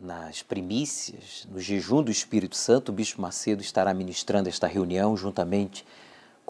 nas 0.00 0.42
primícias, 0.42 1.46
no 1.50 1.60
jejum 1.60 2.02
do 2.02 2.10
Espírito 2.10 2.56
Santo, 2.56 2.88
o 2.88 2.92
Bispo 2.92 3.20
Macedo 3.20 3.62
estará 3.62 3.92
ministrando 3.92 4.48
esta 4.48 4.66
reunião 4.66 5.16
juntamente 5.16 5.84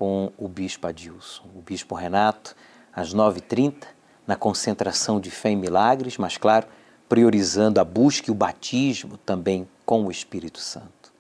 com 0.01 0.33
o 0.39 0.49
Bispo 0.49 0.87
Adilson. 0.87 1.43
O 1.55 1.61
Bispo 1.61 1.95
Renato, 1.95 2.57
às 2.91 3.15
9h30, 3.15 3.83
na 4.27 4.35
concentração 4.35 5.21
de 5.21 5.31
fé 5.31 5.51
em 5.51 5.57
milagres, 5.57 6.17
mas 6.17 6.39
claro, 6.39 6.67
priorizando 7.07 7.79
a 7.79 7.85
busca 7.85 8.31
e 8.31 8.33
o 8.33 8.35
batismo 8.35 9.19
também 9.19 9.69
com 9.85 10.07
o 10.07 10.11
Espírito 10.11 10.59
Santo. 10.59 11.13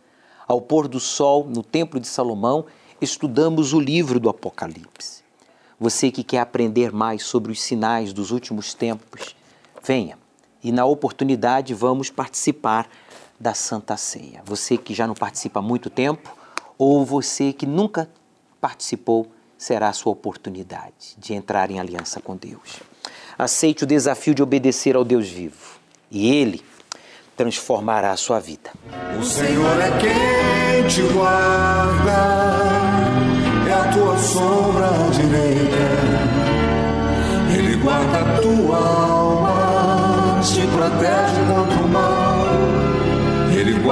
Ao 0.48 0.62
pôr 0.62 0.88
do 0.88 0.98
sol, 0.98 1.44
no 1.44 1.62
Templo 1.62 2.00
de 2.00 2.08
Salomão, 2.08 2.64
estudamos 3.02 3.74
o 3.74 3.78
livro 3.78 4.18
do 4.18 4.30
Apocalipse. 4.30 5.22
Você 5.78 6.10
que 6.10 6.24
quer 6.24 6.40
aprender 6.40 6.90
mais 6.90 7.22
sobre 7.22 7.52
os 7.52 7.60
sinais 7.60 8.14
dos 8.14 8.30
últimos 8.30 8.72
tempos, 8.72 9.36
venha 9.84 10.16
e 10.64 10.72
na 10.72 10.86
oportunidade 10.86 11.74
vamos 11.74 12.08
participar 12.08 12.88
da 13.38 13.52
Santa 13.52 13.98
Ceia. 13.98 14.40
Você 14.46 14.78
que 14.78 14.94
já 14.94 15.06
não 15.06 15.14
participa 15.14 15.60
há 15.60 15.62
muito 15.62 15.90
tempo 15.90 16.34
ou 16.78 17.04
você 17.04 17.52
que 17.52 17.66
nunca 17.66 18.08
participou, 18.60 19.30
será 19.56 19.88
a 19.88 19.92
sua 19.92 20.12
oportunidade 20.12 21.16
de 21.18 21.34
entrar 21.34 21.70
em 21.70 21.78
aliança 21.78 22.20
com 22.20 22.36
Deus. 22.36 22.80
Aceite 23.38 23.84
o 23.84 23.86
desafio 23.86 24.34
de 24.34 24.42
obedecer 24.42 24.96
ao 24.96 25.04
Deus 25.04 25.28
vivo 25.28 25.78
e 26.10 26.30
Ele 26.34 26.62
transformará 27.36 28.10
a 28.10 28.16
sua 28.16 28.38
vida. 28.38 28.70
O 29.18 29.24
Senhor 29.24 29.80
é 29.80 29.90
quem 29.98 30.86
te 30.88 31.02
guarda, 31.12 32.10
é 33.68 33.72
a 33.72 33.92
tua 33.92 34.18
sombra 34.18 34.88
direita. 35.12 36.20
Ele 37.56 37.76
guarda 37.76 38.18
a 38.18 38.40
tua 38.40 38.76
alma, 38.76 39.19